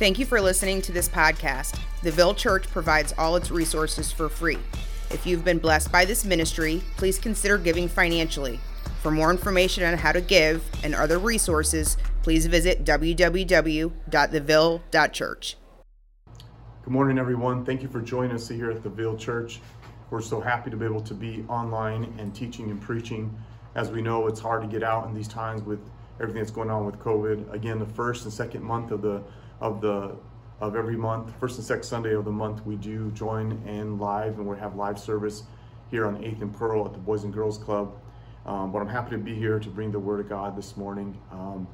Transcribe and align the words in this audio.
Thank 0.00 0.18
you 0.18 0.26
for 0.26 0.40
listening 0.40 0.82
to 0.82 0.90
this 0.90 1.08
podcast. 1.08 1.78
The 2.02 2.10
Ville 2.10 2.34
Church 2.34 2.66
provides 2.66 3.14
all 3.16 3.36
its 3.36 3.52
resources 3.52 4.10
for 4.10 4.28
free. 4.28 4.58
If 5.12 5.24
you've 5.24 5.44
been 5.44 5.60
blessed 5.60 5.92
by 5.92 6.04
this 6.04 6.24
ministry, 6.24 6.82
please 6.96 7.16
consider 7.16 7.58
giving 7.58 7.86
financially. 7.86 8.58
For 9.02 9.12
more 9.12 9.30
information 9.30 9.84
on 9.84 9.96
how 9.96 10.10
to 10.10 10.20
give 10.20 10.64
and 10.82 10.96
other 10.96 11.20
resources, 11.20 11.96
please 12.22 12.46
visit 12.46 12.84
www.theville.church. 12.84 15.56
Good 16.82 16.92
morning, 16.92 17.16
everyone. 17.16 17.64
Thank 17.64 17.82
you 17.82 17.88
for 17.88 18.00
joining 18.00 18.32
us 18.32 18.48
here 18.48 18.72
at 18.72 18.82
the 18.82 18.90
Ville 18.90 19.16
Church. 19.16 19.60
We're 20.10 20.20
so 20.20 20.40
happy 20.40 20.72
to 20.72 20.76
be 20.76 20.86
able 20.86 21.02
to 21.02 21.14
be 21.14 21.44
online 21.48 22.12
and 22.18 22.34
teaching 22.34 22.72
and 22.72 22.82
preaching. 22.82 23.32
As 23.76 23.92
we 23.92 24.02
know, 24.02 24.26
it's 24.26 24.40
hard 24.40 24.62
to 24.62 24.68
get 24.68 24.82
out 24.82 25.06
in 25.06 25.14
these 25.14 25.28
times 25.28 25.62
with 25.62 25.78
everything 26.20 26.42
that's 26.42 26.50
going 26.50 26.70
on 26.70 26.84
with 26.84 26.98
COVID. 26.98 27.52
Again, 27.52 27.78
the 27.78 27.86
first 27.86 28.24
and 28.24 28.32
second 28.32 28.64
month 28.64 28.90
of 28.90 29.00
the 29.00 29.22
of 29.64 29.80
the 29.80 30.14
of 30.60 30.76
every 30.76 30.96
month, 30.96 31.32
first 31.40 31.56
and 31.56 31.66
second 31.66 31.82
Sunday 31.82 32.14
of 32.14 32.24
the 32.24 32.30
month, 32.30 32.64
we 32.64 32.76
do 32.76 33.10
join 33.10 33.60
in 33.66 33.98
live 33.98 34.38
and 34.38 34.46
we 34.46 34.56
have 34.58 34.76
live 34.76 34.98
service 34.98 35.42
here 35.90 36.06
on 36.06 36.16
8th 36.18 36.42
and 36.42 36.54
Pearl 36.54 36.86
at 36.86 36.92
the 36.92 36.98
Boys 36.98 37.24
and 37.24 37.32
Girls 37.32 37.58
Club. 37.58 37.92
Um, 38.46 38.70
but 38.70 38.78
I'm 38.78 38.88
happy 38.88 39.10
to 39.12 39.18
be 39.18 39.34
here 39.34 39.58
to 39.58 39.68
bring 39.68 39.90
the 39.90 39.98
Word 39.98 40.20
of 40.20 40.28
God 40.28 40.56
this 40.56 40.76
morning. 40.76 41.18
Um, 41.32 41.66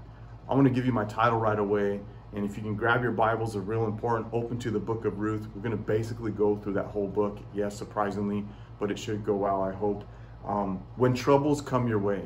I'm 0.48 0.56
going 0.56 0.64
to 0.64 0.74
give 0.74 0.86
you 0.86 0.92
my 0.92 1.04
title 1.04 1.38
right 1.38 1.58
away. 1.58 2.00
And 2.32 2.44
if 2.44 2.56
you 2.56 2.62
can 2.62 2.74
grab 2.74 3.02
your 3.02 3.12
Bibles, 3.12 3.54
are 3.54 3.60
real 3.60 3.84
important. 3.84 4.32
Open 4.32 4.58
to 4.60 4.70
the 4.70 4.78
book 4.78 5.04
of 5.04 5.18
Ruth. 5.18 5.46
We're 5.54 5.62
going 5.62 5.76
to 5.76 5.82
basically 5.82 6.30
go 6.30 6.56
through 6.56 6.74
that 6.74 6.86
whole 6.86 7.08
book. 7.08 7.38
Yes, 7.52 7.76
surprisingly, 7.76 8.44
but 8.78 8.90
it 8.90 8.98
should 8.98 9.26
go 9.26 9.34
well, 9.34 9.62
I 9.62 9.72
hope. 9.72 10.04
Um, 10.46 10.82
when 10.96 11.12
troubles 11.12 11.60
come 11.60 11.88
your 11.88 11.98
way, 11.98 12.22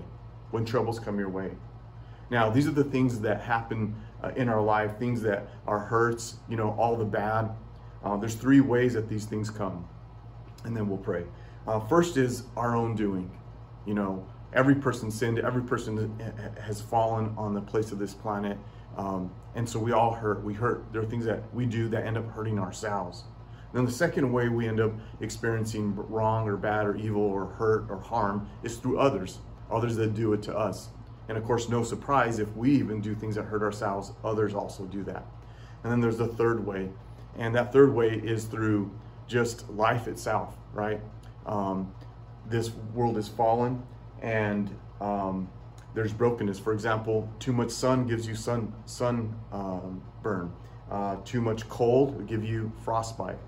when 0.51 0.65
troubles 0.65 0.99
come 1.01 1.19
your 1.19 1.31
way. 1.31 1.53
Now, 2.31 2.51
these 2.51 2.67
are 2.67 2.73
the 2.73 2.85
things 2.85 3.21
that 3.21 3.41
happen 3.41 3.95
uh, 4.25 4.31
in 4.37 4.49
our 4.49 4.63
life, 4.63 4.99
things 4.99 5.21
that 5.23 5.49
are 5.67 5.79
hurts, 5.79 6.37
you 6.49 6.57
know, 6.57 6.75
all 6.79 6.97
the 6.97 7.05
bad. 7.05 7.51
Uh, 8.03 8.17
there's 8.17 8.35
three 8.35 8.61
ways 8.61 8.95
that 8.95 9.09
these 9.09 9.25
things 9.25 9.51
come, 9.51 9.87
and 10.65 10.77
then 10.77 10.89
we'll 10.89 10.99
pray. 10.99 11.25
Uh, 11.67 11.81
first 11.81 12.17
is 12.17 12.45
our 12.57 12.75
own 12.75 12.95
doing. 12.95 13.31
You 13.87 13.95
know, 13.95 14.27
every 14.53 14.75
person 14.75 15.11
sinned, 15.11 15.39
every 15.39 15.63
person 15.63 16.19
has 16.61 16.81
fallen 16.81 17.35
on 17.37 17.55
the 17.55 17.61
place 17.61 17.93
of 17.93 17.99
this 17.99 18.15
planet, 18.15 18.57
um, 18.97 19.31
and 19.55 19.69
so 19.69 19.79
we 19.79 19.93
all 19.93 20.13
hurt. 20.13 20.43
We 20.43 20.55
hurt. 20.55 20.85
There 20.93 21.03
are 21.03 21.07
things 21.07 21.25
that 21.27 21.43
we 21.55 21.67
do 21.67 21.89
that 21.89 22.07
end 22.07 22.17
up 22.17 22.31
hurting 22.31 22.59
ourselves. 22.59 23.25
Then 23.73 23.85
the 23.85 23.93
second 23.93 24.33
way 24.33 24.49
we 24.49 24.69
end 24.69 24.81
up 24.81 24.93
experiencing 25.21 25.97
wrong 25.97 26.49
or 26.49 26.57
bad 26.57 26.87
or 26.87 26.97
evil 26.97 27.23
or 27.23 27.47
hurt 27.47 27.87
or 27.91 27.99
harm 27.99 28.49
is 28.63 28.77
through 28.77 28.99
others, 28.99 29.39
others 29.71 29.97
that 29.97 30.15
do 30.15 30.33
it 30.33 30.43
to 30.45 30.57
us. 30.57 30.91
And 31.29 31.39
of 31.39 31.45
course, 31.45 31.69
no 31.69 31.83
surprise 31.83 32.39
if 32.39 32.55
we 32.57 32.71
even 32.73 33.01
do 33.01 33.15
things 33.15 33.35
that 33.37 33.45
hurt 33.45 33.63
ourselves, 33.63 34.13
others 34.23 34.55
also 34.55 34.85
do 34.85 35.03
that. 35.05 35.25
And 35.83 35.93
then 35.93 36.01
there's 36.01 36.19
the 36.19 36.29
third 36.29 36.65
way. 36.65 36.91
And 37.37 37.55
that 37.55 37.73
third 37.73 37.95
way 37.95 38.11
is 38.11 38.45
through 38.45 38.91
just 39.27 39.69
life 39.71 40.07
itself, 40.07 40.57
right? 40.73 41.01
Um, 41.47 41.93
this 42.47 42.73
world 42.95 43.17
is 43.17 43.29
fallen 43.29 43.83
and 44.23 44.75
um, 45.01 45.49
there's 45.95 46.13
brokenness. 46.13 46.59
For 46.59 46.73
example, 46.73 47.29
too 47.39 47.53
much 47.53 47.71
sun 47.71 48.07
gives 48.07 48.27
you 48.27 48.35
sun, 48.35 48.73
sun 48.87 49.35
um, 49.53 50.03
burn. 50.23 50.53
Uh, 50.91 51.17
too 51.25 51.41
much 51.41 51.69
cold 51.69 52.17
will 52.17 52.25
give 52.25 52.45
you 52.45 52.71
frostbite. 52.85 53.39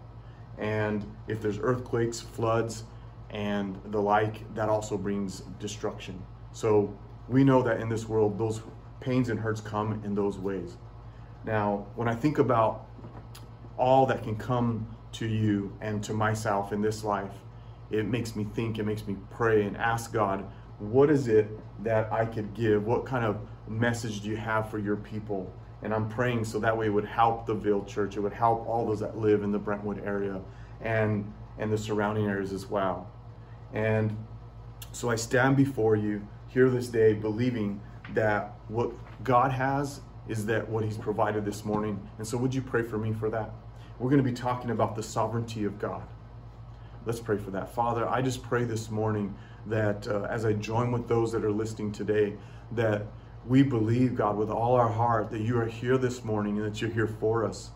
And 0.59 1.05
if 1.29 1.43
there's 1.43 1.59
earthquakes, 1.59 2.21
floods, 2.21 2.85
and 3.31 3.79
the 3.87 4.01
like, 4.01 4.53
that 4.55 4.69
also 4.69 4.97
brings 4.97 5.41
destruction. 5.61 6.23
So 6.53 6.97
we 7.29 7.45
know 7.45 7.63
that 7.63 7.81
in 7.81 7.89
this 7.89 8.09
world, 8.09 8.39
those 8.39 8.63
pains 9.01 9.29
and 9.29 9.41
hurts 9.41 9.61
come 9.61 10.01
in 10.05 10.15
those 10.15 10.39
ways. 10.39 10.77
Now, 11.45 11.87
when 11.95 12.09
I 12.09 12.15
think 12.15 12.39
about 12.39 12.87
all 13.77 14.07
that 14.07 14.23
can 14.23 14.37
come 14.37 14.87
to 15.13 15.27
you 15.27 15.77
and 15.81 16.03
to 16.05 16.13
myself 16.13 16.73
in 16.73 16.81
this 16.83 17.05
life, 17.05 17.33
it 17.91 18.07
makes 18.07 18.35
me 18.35 18.45
think, 18.55 18.79
it 18.79 18.85
makes 18.85 19.07
me 19.07 19.17
pray 19.31 19.63
and 19.63 19.77
ask 19.77 20.13
God, 20.13 20.45
what 20.79 21.09
is 21.09 21.29
it 21.29 21.49
that 21.85 22.13
I 22.13 22.27
could 22.27 22.53
give? 22.55 22.85
What 22.85 23.07
kind 23.07 23.25
of 23.25 23.39
message 23.69 24.21
do 24.21 24.29
you 24.29 24.37
have 24.37 24.71
for 24.71 24.79
your 24.79 24.97
people? 24.97 25.53
And 25.83 25.95
I'm 25.95 26.09
praying 26.09 26.45
so 26.45 26.59
that 26.59 26.77
way 26.77 26.87
it 26.87 26.91
would 26.91 27.05
help 27.05 27.47
the 27.47 27.55
Ville 27.55 27.85
Church. 27.85 28.17
It 28.17 28.21
would 28.21 28.33
help 28.33 28.67
all 28.67 28.87
those 28.87 29.01
that 29.01 29.19
live 29.19 29.43
in 29.43 29.53
the 29.53 29.59
Brentwood 29.59 30.03
area 30.05 30.41
and, 30.81 31.33
and 31.59 31.73
the 31.73 31.79
surrounding 31.79 32.27
areas 32.27 32.53
as 32.53 32.67
well. 32.67 33.11
And 33.73 34.17
so 34.93 35.11
I 35.11 35.17
stand 35.17 35.57
before 35.57 35.97
you 35.97 36.27
here 36.57 36.71
this 36.71 36.89
day 36.89 37.13
believing 37.13 37.79
that 38.15 38.55
what 38.69 38.91
God 39.23 39.53
has 39.53 40.01
is 40.27 40.47
that 40.47 40.67
what 40.67 40.85
He's 40.85 40.97
provided 40.97 41.45
this 41.45 41.67
morning. 41.67 42.01
And 42.17 42.27
so, 42.27 42.39
would 42.39 42.55
you 42.55 42.63
pray 42.63 42.83
for 42.83 42.97
me 42.97 43.13
for 43.13 43.29
that? 43.29 43.51
We're 43.99 44.09
going 44.09 44.25
to 44.25 44.29
be 44.29 44.35
talking 44.35 44.71
about 44.71 44.97
the 44.97 45.03
sovereignty 45.03 45.65
of 45.65 45.79
God. 45.79 46.03
Let's 47.05 47.21
pray 47.21 47.37
for 47.37 47.51
that. 47.51 47.75
Father, 47.75 48.09
I 48.09 48.23
just 48.23 48.43
pray 48.43 48.65
this 48.65 48.91
morning 48.91 49.35
that 49.67 50.09
uh, 50.09 50.23
as 50.31 50.47
I 50.47 50.55
join 50.55 50.93
with 50.93 51.07
those 51.07 51.31
that 51.33 51.45
are 51.45 51.53
listening 51.53 51.93
today, 51.93 52.33
that 52.73 53.03
we 53.47 53.63
believe, 53.63 54.15
God, 54.15 54.39
with 54.39 54.49
all 54.49 54.77
our 54.77 54.89
heart 54.89 55.31
that 55.33 55.43
you 55.43 55.59
are 55.61 55.67
here 55.67 55.99
this 55.99 56.25
morning 56.25 56.57
and 56.57 56.65
that 56.65 56.81
you're 56.81 56.91
here 56.91 57.07
for 57.07 57.45
us. 57.45 57.71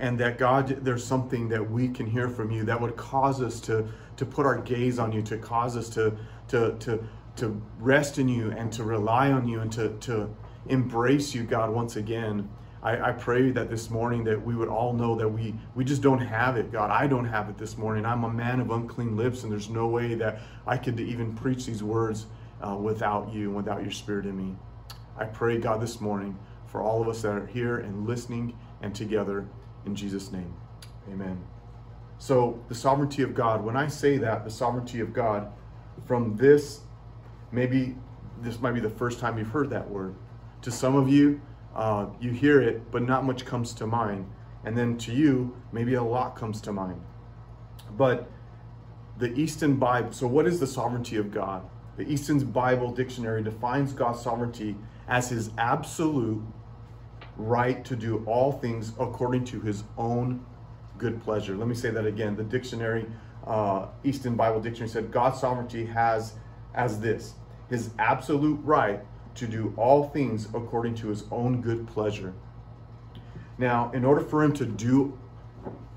And 0.00 0.18
that, 0.18 0.36
God, 0.36 0.66
there's 0.84 1.04
something 1.04 1.48
that 1.50 1.70
we 1.70 1.88
can 1.88 2.06
hear 2.06 2.28
from 2.28 2.50
you 2.50 2.64
that 2.64 2.80
would 2.80 2.96
cause 2.96 3.40
us 3.40 3.60
to, 3.60 3.86
to 4.16 4.26
put 4.26 4.46
our 4.46 4.58
gaze 4.58 4.98
on 4.98 5.12
you, 5.12 5.22
to 5.22 5.38
cause 5.38 5.76
us 5.76 5.88
to, 5.90 6.16
to, 6.48 6.76
to 6.80 7.04
to 7.36 7.60
rest 7.78 8.18
in 8.18 8.28
you 8.28 8.50
and 8.50 8.72
to 8.72 8.84
rely 8.84 9.30
on 9.30 9.48
you 9.48 9.60
and 9.60 9.72
to, 9.72 9.90
to 10.00 10.34
embrace 10.66 11.34
you, 11.34 11.42
God, 11.42 11.70
once 11.70 11.96
again. 11.96 12.48
I, 12.82 13.10
I, 13.10 13.12
pray 13.12 13.50
that 13.50 13.68
this 13.68 13.90
morning 13.90 14.24
that 14.24 14.42
we 14.42 14.54
would 14.54 14.68
all 14.68 14.94
know 14.94 15.14
that 15.16 15.28
we 15.28 15.54
we 15.74 15.84
just 15.84 16.00
don't 16.00 16.20
have 16.20 16.56
it, 16.56 16.72
God. 16.72 16.90
I 16.90 17.06
don't 17.06 17.26
have 17.26 17.50
it 17.50 17.58
this 17.58 17.76
morning. 17.76 18.06
I'm 18.06 18.24
a 18.24 18.30
man 18.30 18.58
of 18.58 18.70
unclean 18.70 19.18
lips, 19.18 19.42
and 19.42 19.52
there's 19.52 19.68
no 19.68 19.86
way 19.86 20.14
that 20.14 20.40
I 20.66 20.78
could 20.78 20.98
even 20.98 21.34
preach 21.34 21.66
these 21.66 21.82
words 21.82 22.26
uh, 22.66 22.74
without 22.76 23.32
you 23.32 23.48
and 23.48 23.56
without 23.56 23.82
your 23.82 23.90
spirit 23.90 24.24
in 24.24 24.36
me. 24.36 24.56
I 25.18 25.26
pray, 25.26 25.58
God, 25.58 25.82
this 25.82 26.00
morning 26.00 26.38
for 26.66 26.80
all 26.80 27.02
of 27.02 27.08
us 27.08 27.22
that 27.22 27.32
are 27.32 27.46
here 27.46 27.78
and 27.78 28.06
listening 28.06 28.56
and 28.80 28.94
together 28.94 29.46
in 29.84 29.94
Jesus' 29.94 30.32
name. 30.32 30.54
Amen. 31.10 31.42
So, 32.18 32.62
the 32.68 32.74
sovereignty 32.74 33.22
of 33.22 33.34
God, 33.34 33.64
when 33.64 33.76
I 33.76 33.88
say 33.88 34.18
that, 34.18 34.44
the 34.44 34.50
sovereignty 34.50 35.00
of 35.00 35.12
God, 35.12 35.50
from 36.06 36.36
this 36.36 36.80
maybe 37.52 37.96
this 38.40 38.60
might 38.60 38.72
be 38.72 38.80
the 38.80 38.90
first 38.90 39.18
time 39.18 39.38
you've 39.38 39.48
heard 39.48 39.70
that 39.70 39.88
word. 39.88 40.14
To 40.62 40.70
some 40.70 40.96
of 40.96 41.08
you, 41.08 41.40
uh, 41.74 42.06
you 42.20 42.30
hear 42.30 42.60
it, 42.60 42.90
but 42.90 43.02
not 43.02 43.24
much 43.24 43.44
comes 43.44 43.72
to 43.74 43.86
mind. 43.86 44.30
And 44.64 44.76
then 44.76 44.98
to 44.98 45.12
you, 45.12 45.56
maybe 45.72 45.94
a 45.94 46.02
lot 46.02 46.36
comes 46.36 46.60
to 46.62 46.72
mind. 46.72 47.00
But 47.96 48.28
the 49.18 49.32
Easton 49.34 49.76
Bible, 49.76 50.12
so 50.12 50.26
what 50.26 50.46
is 50.46 50.60
the 50.60 50.66
sovereignty 50.66 51.16
of 51.16 51.30
God? 51.30 51.62
The 51.96 52.08
Easton's 52.08 52.44
Bible 52.44 52.90
Dictionary 52.90 53.42
defines 53.42 53.92
God's 53.92 54.20
sovereignty 54.20 54.76
as 55.08 55.28
his 55.28 55.50
absolute 55.58 56.42
right 57.36 57.84
to 57.84 57.96
do 57.96 58.22
all 58.26 58.52
things 58.52 58.92
according 58.98 59.44
to 59.46 59.60
his 59.60 59.84
own 59.98 60.44
good 60.98 61.22
pleasure. 61.22 61.56
Let 61.56 61.68
me 61.68 61.74
say 61.74 61.90
that 61.90 62.06
again. 62.06 62.36
The 62.36 62.44
dictionary, 62.44 63.06
uh, 63.46 63.86
Easton 64.04 64.36
Bible 64.36 64.60
Dictionary 64.60 64.88
said 64.88 65.10
God's 65.10 65.40
sovereignty 65.40 65.84
has 65.86 66.34
as 66.74 67.00
this 67.00 67.34
his 67.70 67.90
absolute 67.98 68.60
right 68.64 69.00
to 69.36 69.46
do 69.46 69.72
all 69.76 70.08
things 70.08 70.46
according 70.52 70.96
to 70.96 71.08
his 71.08 71.24
own 71.30 71.62
good 71.62 71.86
pleasure. 71.86 72.34
Now, 73.56 73.90
in 73.92 74.04
order 74.04 74.20
for 74.20 74.42
him 74.42 74.52
to 74.54 74.66
do 74.66 75.16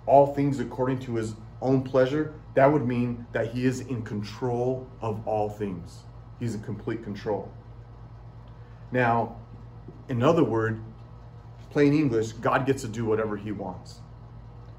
all 0.06 0.28
things 0.28 0.60
according 0.60 1.00
to 1.00 1.16
his 1.16 1.34
own 1.62 1.82
pleasure, 1.82 2.34
that 2.54 2.72
would 2.72 2.88
mean 2.88 3.26
that 3.32 3.48
he 3.52 3.66
is 3.66 3.82
in 3.82 4.04
control 4.04 4.88
of 5.02 5.28
all 5.28 5.50
things. 5.50 6.04
He's 6.40 6.54
in 6.54 6.62
complete 6.62 7.04
control. 7.04 7.52
Now, 8.92 9.38
in 10.10 10.22
other 10.22 10.44
words, 10.44 10.80
plain 11.72 11.94
English, 11.94 12.34
God 12.34 12.68
gets 12.68 12.84
to 12.84 12.88
do 12.88 13.06
whatever 13.06 13.36
he 13.36 13.52
wants. 13.52 14.00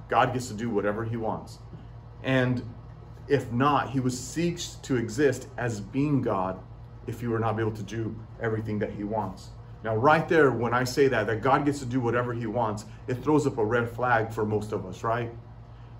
God 0.09 0.33
gets 0.33 0.47
to 0.49 0.55
do 0.55 0.71
whatever 0.71 1.05
he 1.05 1.17
wants. 1.17 1.59
And 2.23 2.63
if 3.27 3.51
not, 3.51 3.91
he 3.91 3.99
would 3.99 4.13
cease 4.13 4.77
to 4.83 4.97
exist 4.97 5.49
as 5.57 5.81
being 5.81 6.23
God 6.23 6.61
if 7.07 7.23
you 7.23 7.31
were 7.31 7.39
not 7.39 7.59
able 7.59 7.73
to 7.73 7.83
do 7.83 8.15
everything 8.41 8.79
that 8.79 8.91
he 8.91 9.05
wants. 9.05 9.51
Now, 9.85 9.97
right 9.97 10.27
there, 10.29 10.51
when 10.51 10.73
I 10.73 10.85
say 10.85 11.09
that, 11.09 11.27
that 11.27 11.43
God 11.43 11.67
gets 11.67 11.79
to 11.81 11.85
do 11.85 12.01
whatever 12.01 12.33
he 12.33 12.47
wants, 12.47 12.87
it 13.07 13.23
throws 13.23 13.47
up 13.47 13.59
a 13.59 13.65
red 13.65 13.91
flag 13.91 14.33
for 14.33 14.47
most 14.47 14.73
of 14.73 14.87
us, 14.87 15.03
right? 15.03 15.31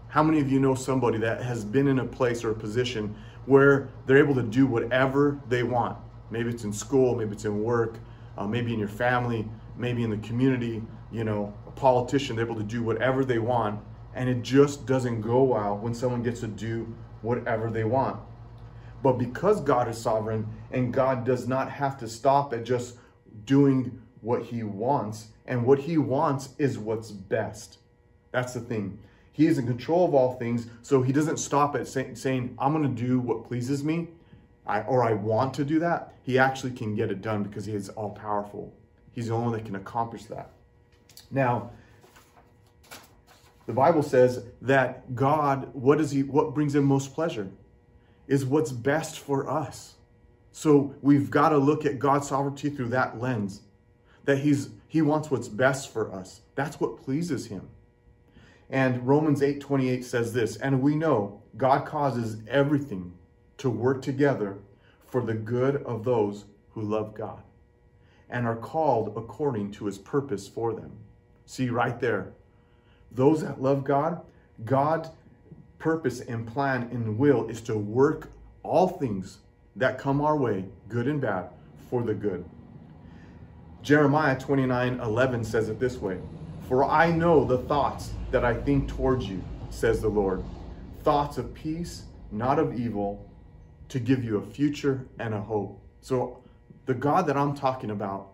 How 0.09 0.23
many 0.23 0.41
of 0.41 0.51
you 0.51 0.59
know 0.59 0.75
somebody 0.75 1.19
that 1.19 1.43
has 1.43 1.65
been 1.65 1.89
in 1.89 1.99
a 1.99 2.05
place 2.05 2.45
or 2.45 2.53
a 2.53 2.55
position 2.55 3.15
where 3.45 3.89
they're 4.07 4.17
able 4.17 4.35
to 4.37 4.43
do 4.43 4.67
whatever 4.67 5.39
they 5.49 5.65
want? 5.65 5.99
Maybe 6.31 6.49
it's 6.49 6.65
in 6.65 6.73
school, 6.73 7.15
maybe 7.15 7.33
it's 7.33 7.45
in 7.45 7.63
work, 7.63 7.99
uh, 8.39 8.47
maybe 8.47 8.73
in 8.73 8.79
your 8.79 8.89
family, 8.89 9.47
maybe 9.77 10.03
in 10.03 10.11
the 10.11 10.19
community, 10.19 10.83
you 11.13 11.25
know, 11.25 11.53
a 11.67 11.71
politician, 11.73 12.37
they're 12.37 12.45
able 12.47 12.57
to 12.57 12.63
do 12.63 12.83
whatever 12.83 13.25
they 13.25 13.39
want, 13.39 13.81
and 14.15 14.29
it 14.29 14.43
just 14.43 14.87
doesn't 14.87 15.21
go 15.21 15.43
well 15.43 15.77
when 15.77 15.95
someone 15.95 16.23
gets 16.23 16.41
to 16.41 16.47
do 16.47 16.95
whatever 17.23 17.71
they 17.71 17.85
want. 17.85 18.19
But 19.05 19.19
because 19.19 19.61
God 19.61 19.87
is 19.87 19.99
sovereign 19.99 20.49
and 20.73 20.91
God 20.91 21.27
does 21.27 21.47
not 21.47 21.71
have 21.71 21.99
to 21.99 22.09
stop 22.09 22.55
at 22.55 22.65
just 22.65 22.97
doing 23.45 24.01
what 24.23 24.43
he 24.43 24.63
wants, 24.63 25.27
and 25.45 25.67
what 25.67 25.79
he 25.79 25.99
wants 25.99 26.49
is 26.57 26.79
what's 26.79 27.11
best. 27.11 27.81
That's 28.31 28.55
the 28.55 28.61
thing. 28.61 28.99
He 29.33 29.47
is 29.47 29.59
in 29.59 29.67
control 29.67 30.07
of 30.07 30.15
all 30.15 30.39
things, 30.39 30.69
so 30.81 31.03
he 31.03 31.13
doesn't 31.13 31.37
stop 31.37 31.77
at 31.77 31.87
say, 31.87 32.15
saying, 32.15 32.57
I'm 32.59 32.73
going 32.73 32.97
to 32.97 33.03
do 33.03 33.21
what 33.21 33.45
pleases 33.45 33.85
me, 33.85 34.09
I, 34.67 34.81
or 34.81 35.05
I 35.05 35.13
want 35.13 35.53
to 35.55 35.67
do 35.67 35.79
that. 35.81 36.15
He 36.23 36.39
actually 36.39 36.73
can 36.73 36.95
get 36.95 37.11
it 37.11 37.21
done 37.21 37.43
because 37.43 37.67
he 37.67 37.75
is 37.75 37.91
all 37.91 38.13
powerful. 38.13 38.73
He's 39.13 39.27
the 39.29 39.35
only 39.35 39.51
one 39.51 39.59
that 39.59 39.67
can 39.67 39.77
accomplish 39.77 40.25
that. 40.25 40.49
Now, 41.31 41.73
the 43.67 43.75
Bible 43.75 44.03
says 44.03 44.47
that 44.63 45.15
God, 45.15 45.69
what 45.75 45.99
does 45.99 46.11
he 46.11 46.23
what 46.23 46.55
brings 46.55 46.75
him 46.75 46.85
most 46.85 47.13
pleasure? 47.13 47.51
Is 48.27 48.45
what's 48.45 48.73
best 48.73 49.19
for 49.19 49.49
us. 49.49 49.95
So 50.53 50.95
we've 51.03 51.31
got 51.31 51.51
to 51.51 51.59
look 51.59 51.85
at 51.85 51.99
God's 51.99 52.29
sovereignty 52.29 52.71
through 52.71 52.89
that 52.89 53.21
lens. 53.21 53.63
That 54.25 54.39
he's 54.39 54.71
he 54.89 55.03
wants 55.03 55.31
what's 55.31 55.49
best 55.49 55.93
for 55.93 56.13
us. 56.13 56.41
That's 56.55 56.81
what 56.81 57.03
pleases 57.03 57.47
him. 57.47 57.69
And 58.71 59.07
Romans 59.07 59.41
8:28 59.41 60.05
says 60.05 60.33
this, 60.33 60.57
and 60.57 60.81
we 60.81 60.95
know 60.95 61.43
God 61.57 61.85
causes 61.85 62.39
everything 62.49 63.13
to 63.59 63.69
work 63.71 64.03
together 64.03 64.59
for 65.05 65.21
the 65.21 65.35
good 65.35 65.77
of 65.83 66.05
those 66.05 66.45
who 66.71 66.83
love 66.83 67.15
God 67.15 67.43
and 68.29 68.47
are 68.47 68.57
called 68.57 69.13
according 69.17 69.71
to 69.73 69.87
his 69.87 69.99
purpose 69.99 70.49
for 70.49 70.73
them. 70.73 70.93
See 71.47 71.69
right 71.69 71.99
there. 72.01 72.33
Those 73.13 73.43
that 73.43 73.63
love 73.63 73.85
God, 73.85 74.21
God's 74.65 75.11
purpose 75.85 76.21
and 76.21 76.47
plan 76.47 76.89
and 76.93 77.19
will 77.19 77.47
is 77.51 77.61
to 77.61 77.77
work 77.77 78.31
all 78.63 78.89
things 78.89 79.41
that 79.77 79.99
come 79.99 80.23
our 80.23 80.35
way, 80.35 80.65
good 80.89 81.07
and 81.07 81.21
bad, 81.21 81.51
for 81.91 82.03
the 82.03 82.15
good. 82.15 82.43
Jeremiah 83.83 84.41
29 84.41 85.01
11 85.01 85.45
says 85.45 85.69
it 85.69 85.79
this 85.79 85.99
way 85.99 86.19
For 86.71 86.87
I 86.87 87.13
know 87.13 87.45
the 87.45 87.59
thoughts 87.59 88.13
that 88.31 88.47
I 88.47 88.55
think 88.55 88.89
towards 88.89 89.27
you, 89.27 89.45
says 89.69 90.01
the 90.01 90.09
Lord, 90.09 90.43
thoughts 91.03 91.37
of 91.37 91.53
peace, 91.53 92.05
not 92.33 92.59
of 92.59 92.81
evil, 92.81 93.31
to 93.91 94.01
give 94.01 94.25
you 94.25 94.39
a 94.39 94.43
future 94.43 95.07
and 95.19 95.35
a 95.35 95.41
hope. 95.41 95.79
So, 96.01 96.43
the 96.87 96.95
God 96.95 97.27
that 97.27 97.37
I'm 97.37 97.55
talking 97.55 97.91
about 97.91 98.29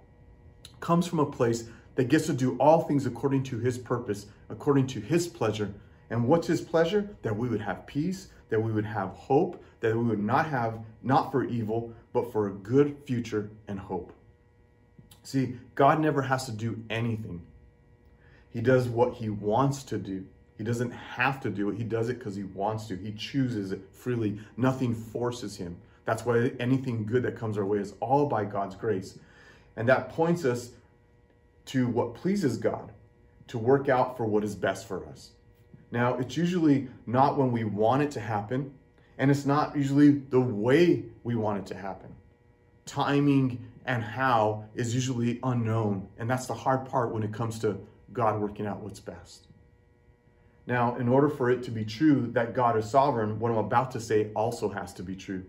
comes 0.78 1.04
from 1.04 1.18
a 1.18 1.26
place 1.26 1.64
that 1.96 2.04
gets 2.04 2.26
to 2.26 2.32
do 2.32 2.56
all 2.58 2.82
things 2.82 3.06
according 3.06 3.42
to 3.44 3.58
his 3.58 3.76
purpose, 3.76 4.26
according 4.48 4.86
to 4.88 5.00
his 5.00 5.26
pleasure. 5.26 5.74
And 6.10 6.26
what's 6.26 6.46
his 6.46 6.60
pleasure? 6.60 7.08
That 7.22 7.36
we 7.36 7.48
would 7.48 7.60
have 7.60 7.86
peace, 7.86 8.28
that 8.48 8.60
we 8.60 8.72
would 8.72 8.84
have 8.84 9.10
hope, 9.10 9.62
that 9.80 9.96
we 9.96 10.04
would 10.04 10.22
not 10.22 10.46
have, 10.46 10.80
not 11.02 11.32
for 11.32 11.44
evil, 11.44 11.92
but 12.12 12.32
for 12.32 12.48
a 12.48 12.52
good 12.52 12.96
future 13.06 13.48
and 13.68 13.78
hope. 13.78 14.12
See, 15.22 15.56
God 15.74 16.00
never 16.00 16.22
has 16.22 16.46
to 16.46 16.52
do 16.52 16.82
anything. 16.90 17.42
He 18.50 18.60
does 18.60 18.88
what 18.88 19.14
he 19.14 19.28
wants 19.28 19.84
to 19.84 19.98
do. 19.98 20.26
He 20.58 20.64
doesn't 20.64 20.90
have 20.90 21.40
to 21.40 21.50
do 21.50 21.70
it. 21.70 21.76
He 21.76 21.84
does 21.84 22.08
it 22.08 22.18
because 22.18 22.34
he 22.34 22.42
wants 22.42 22.86
to. 22.88 22.96
He 22.96 23.12
chooses 23.12 23.72
it 23.72 23.80
freely. 23.92 24.38
Nothing 24.56 24.94
forces 24.94 25.56
him. 25.56 25.76
That's 26.04 26.26
why 26.26 26.50
anything 26.58 27.06
good 27.06 27.22
that 27.22 27.36
comes 27.36 27.56
our 27.56 27.64
way 27.64 27.78
is 27.78 27.94
all 28.00 28.26
by 28.26 28.44
God's 28.44 28.74
grace. 28.74 29.18
And 29.76 29.88
that 29.88 30.10
points 30.10 30.44
us 30.44 30.70
to 31.66 31.86
what 31.86 32.14
pleases 32.14 32.56
God, 32.56 32.92
to 33.46 33.58
work 33.58 33.88
out 33.88 34.16
for 34.16 34.24
what 34.24 34.42
is 34.42 34.54
best 34.54 34.88
for 34.88 35.06
us. 35.06 35.30
Now, 35.92 36.16
it's 36.18 36.36
usually 36.36 36.88
not 37.06 37.36
when 37.36 37.50
we 37.50 37.64
want 37.64 38.02
it 38.02 38.10
to 38.12 38.20
happen, 38.20 38.72
and 39.18 39.30
it's 39.30 39.44
not 39.44 39.76
usually 39.76 40.10
the 40.10 40.40
way 40.40 41.04
we 41.24 41.34
want 41.34 41.58
it 41.58 41.66
to 41.66 41.74
happen. 41.74 42.14
Timing 42.86 43.64
and 43.84 44.02
how 44.02 44.64
is 44.74 44.94
usually 44.94 45.40
unknown, 45.42 46.08
and 46.18 46.30
that's 46.30 46.46
the 46.46 46.54
hard 46.54 46.86
part 46.88 47.12
when 47.12 47.22
it 47.22 47.32
comes 47.32 47.58
to 47.60 47.78
God 48.12 48.40
working 48.40 48.66
out 48.66 48.80
what's 48.80 49.00
best. 49.00 49.46
Now, 50.66 50.96
in 50.96 51.08
order 51.08 51.28
for 51.28 51.50
it 51.50 51.62
to 51.64 51.70
be 51.70 51.84
true 51.84 52.28
that 52.32 52.54
God 52.54 52.76
is 52.76 52.88
sovereign, 52.88 53.40
what 53.40 53.50
I'm 53.50 53.58
about 53.58 53.90
to 53.92 54.00
say 54.00 54.30
also 54.34 54.68
has 54.68 54.92
to 54.94 55.02
be 55.02 55.16
true. 55.16 55.44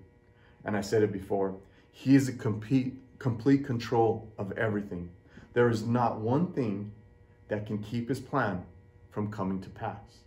And 0.66 0.76
I 0.76 0.82
said 0.82 1.04
it 1.04 1.12
before. 1.12 1.56
He 1.92 2.16
is 2.16 2.30
in 2.30 2.38
complete, 2.38 2.96
complete 3.20 3.66
control 3.66 4.32
of 4.38 4.52
everything. 4.54 5.12
There 5.54 5.70
is 5.70 5.84
not 5.84 6.20
one 6.20 6.54
thing 6.54 6.92
that 7.50 7.68
can 7.68 7.78
keep 7.80 8.10
his 8.10 8.20
plan 8.20 8.64
from 9.12 9.32
coming 9.32 9.62
to 9.62 9.70
pass. 9.70 10.22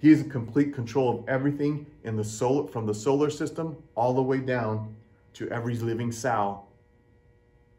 He 0.00 0.10
is 0.10 0.22
in 0.22 0.30
complete 0.30 0.72
control 0.72 1.18
of 1.18 1.28
everything 1.28 1.86
in 2.04 2.16
the 2.16 2.24
solar, 2.24 2.66
from 2.66 2.86
the 2.86 2.94
solar 2.94 3.28
system 3.28 3.76
all 3.94 4.14
the 4.14 4.22
way 4.22 4.38
down 4.38 4.94
to 5.34 5.48
every 5.50 5.76
living 5.76 6.10
cell 6.10 6.68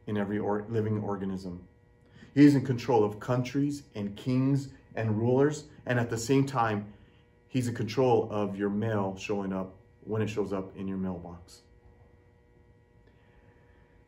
in 0.05 0.17
every 0.17 0.37
or, 0.37 0.65
living 0.69 1.01
organism. 1.01 1.61
He 2.35 2.45
is 2.45 2.53
in 2.53 2.63
control 2.63 3.03
of 3.03 3.19
countries 3.19 3.83
and 3.95 4.15
kings 4.15 4.69
and 4.95 5.17
rulers, 5.17 5.65
and 5.87 5.99
at 5.99 6.09
the 6.09 6.17
same 6.17 6.45
time, 6.45 6.85
he's 7.47 7.67
in 7.67 7.73
control 7.73 8.27
of 8.31 8.55
your 8.55 8.69
mail 8.69 9.15
showing 9.17 9.51
up 9.51 9.73
when 10.03 10.21
it 10.21 10.29
shows 10.29 10.53
up 10.53 10.75
in 10.77 10.87
your 10.87 10.97
mailbox. 10.97 11.61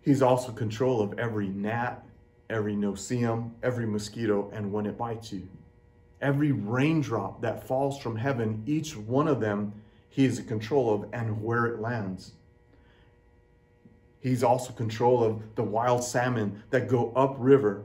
He's 0.02 0.22
also 0.22 0.52
control 0.52 1.02
of 1.02 1.18
every 1.18 1.48
gnat, 1.48 2.06
every 2.50 2.76
no-see-um, 2.76 3.56
every 3.64 3.88
mosquito, 3.88 4.52
and 4.54 4.72
when 4.72 4.86
it 4.86 4.98
bites 4.98 5.32
you. 5.34 5.48
Every 6.24 6.54
raindrop 6.54 7.42
that 7.42 7.68
falls 7.68 8.00
from 8.00 8.16
heaven, 8.16 8.64
each 8.66 8.96
one 8.96 9.28
of 9.28 9.42
them, 9.42 9.74
he 10.10 10.24
is 10.24 10.40
in 10.40 10.46
control 10.46 10.94
of 10.94 11.10
and 11.12 11.44
where 11.44 11.66
it 11.66 11.82
lands. 11.82 12.32
He's 14.22 14.42
also 14.42 14.72
control 14.72 15.22
of 15.22 15.44
the 15.56 15.64
wild 15.64 16.02
salmon 16.02 16.64
that 16.70 16.88
go 16.88 17.12
upriver 17.14 17.84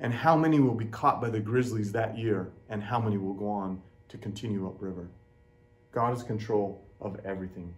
and 0.00 0.12
how 0.12 0.36
many 0.36 0.60
will 0.60 0.74
be 0.74 0.84
caught 0.84 1.18
by 1.18 1.30
the 1.30 1.40
grizzlies 1.40 1.92
that 1.92 2.18
year 2.18 2.52
and 2.68 2.82
how 2.82 3.00
many 3.00 3.16
will 3.16 3.32
go 3.32 3.48
on 3.48 3.80
to 4.10 4.18
continue 4.18 4.66
upriver. 4.66 5.08
God 5.92 6.14
is 6.14 6.22
control 6.22 6.84
of 7.00 7.18
everything. 7.24 7.74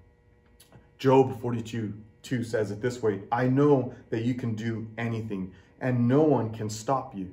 Job 0.98 1.40
42 1.40 1.94
2 2.25 2.42
says 2.42 2.72
it 2.72 2.80
this 2.82 3.00
way 3.00 3.20
I 3.30 3.46
know 3.46 3.94
that 4.10 4.25
you 4.25 4.34
can 4.34 4.56
do 4.56 4.88
anything, 4.98 5.52
and 5.80 6.08
no 6.08 6.22
one 6.22 6.50
can 6.50 6.69
stop 6.69 7.14
you. 7.14 7.32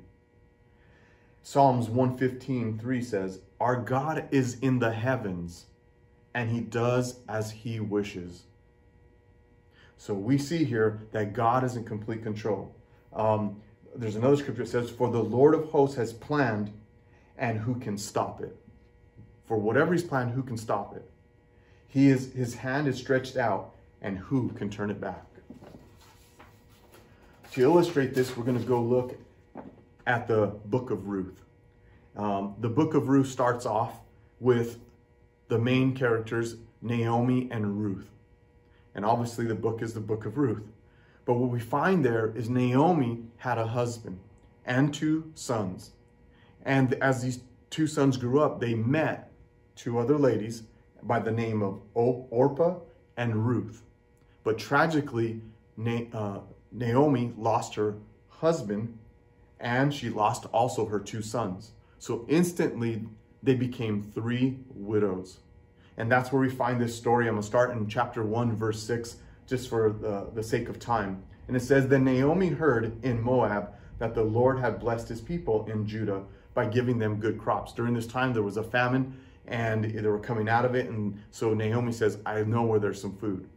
Psalms 1.46 1.88
115 1.88 2.76
3 2.76 3.02
says, 3.02 3.38
Our 3.60 3.76
God 3.76 4.26
is 4.32 4.58
in 4.62 4.80
the 4.80 4.90
heavens, 4.90 5.66
and 6.34 6.50
he 6.50 6.58
does 6.58 7.20
as 7.28 7.52
he 7.52 7.78
wishes. 7.78 8.42
So 9.96 10.12
we 10.12 10.38
see 10.38 10.64
here 10.64 11.02
that 11.12 11.34
God 11.34 11.62
is 11.62 11.76
in 11.76 11.84
complete 11.84 12.24
control. 12.24 12.74
Um, 13.12 13.62
there's 13.94 14.16
another 14.16 14.34
scripture 14.34 14.64
that 14.64 14.70
says, 14.70 14.90
For 14.90 15.08
the 15.08 15.22
Lord 15.22 15.54
of 15.54 15.66
hosts 15.66 15.94
has 15.98 16.12
planned, 16.12 16.72
and 17.38 17.60
who 17.60 17.76
can 17.76 17.96
stop 17.96 18.40
it? 18.40 18.56
For 19.46 19.56
whatever 19.56 19.92
he's 19.92 20.02
planned, 20.02 20.32
who 20.32 20.42
can 20.42 20.56
stop 20.56 20.96
it? 20.96 21.08
He 21.86 22.08
is 22.08 22.32
his 22.32 22.56
hand 22.56 22.88
is 22.88 22.96
stretched 22.96 23.36
out, 23.36 23.72
and 24.02 24.18
who 24.18 24.48
can 24.48 24.68
turn 24.68 24.90
it 24.90 25.00
back? 25.00 25.24
To 27.52 27.62
illustrate 27.62 28.14
this, 28.14 28.36
we're 28.36 28.42
going 28.42 28.58
to 28.58 28.66
go 28.66 28.82
look 28.82 29.16
at 30.06 30.28
the 30.28 30.46
book 30.66 30.90
of 30.90 31.08
Ruth. 31.08 31.42
Um, 32.16 32.54
the 32.60 32.68
book 32.68 32.94
of 32.94 33.08
Ruth 33.08 33.28
starts 33.28 33.66
off 33.66 34.00
with 34.40 34.78
the 35.48 35.58
main 35.58 35.94
characters, 35.94 36.56
Naomi 36.80 37.48
and 37.50 37.82
Ruth. 37.82 38.08
And 38.94 39.04
obviously, 39.04 39.46
the 39.46 39.54
book 39.54 39.82
is 39.82 39.92
the 39.92 40.00
book 40.00 40.24
of 40.24 40.38
Ruth. 40.38 40.64
But 41.24 41.34
what 41.34 41.50
we 41.50 41.60
find 41.60 42.04
there 42.04 42.32
is 42.34 42.48
Naomi 42.48 43.24
had 43.38 43.58
a 43.58 43.66
husband 43.66 44.18
and 44.64 44.94
two 44.94 45.30
sons. 45.34 45.92
And 46.64 46.94
as 46.94 47.22
these 47.22 47.40
two 47.70 47.86
sons 47.86 48.16
grew 48.16 48.40
up, 48.40 48.60
they 48.60 48.74
met 48.74 49.30
two 49.74 49.98
other 49.98 50.16
ladies 50.16 50.62
by 51.02 51.20
the 51.20 51.30
name 51.30 51.62
of 51.62 51.80
Orpah 51.94 52.78
and 53.16 53.46
Ruth. 53.46 53.82
But 54.44 54.58
tragically, 54.58 55.42
uh, 56.12 56.38
Naomi 56.72 57.32
lost 57.36 57.74
her 57.74 57.96
husband 58.28 58.98
and 59.60 59.92
she 59.92 60.10
lost 60.10 60.46
also 60.46 60.86
her 60.86 61.00
two 61.00 61.22
sons. 61.22 61.72
So 61.98 62.26
instantly, 62.28 63.04
they 63.42 63.54
became 63.54 64.02
three 64.02 64.58
widows. 64.74 65.38
And 65.96 66.10
that's 66.10 66.30
where 66.30 66.42
we 66.42 66.50
find 66.50 66.80
this 66.80 66.94
story. 66.94 67.26
I'm 67.26 67.34
going 67.34 67.42
to 67.42 67.46
start 67.46 67.70
in 67.70 67.88
chapter 67.88 68.22
1, 68.22 68.54
verse 68.54 68.82
6, 68.82 69.16
just 69.46 69.68
for 69.68 69.90
the, 69.92 70.28
the 70.34 70.42
sake 70.42 70.68
of 70.68 70.78
time. 70.78 71.22
And 71.48 71.56
it 71.56 71.60
says, 71.60 71.88
Then 71.88 72.04
Naomi 72.04 72.48
heard 72.48 73.02
in 73.04 73.22
Moab 73.22 73.72
that 73.98 74.14
the 74.14 74.22
Lord 74.22 74.58
had 74.58 74.78
blessed 74.78 75.08
his 75.08 75.20
people 75.20 75.66
in 75.70 75.86
Judah 75.86 76.22
by 76.54 76.66
giving 76.66 76.98
them 76.98 77.16
good 77.16 77.38
crops. 77.38 77.72
During 77.72 77.94
this 77.94 78.06
time, 78.06 78.32
there 78.32 78.42
was 78.42 78.56
a 78.56 78.62
famine 78.62 79.16
and 79.46 79.84
they 79.84 80.02
were 80.02 80.18
coming 80.18 80.48
out 80.48 80.64
of 80.64 80.74
it. 80.74 80.88
And 80.88 81.22
so 81.30 81.54
Naomi 81.54 81.92
says, 81.92 82.18
I 82.26 82.42
know 82.42 82.62
where 82.62 82.80
there's 82.80 83.00
some 83.00 83.16
food. 83.16 83.48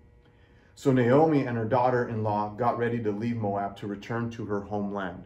So 0.76 0.94
Naomi 0.94 1.46
and 1.46 1.58
her 1.58 1.66
daughter 1.66 2.08
in 2.08 2.24
law 2.24 2.50
got 2.50 2.78
ready 2.78 3.02
to 3.04 3.12
leave 3.12 3.36
Moab 3.36 3.76
to 3.78 3.88
return 3.88 4.30
to 4.32 4.46
her 4.46 4.62
homeland. 4.62 5.24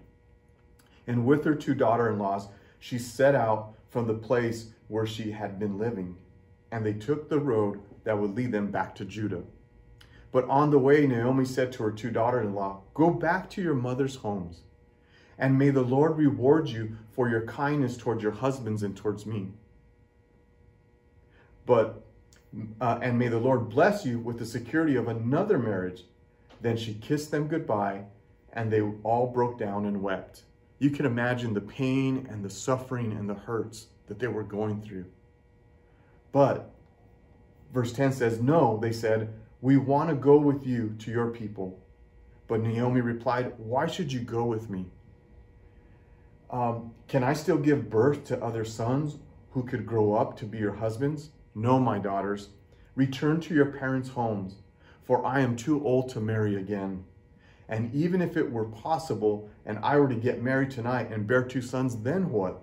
And 1.07 1.25
with 1.25 1.43
her 1.45 1.55
two 1.55 1.73
daughter 1.73 2.09
in 2.09 2.19
laws, 2.19 2.47
she 2.79 2.97
set 2.97 3.35
out 3.35 3.73
from 3.89 4.07
the 4.07 4.13
place 4.13 4.67
where 4.87 5.05
she 5.05 5.31
had 5.31 5.59
been 5.59 5.77
living. 5.77 6.15
And 6.71 6.85
they 6.85 6.93
took 6.93 7.29
the 7.29 7.39
road 7.39 7.79
that 8.03 8.17
would 8.17 8.35
lead 8.35 8.51
them 8.51 8.71
back 8.71 8.95
to 8.95 9.05
Judah. 9.05 9.43
But 10.31 10.49
on 10.49 10.71
the 10.71 10.79
way, 10.79 11.05
Naomi 11.05 11.45
said 11.45 11.71
to 11.73 11.83
her 11.83 11.91
two 11.91 12.09
daughter-in-law, 12.09 12.81
Go 12.95 13.11
back 13.11 13.49
to 13.51 13.61
your 13.61 13.75
mother's 13.75 14.15
homes, 14.15 14.61
and 15.37 15.59
may 15.59 15.69
the 15.69 15.81
Lord 15.81 16.17
reward 16.17 16.69
you 16.69 16.97
for 17.11 17.29
your 17.29 17.45
kindness 17.45 17.97
towards 17.97 18.23
your 18.23 18.31
husbands 18.31 18.81
and 18.81 18.97
towards 18.97 19.27
me. 19.27 19.49
But 21.65 22.03
uh, 22.81 22.99
and 23.01 23.17
may 23.17 23.27
the 23.27 23.39
Lord 23.39 23.69
bless 23.69 24.05
you 24.05 24.19
with 24.19 24.37
the 24.37 24.45
security 24.45 24.95
of 24.95 25.07
another 25.07 25.57
marriage. 25.57 26.03
Then 26.61 26.77
she 26.77 26.93
kissed 26.95 27.31
them 27.31 27.47
goodbye, 27.47 28.05
and 28.51 28.71
they 28.71 28.81
all 29.03 29.27
broke 29.27 29.57
down 29.57 29.85
and 29.85 30.01
wept. 30.01 30.43
You 30.83 30.89
can 30.89 31.05
imagine 31.05 31.53
the 31.53 31.61
pain 31.61 32.27
and 32.29 32.43
the 32.43 32.49
suffering 32.49 33.13
and 33.13 33.29
the 33.29 33.35
hurts 33.35 33.87
that 34.07 34.19
they 34.19 34.27
were 34.27 34.43
going 34.43 34.81
through. 34.81 35.05
But 36.33 36.71
verse 37.73 37.93
10 37.93 38.11
says, 38.11 38.41
No, 38.41 38.77
they 38.81 38.91
said, 38.91 39.33
we 39.61 39.77
want 39.77 40.09
to 40.09 40.15
go 40.17 40.35
with 40.35 40.67
you 40.67 40.93
to 40.99 41.09
your 41.09 41.29
people. 41.29 41.79
But 42.49 42.59
Naomi 42.59 42.99
replied, 42.99 43.53
Why 43.59 43.87
should 43.87 44.11
you 44.11 44.19
go 44.19 44.43
with 44.43 44.69
me? 44.69 44.87
Um, 46.49 46.91
can 47.07 47.23
I 47.23 47.31
still 47.31 47.57
give 47.57 47.89
birth 47.89 48.25
to 48.25 48.43
other 48.43 48.65
sons 48.65 49.19
who 49.51 49.63
could 49.63 49.85
grow 49.85 50.13
up 50.13 50.35
to 50.39 50.45
be 50.45 50.57
your 50.57 50.73
husbands? 50.73 51.29
No, 51.55 51.79
my 51.79 51.97
daughters. 51.97 52.49
Return 52.95 53.39
to 53.39 53.55
your 53.55 53.67
parents' 53.67 54.09
homes, 54.09 54.55
for 55.01 55.25
I 55.25 55.39
am 55.39 55.55
too 55.55 55.81
old 55.85 56.09
to 56.09 56.19
marry 56.19 56.57
again. 56.57 57.05
And 57.73 57.91
even 57.95 58.21
if 58.21 58.37
it 58.37 58.51
were 58.51 58.65
possible 58.65 59.49
and 59.65 59.79
I 59.79 59.97
were 59.97 60.07
to 60.07 60.13
get 60.13 60.43
married 60.43 60.69
tonight 60.69 61.09
and 61.09 61.25
bear 61.25 61.41
two 61.41 61.63
sons, 61.63 61.95
then 61.95 62.29
what? 62.29 62.61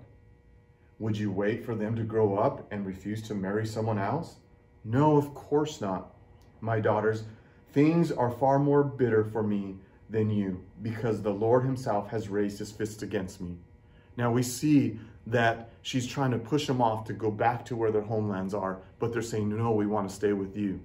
Would 1.00 1.18
you 1.18 1.32
wait 1.32 1.64
for 1.64 1.74
them 1.74 1.96
to 1.96 2.04
grow 2.04 2.38
up 2.38 2.64
and 2.70 2.86
refuse 2.86 3.20
to 3.22 3.34
marry 3.34 3.66
someone 3.66 3.98
else? 3.98 4.36
No, 4.84 5.16
of 5.16 5.34
course 5.34 5.80
not. 5.80 6.14
My 6.60 6.78
daughters, 6.78 7.24
things 7.72 8.12
are 8.12 8.30
far 8.30 8.60
more 8.60 8.84
bitter 8.84 9.24
for 9.24 9.42
me 9.42 9.78
than 10.10 10.30
you, 10.30 10.62
because 10.80 11.22
the 11.22 11.34
Lord 11.34 11.64
Himself 11.64 12.08
has 12.10 12.28
raised 12.28 12.60
His 12.60 12.70
fist 12.70 13.02
against 13.02 13.40
me. 13.40 13.56
Now 14.16 14.30
we 14.30 14.44
see 14.44 15.00
that 15.26 15.70
she's 15.82 16.06
trying 16.06 16.30
to 16.30 16.38
push 16.38 16.68
them 16.68 16.80
off 16.80 17.04
to 17.06 17.14
go 17.14 17.32
back 17.32 17.64
to 17.64 17.74
where 17.74 17.90
their 17.90 18.00
homelands 18.02 18.54
are, 18.54 18.78
but 19.00 19.12
they're 19.12 19.22
saying, 19.22 19.48
No, 19.48 19.72
we 19.72 19.88
want 19.88 20.08
to 20.08 20.14
stay 20.14 20.34
with 20.34 20.56
you. 20.56 20.78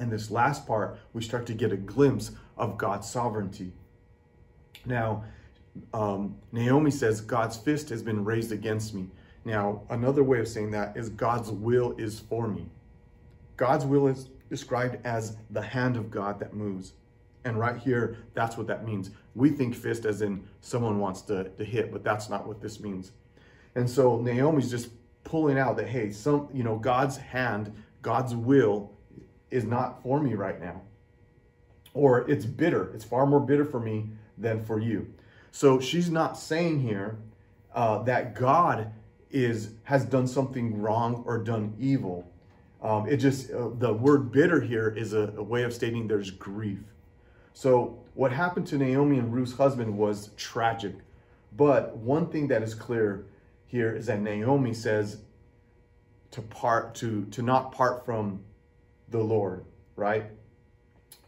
And 0.00 0.10
this 0.10 0.30
last 0.30 0.66
part, 0.66 0.98
we 1.12 1.22
start 1.22 1.46
to 1.46 1.54
get 1.54 1.72
a 1.72 1.76
glimpse 1.76 2.32
of 2.56 2.78
God's 2.78 3.08
sovereignty. 3.08 3.70
Now, 4.86 5.24
um, 5.92 6.36
Naomi 6.52 6.90
says, 6.90 7.20
God's 7.20 7.58
fist 7.58 7.90
has 7.90 8.02
been 8.02 8.24
raised 8.24 8.50
against 8.50 8.94
me. 8.94 9.08
Now, 9.44 9.82
another 9.90 10.24
way 10.24 10.40
of 10.40 10.48
saying 10.48 10.70
that 10.70 10.96
is 10.96 11.10
God's 11.10 11.50
will 11.50 11.94
is 11.98 12.18
for 12.18 12.48
me. 12.48 12.66
God's 13.58 13.84
will 13.84 14.06
is 14.06 14.30
described 14.48 15.04
as 15.04 15.36
the 15.50 15.60
hand 15.60 15.96
of 15.96 16.10
God 16.10 16.40
that 16.40 16.54
moves. 16.54 16.94
And 17.44 17.58
right 17.58 17.76
here, 17.76 18.16
that's 18.32 18.56
what 18.56 18.66
that 18.68 18.86
means. 18.86 19.10
We 19.34 19.50
think 19.50 19.74
fist 19.74 20.06
as 20.06 20.22
in 20.22 20.42
someone 20.62 20.98
wants 20.98 21.20
to, 21.22 21.44
to 21.50 21.64
hit, 21.64 21.92
but 21.92 22.02
that's 22.02 22.30
not 22.30 22.46
what 22.46 22.62
this 22.62 22.80
means. 22.80 23.12
And 23.74 23.88
so 23.88 24.18
Naomi's 24.18 24.70
just 24.70 24.88
pulling 25.24 25.58
out 25.58 25.76
that, 25.76 25.88
hey, 25.88 26.10
some, 26.10 26.48
you 26.54 26.64
know, 26.64 26.76
God's 26.76 27.18
hand, 27.18 27.72
God's 28.00 28.34
will 28.34 28.90
is 29.50 29.64
not 29.64 30.02
for 30.02 30.20
me 30.20 30.34
right 30.34 30.60
now. 30.60 30.82
Or 31.92 32.28
it's 32.30 32.44
bitter. 32.44 32.92
It's 32.94 33.04
far 33.04 33.26
more 33.26 33.40
bitter 33.40 33.64
for 33.64 33.80
me 33.80 34.10
than 34.38 34.64
for 34.64 34.78
you. 34.78 35.12
So 35.52 35.80
she's 35.80 36.10
not 36.10 36.38
saying 36.38 36.80
here 36.80 37.18
uh, 37.74 38.02
that 38.04 38.34
God 38.34 38.92
is 39.30 39.70
has 39.84 40.04
done 40.04 40.26
something 40.26 40.80
wrong 40.80 41.22
or 41.26 41.38
done 41.38 41.74
evil. 41.78 42.30
Um, 42.82 43.06
it 43.08 43.18
just, 43.18 43.50
uh, 43.50 43.68
the 43.78 43.92
word 43.92 44.32
bitter 44.32 44.60
here 44.60 44.88
is 44.88 45.12
a, 45.12 45.34
a 45.36 45.42
way 45.42 45.64
of 45.64 45.74
stating 45.74 46.08
there's 46.08 46.30
grief. 46.30 46.78
So, 47.52 47.98
what 48.14 48.32
happened 48.32 48.66
to 48.68 48.78
Naomi 48.78 49.18
and 49.18 49.32
Ruth's 49.32 49.52
husband 49.52 49.96
was 49.96 50.30
tragic. 50.36 50.94
But 51.56 51.96
one 51.96 52.28
thing 52.28 52.48
that 52.48 52.62
is 52.62 52.74
clear 52.74 53.26
here 53.66 53.94
is 53.94 54.06
that 54.06 54.20
Naomi 54.20 54.72
says 54.72 55.18
to 56.30 56.42
part 56.42 56.94
to 56.96 57.24
to 57.26 57.42
not 57.42 57.72
part 57.72 58.04
from 58.04 58.40
the 59.10 59.18
Lord, 59.18 59.64
right? 59.96 60.26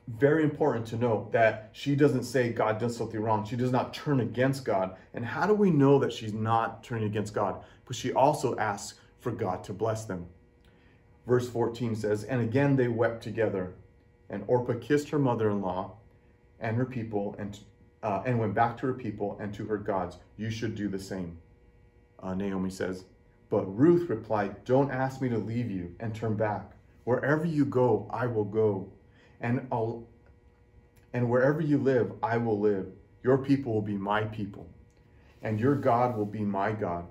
Very 0.09 0.43
important 0.43 0.87
to 0.89 0.97
note 0.97 1.33
that 1.33 1.71
she 1.73 1.95
doesn't 1.95 2.25
say 2.25 2.51
God 2.51 2.79
does 2.79 2.97
something 2.97 3.21
wrong. 3.21 3.45
She 3.45 3.57
does 3.57 3.71
not 3.71 3.95
turn 3.95 4.21
against 4.21 4.65
God. 4.65 4.97
And 5.15 5.25
how 5.25 5.47
do 5.47 5.55
we 5.55 5.71
know 5.71 5.99
that 6.01 6.12
she's 6.12 6.33
not 6.33 6.83
turning 6.83 7.07
against 7.07 7.35
God? 7.35 7.62
But 7.87 7.97
she 7.97 8.12
also 8.12 8.57
asks 8.57 8.99
for 9.21 9.31
God 9.31 9.62
to 9.65 9.73
bless 9.73 10.05
them. 10.05 10.27
Verse 11.27 11.49
14 11.49 11.95
says, 11.95 12.25
And 12.25 12.41
again 12.41 12.77
they 12.77 12.89
wept 12.89 13.23
together. 13.23 13.75
And 14.29 14.45
Orpah 14.47 14.75
kissed 14.81 15.11
her 15.11 15.19
mother 15.19 15.51
in 15.51 15.61
law 15.61 15.97
and 16.59 16.77
her 16.77 16.85
people 16.85 17.37
and, 17.39 17.59
uh, 18.03 18.23
and 18.25 18.39
went 18.39 18.55
back 18.55 18.77
to 18.79 18.87
her 18.87 18.95
people 18.95 19.37
and 19.41 19.55
to 19.55 19.67
her 19.67 19.79
gods. 19.79 20.19
You 20.37 20.51
should 20.51 20.75
do 20.75 20.89
the 20.89 20.99
same. 20.99 21.39
Uh, 22.21 22.35
Naomi 22.35 22.71
says, 22.71 23.05
But 23.51 23.65
Ruth 23.77 24.09
replied, 24.09 24.65
Don't 24.65 24.91
ask 24.91 25.21
me 25.21 25.29
to 25.29 25.39
leave 25.39 25.71
you 25.71 25.95
and 26.01 26.15
turn 26.15 26.35
back. 26.35 26.73
Wherever 27.04 27.44
you 27.44 27.64
go, 27.64 28.09
I 28.12 28.26
will 28.26 28.44
go. 28.44 28.92
And, 29.40 29.66
I'll, 29.73 30.06
and 31.12 31.28
wherever 31.28 31.61
you 31.61 31.78
live, 31.78 32.12
I 32.23 32.37
will 32.37 32.61
live. 32.61 32.87
Your 33.23 33.38
people 33.38 33.73
will 33.73 33.82
be 33.82 33.97
my 33.97 34.25
people, 34.25 34.68
and 35.42 35.61
your 35.61 35.76
God 35.76 36.16
will 36.16 36.26
be 36.26 36.42
my 36.42 36.73
God. 36.73 37.06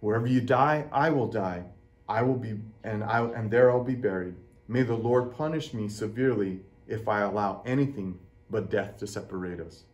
Wherever 0.00 0.26
you 0.26 0.40
die, 0.40 0.86
I 0.92 1.10
will 1.10 1.28
die 1.28 1.64
I 2.12 2.20
will 2.22 2.36
be, 2.36 2.58
and 2.84 3.02
I 3.04 3.24
and 3.24 3.50
there 3.50 3.70
I'll 3.70 3.82
be 3.84 3.94
buried. 3.94 4.34
May 4.68 4.82
the 4.82 4.94
Lord 4.94 5.34
punish 5.34 5.72
me 5.72 5.88
severely 5.88 6.60
if 6.86 7.08
I 7.08 7.20
allow 7.20 7.62
anything 7.64 8.18
but 8.50 8.70
death 8.70 8.98
to 8.98 9.06
separate 9.06 9.60
us. 9.60 9.84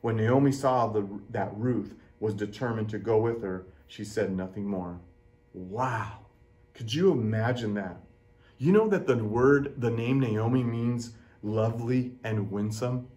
When 0.00 0.16
Naomi 0.16 0.50
saw 0.50 0.88
the, 0.88 1.06
that 1.30 1.56
Ruth 1.56 1.94
was 2.18 2.34
determined 2.34 2.88
to 2.90 2.98
go 2.98 3.18
with 3.18 3.42
her, 3.42 3.66
she 3.86 4.04
said 4.04 4.36
nothing 4.36 4.66
more. 4.66 4.98
Wow. 5.52 6.26
Could 6.74 6.92
you 6.92 7.12
imagine 7.12 7.74
that? 7.74 7.98
You 8.58 8.72
know 8.72 8.88
that 8.88 9.06
the 9.06 9.16
word, 9.16 9.74
the 9.78 9.90
name 9.90 10.20
Naomi 10.20 10.62
means 10.62 11.12
lovely 11.42 12.12
and 12.22 12.50
winsome? 12.50 13.08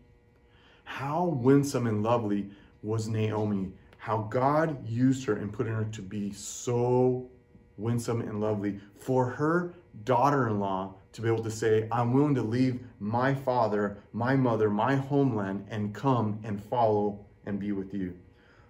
How 0.84 1.26
winsome 1.26 1.86
and 1.86 2.02
lovely 2.02 2.50
was 2.82 3.08
Naomi? 3.08 3.72
How 3.98 4.28
God 4.30 4.88
used 4.88 5.26
her 5.26 5.36
and 5.36 5.54
put 5.54 5.68
her 5.68 5.86
to 5.92 6.02
be 6.02 6.32
so 6.34 7.30
winsome 7.78 8.22
and 8.22 8.42
lovely 8.42 8.80
for 8.96 9.30
her 9.30 9.76
daughter 10.04 10.48
in 10.48 10.60
law 10.60 10.96
to 11.14 11.22
be 11.22 11.28
able 11.28 11.44
to 11.44 11.52
say, 11.52 11.88
I'm 11.92 12.14
willing 12.14 12.36
to 12.36 12.44
leave 12.44 12.80
my 13.00 13.34
father, 13.34 13.98
my 14.14 14.36
mother, 14.36 14.70
my 14.70 14.96
homeland, 14.96 15.68
and 15.70 15.94
come 15.94 16.40
and 16.44 16.64
follow 16.64 17.26
and 17.46 17.60
be 17.60 17.72
with 17.72 17.94
you. 17.94 18.18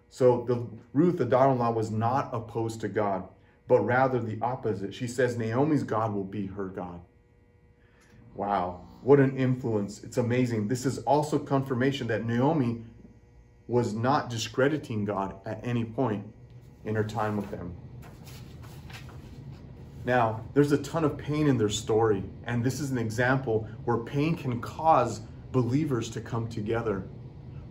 So 0.10 0.46
the 0.48 0.66
Ruth, 0.94 1.18
the 1.18 1.26
daughter-in-law, 1.26 1.72
was 1.72 1.92
not 1.92 2.30
opposed 2.34 2.82
to 2.82 2.88
God, 2.88 3.28
but 3.68 3.82
rather 3.82 4.20
the 4.20 4.38
opposite. 4.42 4.94
She 4.94 5.08
says 5.08 5.38
Naomi's 5.38 5.84
God 5.84 6.14
will 6.14 6.24
be 6.24 6.48
her 6.48 6.68
God. 6.68 7.02
Wow, 8.36 8.82
what 9.02 9.20
an 9.20 9.36
influence. 9.36 10.04
It's 10.04 10.18
amazing. 10.18 10.68
This 10.68 10.86
is 10.86 11.00
also 11.00 11.40
confirmation 11.40 12.08
that 12.08 12.26
Naomi 12.26 12.84
was 13.68 13.94
not 13.94 14.30
discrediting 14.30 15.06
God 15.06 15.36
at 15.46 15.60
any 15.66 15.84
point 15.84 16.26
in 16.86 16.96
her 16.96 17.04
time 17.04 17.36
with 17.36 17.50
him. 17.50 17.76
Now, 20.06 20.46
there's 20.54 20.72
a 20.72 20.78
ton 20.78 21.04
of 21.04 21.18
pain 21.18 21.48
in 21.48 21.58
their 21.58 21.68
story, 21.68 22.24
and 22.46 22.64
this 22.64 22.80
is 22.80 22.92
an 22.92 22.98
example 22.98 23.68
where 23.84 23.98
pain 23.98 24.38
can 24.38 24.62
cause 24.62 25.20
believers 25.52 26.10
to 26.12 26.22
come 26.22 26.48
together 26.48 27.04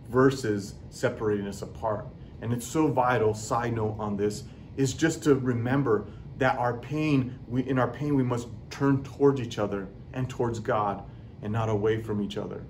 versus 0.09 0.75
separating 0.91 1.47
us 1.47 1.63
apart. 1.63 2.05
And 2.41 2.53
it's 2.53 2.67
so 2.67 2.87
vital, 2.89 3.33
side 3.33 3.73
note 3.73 3.95
on 3.97 4.17
this, 4.17 4.43
is 4.77 4.93
just 4.93 5.23
to 5.23 5.35
remember 5.35 6.07
that 6.37 6.57
our 6.57 6.77
pain, 6.77 7.37
we, 7.47 7.67
in 7.67 7.79
our 7.79 7.87
pain, 7.87 8.15
we 8.15 8.23
must 8.23 8.47
turn 8.69 9.03
towards 9.03 9.41
each 9.41 9.57
other 9.57 9.87
and 10.13 10.29
towards 10.29 10.59
God 10.59 11.03
and 11.41 11.51
not 11.51 11.69
away 11.69 12.01
from 12.01 12.21
each 12.21 12.37
other. 12.37 12.63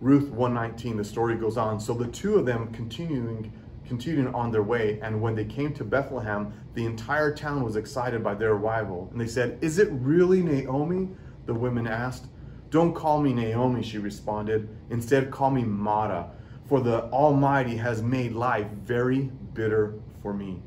Ruth 0.00 0.28
119, 0.30 0.96
the 0.96 1.04
story 1.04 1.36
goes 1.36 1.56
on. 1.56 1.78
So 1.78 1.94
the 1.94 2.08
two 2.08 2.36
of 2.36 2.46
them 2.46 2.72
continuing 2.72 3.52
continuing 3.86 4.34
on 4.34 4.50
their 4.50 4.62
way. 4.62 4.98
And 5.02 5.20
when 5.20 5.34
they 5.34 5.44
came 5.44 5.72
to 5.74 5.84
Bethlehem, 5.84 6.52
the 6.74 6.86
entire 6.86 7.34
town 7.34 7.62
was 7.62 7.76
excited 7.76 8.22
by 8.24 8.34
their 8.34 8.52
arrival. 8.52 9.08
And 9.12 9.20
they 9.20 9.26
said, 9.26 9.58
Is 9.60 9.78
it 9.78 9.88
really 9.92 10.42
Naomi? 10.42 11.10
The 11.46 11.54
women 11.54 11.86
asked. 11.86 12.26
Don't 12.70 12.94
call 12.94 13.20
me 13.20 13.32
Naomi, 13.32 13.82
she 13.82 13.98
responded. 13.98 14.68
Instead, 14.90 15.30
call 15.30 15.50
me 15.50 15.62
Mara, 15.62 16.30
for 16.66 16.80
the 16.80 17.04
Almighty 17.04 17.76
has 17.76 18.02
made 18.02 18.32
life 18.32 18.66
very 18.68 19.30
bitter 19.52 19.94
for 20.22 20.32
me. 20.32 20.60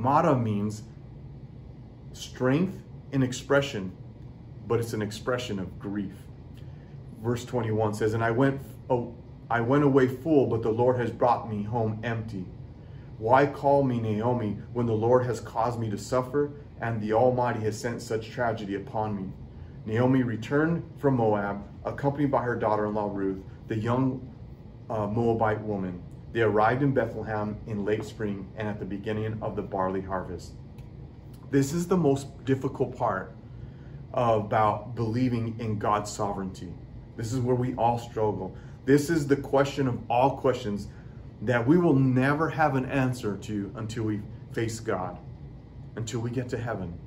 Mara 0.00 0.34
means 0.34 0.82
strength 2.12 2.82
in 3.12 3.22
expression, 3.22 3.92
but 4.66 4.80
it's 4.80 4.94
an 4.94 5.02
expression 5.02 5.58
of 5.58 5.78
grief. 5.78 6.14
Verse 7.22 7.44
21 7.44 7.94
says, 7.94 8.14
And 8.14 8.24
I 8.24 8.30
went, 8.30 8.60
oh, 8.88 9.14
I 9.50 9.60
went 9.60 9.84
away 9.84 10.08
full, 10.08 10.46
but 10.46 10.62
the 10.62 10.70
Lord 10.70 10.96
has 10.96 11.10
brought 11.10 11.50
me 11.50 11.64
home 11.64 12.00
empty. 12.02 12.46
Why 13.18 13.44
call 13.44 13.82
me 13.82 14.00
Naomi 14.00 14.56
when 14.72 14.86
the 14.86 14.94
Lord 14.94 15.26
has 15.26 15.40
caused 15.40 15.78
me 15.78 15.90
to 15.90 15.98
suffer 15.98 16.52
and 16.80 17.00
the 17.02 17.12
Almighty 17.12 17.60
has 17.60 17.78
sent 17.78 18.00
such 18.00 18.30
tragedy 18.30 18.76
upon 18.76 19.14
me? 19.14 19.32
Naomi 19.84 20.22
returned 20.22 20.82
from 20.98 21.16
Moab, 21.16 21.62
accompanied 21.84 22.30
by 22.30 22.42
her 22.42 22.56
daughter 22.56 22.86
in 22.86 22.94
law 22.94 23.10
Ruth, 23.12 23.42
the 23.68 23.76
young 23.76 24.26
uh, 24.88 25.06
Moabite 25.06 25.60
woman. 25.60 26.02
They 26.32 26.42
arrived 26.42 26.82
in 26.82 26.92
Bethlehem 26.92 27.58
in 27.66 27.84
late 27.84 28.04
spring 28.04 28.48
and 28.56 28.68
at 28.68 28.78
the 28.78 28.84
beginning 28.84 29.38
of 29.42 29.56
the 29.56 29.62
barley 29.62 30.00
harvest. 30.00 30.52
This 31.50 31.72
is 31.72 31.88
the 31.88 31.96
most 31.96 32.44
difficult 32.44 32.96
part 32.96 33.34
about 34.12 34.94
believing 34.94 35.56
in 35.58 35.78
God's 35.78 36.10
sovereignty. 36.10 36.72
This 37.16 37.32
is 37.32 37.40
where 37.40 37.56
we 37.56 37.74
all 37.74 37.98
struggle. 37.98 38.56
This 38.84 39.10
is 39.10 39.26
the 39.26 39.36
question 39.36 39.88
of 39.88 39.98
all 40.08 40.36
questions 40.36 40.88
that 41.42 41.66
we 41.66 41.78
will 41.78 41.94
never 41.94 42.48
have 42.50 42.76
an 42.76 42.86
answer 42.86 43.36
to 43.36 43.72
until 43.76 44.04
we 44.04 44.20
face 44.52 44.78
God, 44.78 45.18
until 45.96 46.20
we 46.20 46.30
get 46.30 46.48
to 46.50 46.58
heaven. 46.58 46.98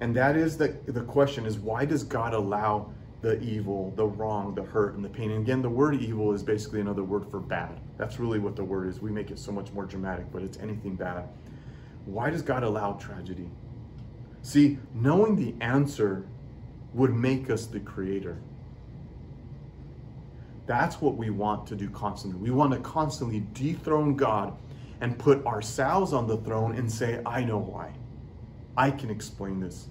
And 0.00 0.14
that 0.16 0.36
is 0.36 0.56
the, 0.56 0.76
the 0.86 1.02
question 1.02 1.44
is 1.44 1.58
why 1.58 1.84
does 1.84 2.04
God 2.04 2.32
allow 2.32 2.92
the 3.20 3.40
evil, 3.42 3.92
the 3.96 4.06
wrong, 4.06 4.54
the 4.54 4.62
hurt, 4.62 4.94
and 4.94 5.04
the 5.04 5.08
pain? 5.08 5.30
And 5.30 5.42
again, 5.42 5.62
the 5.62 5.70
word 5.70 6.00
evil 6.00 6.32
is 6.32 6.42
basically 6.42 6.80
another 6.80 7.04
word 7.04 7.30
for 7.30 7.40
bad. 7.40 7.80
That's 7.96 8.18
really 8.18 8.38
what 8.38 8.56
the 8.56 8.64
word 8.64 8.88
is. 8.88 9.00
We 9.00 9.10
make 9.10 9.30
it 9.30 9.38
so 9.38 9.52
much 9.52 9.72
more 9.72 9.84
dramatic, 9.84 10.30
but 10.32 10.42
it's 10.42 10.58
anything 10.58 10.94
bad. 10.94 11.28
Why 12.04 12.30
does 12.30 12.42
God 12.42 12.62
allow 12.62 12.92
tragedy? 12.94 13.50
See, 14.42 14.78
knowing 14.94 15.36
the 15.36 15.54
answer 15.62 16.26
would 16.94 17.12
make 17.14 17.50
us 17.50 17.66
the 17.66 17.80
creator. 17.80 18.38
That's 20.66 21.00
what 21.00 21.16
we 21.16 21.30
want 21.30 21.66
to 21.68 21.76
do 21.76 21.88
constantly. 21.90 22.40
We 22.40 22.50
want 22.50 22.72
to 22.72 22.78
constantly 22.80 23.46
dethrone 23.52 24.16
God 24.16 24.56
and 25.00 25.18
put 25.18 25.44
ourselves 25.46 26.12
on 26.12 26.26
the 26.26 26.36
throne 26.38 26.74
and 26.76 26.90
say, 26.90 27.20
I 27.24 27.44
know 27.44 27.58
why. 27.58 27.92
I 28.76 28.90
can 28.90 29.10
explain 29.10 29.60
this. 29.60 29.88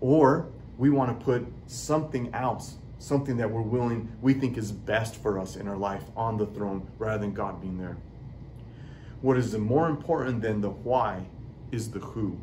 Or 0.00 0.48
we 0.78 0.90
want 0.90 1.18
to 1.18 1.24
put 1.24 1.46
something 1.66 2.32
else, 2.34 2.76
something 2.98 3.36
that 3.36 3.50
we're 3.50 3.62
willing, 3.62 4.10
we 4.20 4.34
think 4.34 4.56
is 4.56 4.72
best 4.72 5.16
for 5.16 5.38
us 5.38 5.56
in 5.56 5.68
our 5.68 5.76
life 5.76 6.04
on 6.16 6.36
the 6.36 6.46
throne 6.46 6.86
rather 6.98 7.18
than 7.18 7.32
God 7.32 7.60
being 7.60 7.78
there. 7.78 7.96
What 9.20 9.36
is 9.36 9.56
more 9.56 9.88
important 9.88 10.42
than 10.42 10.60
the 10.60 10.70
why 10.70 11.26
is 11.72 11.90
the 11.90 12.00
who. 12.00 12.38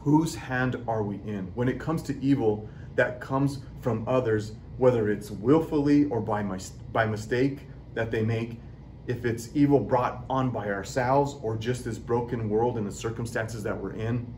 Whose 0.00 0.34
hand 0.34 0.76
are 0.86 1.02
we 1.02 1.16
in? 1.26 1.50
When 1.54 1.68
it 1.68 1.78
comes 1.78 2.02
to 2.02 2.22
evil 2.22 2.68
that 2.96 3.20
comes 3.20 3.60
from 3.80 4.06
others, 4.06 4.52
whether 4.76 5.10
it's 5.10 5.30
willfully 5.30 6.04
or 6.06 6.20
by, 6.20 6.42
my, 6.42 6.58
by 6.92 7.06
mistake 7.06 7.60
that 7.94 8.10
they 8.10 8.22
make, 8.22 8.60
if 9.06 9.24
it's 9.24 9.48
evil 9.54 9.80
brought 9.80 10.24
on 10.30 10.50
by 10.50 10.68
ourselves 10.68 11.36
or 11.42 11.56
just 11.56 11.84
this 11.84 11.98
broken 11.98 12.48
world 12.48 12.78
and 12.78 12.86
the 12.86 12.92
circumstances 12.92 13.62
that 13.62 13.76
we're 13.76 13.94
in, 13.94 14.32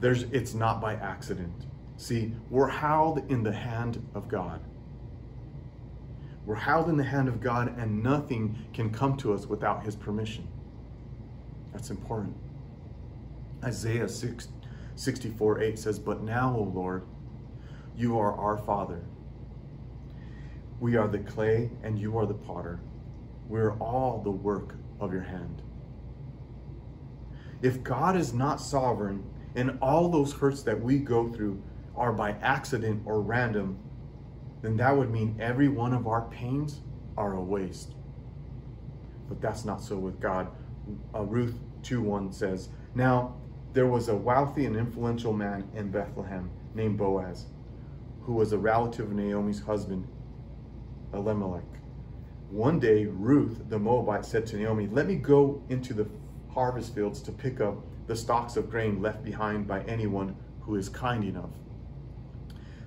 there's 0.00 0.24
it's 0.24 0.54
not 0.54 0.80
by 0.80 0.94
accident. 0.94 1.66
See, 1.96 2.34
we're 2.50 2.68
held 2.68 3.30
in 3.30 3.42
the 3.42 3.52
hand 3.52 4.06
of 4.14 4.28
God. 4.28 4.60
We're 6.44 6.54
held 6.54 6.88
in 6.88 6.96
the 6.96 7.04
hand 7.04 7.28
of 7.28 7.40
God, 7.40 7.76
and 7.78 8.02
nothing 8.02 8.56
can 8.72 8.90
come 8.90 9.16
to 9.18 9.32
us 9.32 9.46
without 9.46 9.82
His 9.82 9.96
permission. 9.96 10.46
That's 11.72 11.90
important. 11.90 12.36
Isaiah 13.64 14.08
6, 14.08 14.48
64 14.94 15.60
8 15.60 15.78
says, 15.78 15.98
But 15.98 16.22
now, 16.22 16.54
O 16.56 16.62
Lord, 16.62 17.04
you 17.96 18.18
are 18.18 18.32
our 18.34 18.58
Father. 18.58 19.02
We 20.78 20.96
are 20.96 21.08
the 21.08 21.18
clay, 21.18 21.70
and 21.82 21.98
you 21.98 22.18
are 22.18 22.26
the 22.26 22.34
potter. 22.34 22.80
We're 23.48 23.72
all 23.78 24.20
the 24.22 24.30
work 24.30 24.76
of 25.00 25.12
your 25.12 25.22
hand. 25.22 25.62
If 27.62 27.82
God 27.82 28.16
is 28.16 28.34
not 28.34 28.60
sovereign 28.60 29.24
in 29.54 29.78
all 29.78 30.10
those 30.10 30.34
hurts 30.34 30.62
that 30.64 30.80
we 30.80 30.98
go 30.98 31.32
through 31.32 31.62
are 31.96 32.12
by 32.12 32.32
accident 32.42 33.02
or 33.06 33.20
random, 33.20 33.78
then 34.62 34.76
that 34.76 34.96
would 34.96 35.10
mean 35.10 35.36
every 35.40 35.68
one 35.68 35.92
of 35.92 36.06
our 36.06 36.22
pains 36.22 36.80
are 37.16 37.34
a 37.34 37.42
waste. 37.42 37.94
But 39.28 39.40
that's 39.40 39.64
not 39.64 39.80
so 39.80 39.96
with 39.96 40.20
God. 40.20 40.48
Uh, 41.14 41.22
Ruth 41.22 41.58
2:1 41.82 42.32
says, 42.32 42.68
Now 42.94 43.34
there 43.72 43.86
was 43.86 44.08
a 44.08 44.16
wealthy 44.16 44.66
and 44.66 44.76
influential 44.76 45.32
man 45.32 45.68
in 45.74 45.90
Bethlehem 45.90 46.50
named 46.74 46.98
Boaz, 46.98 47.46
who 48.22 48.32
was 48.34 48.52
a 48.52 48.58
relative 48.58 49.06
of 49.06 49.12
Naomi's 49.12 49.60
husband, 49.60 50.06
Elimelech. 51.12 51.64
One 52.50 52.78
day, 52.78 53.06
Ruth 53.06 53.68
the 53.68 53.78
Moabite 53.78 54.24
said 54.24 54.46
to 54.46 54.56
Naomi, 54.56 54.86
Let 54.86 55.06
me 55.06 55.16
go 55.16 55.62
into 55.68 55.94
the 55.94 56.06
harvest 56.48 56.94
fields 56.94 57.20
to 57.22 57.32
pick 57.32 57.60
up 57.60 57.84
the 58.06 58.14
stalks 58.14 58.56
of 58.56 58.70
grain 58.70 59.02
left 59.02 59.24
behind 59.24 59.66
by 59.66 59.82
anyone 59.82 60.36
who 60.60 60.76
is 60.76 60.88
kind 60.88 61.24
enough 61.24 61.50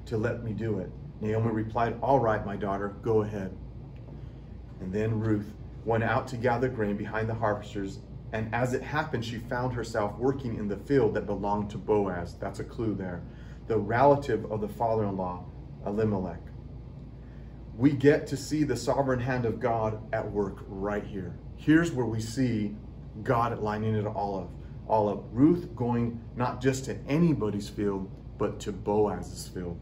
to 0.09 0.17
let 0.17 0.43
me 0.43 0.53
do 0.53 0.79
it. 0.79 0.91
Naomi 1.21 1.51
replied, 1.51 1.97
All 2.01 2.19
right, 2.19 2.45
my 2.45 2.55
daughter, 2.55 2.95
go 3.01 3.21
ahead. 3.21 3.55
And 4.81 4.93
then 4.93 5.19
Ruth 5.19 5.53
went 5.85 6.03
out 6.03 6.27
to 6.29 6.37
gather 6.37 6.69
grain 6.69 6.97
behind 6.97 7.27
the 7.27 7.33
harvesters, 7.33 7.99
and 8.31 8.53
as 8.53 8.73
it 8.73 8.83
happened, 8.83 9.25
she 9.25 9.37
found 9.37 9.73
herself 9.73 10.15
working 10.17 10.55
in 10.55 10.67
the 10.67 10.77
field 10.77 11.15
that 11.15 11.25
belonged 11.25 11.69
to 11.71 11.77
Boaz. 11.77 12.35
That's 12.39 12.59
a 12.59 12.63
clue 12.63 12.93
there. 12.93 13.23
The 13.67 13.77
relative 13.77 14.51
of 14.51 14.61
the 14.61 14.67
father 14.67 15.05
in 15.05 15.17
law, 15.17 15.45
Elimelech 15.85 16.41
we 17.79 17.93
get 17.93 18.27
to 18.27 18.35
see 18.35 18.65
the 18.65 18.75
sovereign 18.75 19.21
hand 19.21 19.45
of 19.45 19.57
God 19.61 20.01
at 20.11 20.29
work 20.29 20.65
right 20.67 21.03
here. 21.03 21.33
Here's 21.55 21.93
where 21.93 22.05
we 22.05 22.19
see 22.19 22.75
God 23.23 23.57
lining 23.59 23.95
it 23.95 24.05
all 24.05 24.37
up. 24.37 24.49
All 24.85 25.07
of 25.07 25.23
Ruth 25.31 25.73
going 25.77 26.19
not 26.35 26.61
just 26.61 26.83
to 26.85 26.97
anybody's 27.07 27.69
field, 27.69 28.11
but 28.37 28.59
to 28.61 28.73
Boaz's 28.73 29.47
field. 29.47 29.79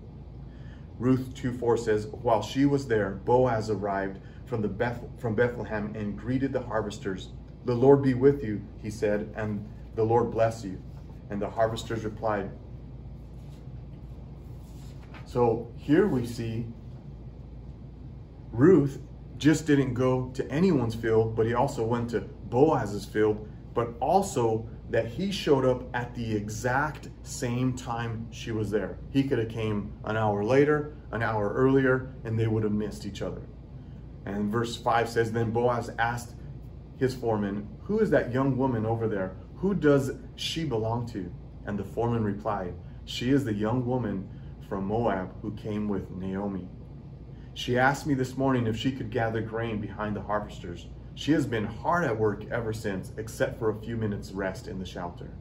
Ruth 0.99 1.33
2 1.35 1.53
4 1.53 1.77
says, 1.77 2.07
While 2.07 2.41
she 2.41 2.65
was 2.65 2.87
there, 2.87 3.11
Boaz 3.25 3.69
arrived 3.69 4.19
from, 4.45 4.61
the 4.61 4.67
Beth, 4.67 5.03
from 5.17 5.35
Bethlehem 5.35 5.93
and 5.95 6.17
greeted 6.17 6.53
the 6.53 6.61
harvesters. 6.61 7.29
The 7.65 7.75
Lord 7.75 8.01
be 8.01 8.13
with 8.13 8.43
you, 8.43 8.61
he 8.81 8.89
said, 8.89 9.33
and 9.35 9.67
the 9.95 10.03
Lord 10.03 10.31
bless 10.31 10.63
you. 10.63 10.81
And 11.29 11.41
the 11.41 11.49
harvesters 11.49 12.03
replied. 12.05 12.49
So 15.25 15.69
here 15.75 16.07
we 16.07 16.25
see 16.25 16.65
Ruth 18.51 18.99
just 19.37 19.67
didn't 19.67 19.93
go 19.93 20.31
to 20.33 20.49
anyone's 20.49 20.95
field, 20.95 21.35
but 21.35 21.45
he 21.45 21.53
also 21.53 21.83
went 21.83 22.09
to 22.11 22.21
Boaz's 22.21 23.05
field, 23.05 23.47
but 23.73 23.93
also 23.99 24.67
that 24.89 25.07
he 25.07 25.31
showed 25.31 25.65
up 25.65 25.83
at 25.93 26.15
the 26.15 26.35
exact 26.35 27.09
same 27.23 27.73
time 27.73 28.27
she 28.31 28.51
was 28.51 28.71
there. 28.71 28.97
He 29.09 29.23
could 29.23 29.39
have 29.39 29.49
came 29.49 29.91
an 30.05 30.15
hour 30.15 30.43
later, 30.43 30.93
an 31.11 31.21
hour 31.21 31.53
earlier, 31.53 32.13
and 32.23 32.39
they 32.39 32.47
would 32.47 32.63
have 32.63 32.71
missed 32.71 33.05
each 33.05 33.21
other. 33.21 33.41
And 34.25 34.51
verse 34.51 34.77
5 34.77 35.09
says, 35.09 35.31
Then 35.31 35.51
Boaz 35.51 35.91
asked 35.99 36.35
his 36.97 37.13
foreman, 37.13 37.67
Who 37.83 37.99
is 37.99 38.09
that 38.11 38.33
young 38.33 38.57
woman 38.57 38.85
over 38.85 39.07
there? 39.07 39.35
Who 39.57 39.73
does 39.73 40.11
she 40.35 40.63
belong 40.63 41.05
to? 41.07 41.31
And 41.65 41.77
the 41.77 41.83
foreman 41.83 42.23
replied, 42.23 42.73
She 43.05 43.31
is 43.31 43.43
the 43.43 43.53
young 43.53 43.85
woman 43.85 44.29
from 44.69 44.85
Moab 44.85 45.33
who 45.41 45.51
came 45.53 45.87
with 45.87 46.11
Naomi. 46.11 46.67
She 47.53 47.77
asked 47.77 48.05
me 48.05 48.13
this 48.13 48.37
morning 48.37 48.67
if 48.67 48.77
she 48.77 48.91
could 48.91 49.09
gather 49.09 49.41
grain 49.41 49.81
behind 49.81 50.15
the 50.15 50.21
harvesters. 50.21 50.87
She 51.17 51.31
has 51.31 51.47
been 51.47 51.65
hard 51.65 52.03
at 52.03 52.19
work 52.19 52.45
ever 52.51 52.71
since, 52.71 53.11
except 53.17 53.57
for 53.57 53.71
a 53.71 53.81
few 53.81 53.97
minutes' 53.97 54.31
rest 54.33 54.67
in 54.67 54.77
the 54.77 54.85
shelter. 54.85 55.31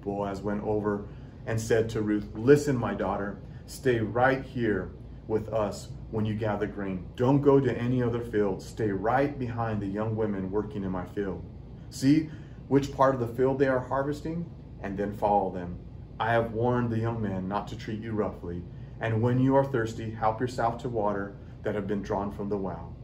Boaz 0.00 0.40
went 0.40 0.64
over 0.64 1.06
and 1.46 1.60
said 1.60 1.88
to 1.90 2.02
Ruth, 2.02 2.28
Listen, 2.34 2.76
my 2.76 2.92
daughter, 2.92 3.38
stay 3.66 4.00
right 4.00 4.42
here 4.42 4.90
with 5.28 5.48
us 5.52 5.90
when 6.10 6.26
you 6.26 6.34
gather 6.34 6.66
grain. 6.66 7.06
Don't 7.14 7.40
go 7.40 7.60
to 7.60 7.78
any 7.78 8.02
other 8.02 8.20
field. 8.20 8.60
Stay 8.60 8.90
right 8.90 9.38
behind 9.38 9.80
the 9.80 9.86
young 9.86 10.16
women 10.16 10.50
working 10.50 10.82
in 10.82 10.90
my 10.90 11.06
field. 11.06 11.40
See 11.88 12.28
which 12.66 12.92
part 12.92 13.14
of 13.14 13.20
the 13.20 13.28
field 13.36 13.60
they 13.60 13.68
are 13.68 13.78
harvesting, 13.78 14.50
and 14.82 14.98
then 14.98 15.16
follow 15.16 15.52
them. 15.52 15.78
I 16.18 16.32
have 16.32 16.50
warned 16.50 16.90
the 16.90 16.98
young 16.98 17.22
men 17.22 17.46
not 17.46 17.68
to 17.68 17.76
treat 17.76 18.00
you 18.00 18.10
roughly 18.10 18.64
and 19.00 19.20
when 19.20 19.38
you 19.38 19.54
are 19.54 19.64
thirsty, 19.64 20.10
help 20.10 20.40
yourself 20.40 20.78
to 20.78 20.88
water 20.88 21.36
that 21.62 21.74
have 21.74 21.86
been 21.86 22.02
drawn 22.02 22.32
from 22.32 22.48
the 22.48 22.56
well. 22.56 22.95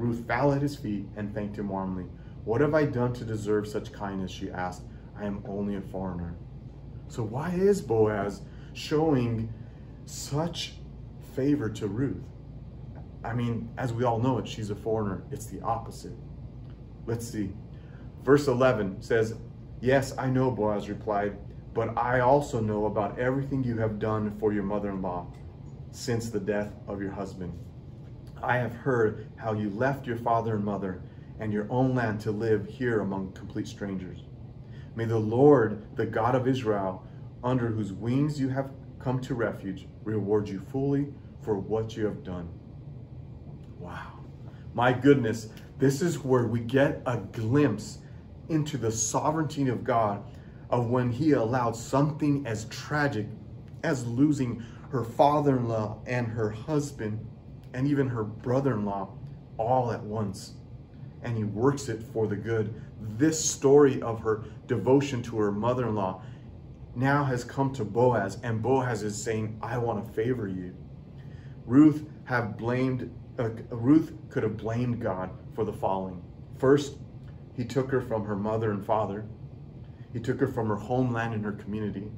Ruth 0.00 0.26
fell 0.26 0.52
at 0.52 0.62
his 0.62 0.74
feet 0.74 1.06
and 1.16 1.34
thanked 1.34 1.58
him 1.58 1.68
warmly. 1.68 2.06
What 2.44 2.62
have 2.62 2.74
I 2.74 2.84
done 2.84 3.12
to 3.14 3.24
deserve 3.24 3.68
such 3.68 3.92
kindness? 3.92 4.30
She 4.30 4.50
asked. 4.50 4.82
I 5.16 5.26
am 5.26 5.44
only 5.46 5.76
a 5.76 5.80
foreigner. 5.80 6.34
So, 7.08 7.22
why 7.22 7.50
is 7.50 7.82
Boaz 7.82 8.40
showing 8.72 9.52
such 10.06 10.74
favor 11.34 11.68
to 11.68 11.86
Ruth? 11.86 12.24
I 13.22 13.34
mean, 13.34 13.68
as 13.76 13.92
we 13.92 14.04
all 14.04 14.18
know 14.18 14.38
it, 14.38 14.48
she's 14.48 14.70
a 14.70 14.74
foreigner. 14.74 15.22
It's 15.30 15.46
the 15.46 15.60
opposite. 15.60 16.16
Let's 17.06 17.28
see. 17.28 17.52
Verse 18.24 18.48
11 18.48 19.02
says, 19.02 19.34
Yes, 19.80 20.16
I 20.16 20.30
know, 20.30 20.50
Boaz 20.50 20.88
replied, 20.88 21.36
but 21.74 21.96
I 21.98 22.20
also 22.20 22.60
know 22.60 22.86
about 22.86 23.18
everything 23.18 23.62
you 23.62 23.76
have 23.78 23.98
done 23.98 24.38
for 24.38 24.52
your 24.52 24.62
mother 24.62 24.90
in 24.90 25.02
law 25.02 25.26
since 25.90 26.30
the 26.30 26.40
death 26.40 26.72
of 26.86 27.02
your 27.02 27.12
husband. 27.12 27.52
I 28.42 28.56
have 28.56 28.72
heard 28.72 29.28
how 29.36 29.52
you 29.52 29.70
left 29.70 30.06
your 30.06 30.16
father 30.16 30.54
and 30.54 30.64
mother 30.64 31.02
and 31.38 31.52
your 31.52 31.66
own 31.70 31.94
land 31.94 32.20
to 32.20 32.30
live 32.30 32.66
here 32.66 33.00
among 33.00 33.32
complete 33.32 33.66
strangers. 33.66 34.20
May 34.94 35.04
the 35.04 35.18
Lord, 35.18 35.96
the 35.96 36.06
God 36.06 36.34
of 36.34 36.48
Israel, 36.48 37.06
under 37.42 37.68
whose 37.68 37.92
wings 37.92 38.40
you 38.40 38.48
have 38.48 38.70
come 38.98 39.20
to 39.22 39.34
refuge, 39.34 39.86
reward 40.04 40.48
you 40.48 40.60
fully 40.60 41.08
for 41.42 41.58
what 41.58 41.96
you 41.96 42.04
have 42.04 42.22
done. 42.22 42.48
Wow. 43.78 44.18
My 44.74 44.92
goodness, 44.92 45.48
this 45.78 46.02
is 46.02 46.18
where 46.18 46.46
we 46.46 46.60
get 46.60 47.02
a 47.06 47.16
glimpse 47.16 47.98
into 48.48 48.76
the 48.76 48.92
sovereignty 48.92 49.68
of 49.68 49.84
God 49.84 50.22
of 50.68 50.90
when 50.90 51.10
He 51.10 51.32
allowed 51.32 51.76
something 51.76 52.46
as 52.46 52.66
tragic 52.66 53.26
as 53.82 54.06
losing 54.06 54.62
her 54.90 55.04
father 55.04 55.56
in 55.56 55.68
law 55.68 55.98
and 56.06 56.26
her 56.26 56.50
husband 56.50 57.26
and 57.74 57.86
even 57.86 58.08
her 58.08 58.24
brother 58.24 58.74
in 58.74 58.84
law 58.84 59.10
all 59.56 59.92
at 59.92 60.02
once. 60.02 60.54
And 61.22 61.36
He 61.36 61.44
works 61.44 61.88
it 61.88 62.02
for 62.02 62.26
the 62.26 62.36
good. 62.36 62.74
This 63.00 63.42
story 63.42 64.00
of 64.02 64.20
her 64.20 64.44
devotion 64.66 65.22
to 65.24 65.38
her 65.38 65.52
mother 65.52 65.88
in 65.88 65.94
law 65.94 66.22
now 66.94 67.24
has 67.24 67.44
come 67.44 67.72
to 67.74 67.84
Boaz, 67.84 68.38
and 68.42 68.62
Boaz 68.62 69.02
is 69.02 69.20
saying, 69.22 69.58
I 69.62 69.78
want 69.78 70.04
to 70.04 70.12
favor 70.12 70.48
you. 70.48 70.74
Ruth 71.66 72.08
have 72.24 72.56
blamed 72.56 73.10
uh, 73.38 73.48
Ruth 73.70 74.12
could 74.28 74.42
have 74.42 74.56
blamed 74.56 75.00
God 75.00 75.30
for 75.54 75.64
the 75.64 75.72
following. 75.72 76.22
First, 76.58 76.98
he 77.54 77.64
took 77.64 77.90
her 77.90 78.02
from 78.02 78.24
her 78.24 78.36
mother 78.36 78.70
and 78.70 78.84
father. 78.84 79.24
He 80.12 80.20
took 80.20 80.40
her 80.40 80.46
from 80.46 80.68
her 80.68 80.76
homeland 80.76 81.32
and 81.32 81.44
her 81.44 81.52
community. 81.52 82.10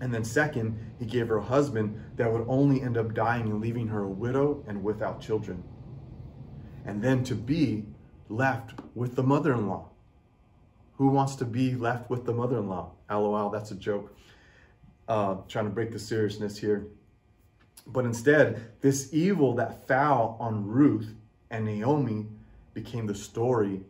And 0.00 0.12
then 0.12 0.24
second, 0.24 0.78
he 0.98 1.06
gave 1.06 1.28
her 1.28 1.38
a 1.38 1.42
husband 1.42 2.00
that 2.16 2.32
would 2.32 2.44
only 2.48 2.82
end 2.82 2.96
up 2.96 3.14
dying 3.14 3.42
and 3.42 3.60
leaving 3.60 3.88
her 3.88 4.02
a 4.02 4.08
widow 4.08 4.64
and 4.66 4.82
without 4.82 5.20
children. 5.20 5.62
And 6.84 7.02
then 7.02 7.22
to 7.24 7.34
be 7.34 7.84
left 8.28 8.72
with 8.94 9.14
the 9.14 9.22
mother-in-law. 9.22 9.88
Who 10.96 11.08
wants 11.08 11.36
to 11.36 11.44
be 11.44 11.74
left 11.74 12.10
with 12.10 12.24
the 12.24 12.32
mother-in-law? 12.32 12.90
LOL, 13.10 13.50
that's 13.50 13.70
a 13.70 13.76
joke. 13.76 14.16
Uh, 15.08 15.36
trying 15.48 15.66
to 15.66 15.70
break 15.70 15.92
the 15.92 15.98
seriousness 15.98 16.58
here. 16.58 16.86
But 17.86 18.04
instead, 18.04 18.80
this 18.80 19.12
evil 19.12 19.54
that 19.56 19.86
fell 19.86 20.36
on 20.40 20.66
Ruth 20.66 21.14
and 21.50 21.64
Naomi 21.64 22.26
became 22.74 23.06
the 23.06 23.14
story 23.14 23.82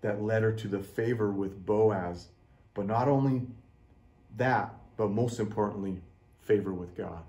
that 0.00 0.22
led 0.22 0.42
her 0.42 0.52
to 0.52 0.68
the 0.68 0.80
favor 0.80 1.30
with 1.30 1.64
Boaz. 1.64 2.28
But 2.74 2.86
not 2.86 3.08
only 3.08 3.42
that, 4.36 4.74
but 4.96 5.10
most 5.10 5.40
importantly, 5.40 6.00
favor 6.40 6.72
with 6.72 6.96
God. 6.96 7.22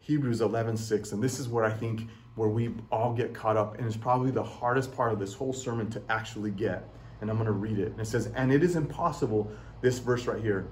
Hebrews 0.00 0.40
11:6 0.40 1.12
and 1.12 1.22
this 1.22 1.40
is 1.40 1.48
where 1.48 1.64
I 1.64 1.72
think 1.72 2.08
where 2.36 2.48
we 2.48 2.74
all 2.92 3.12
get 3.12 3.34
caught 3.34 3.56
up 3.56 3.78
and 3.78 3.86
it's 3.86 3.96
probably 3.96 4.30
the 4.30 4.42
hardest 4.42 4.94
part 4.94 5.12
of 5.12 5.18
this 5.18 5.34
whole 5.34 5.52
sermon 5.52 5.90
to 5.90 6.02
actually 6.08 6.50
get. 6.50 6.88
And 7.20 7.30
I'm 7.30 7.36
going 7.36 7.46
to 7.46 7.52
read 7.52 7.78
it. 7.78 7.92
And 7.92 8.00
it 8.00 8.06
says, 8.06 8.26
"And 8.34 8.52
it 8.52 8.62
is 8.62 8.76
impossible 8.76 9.50
this 9.80 9.98
verse 9.98 10.26
right 10.26 10.40
here, 10.40 10.68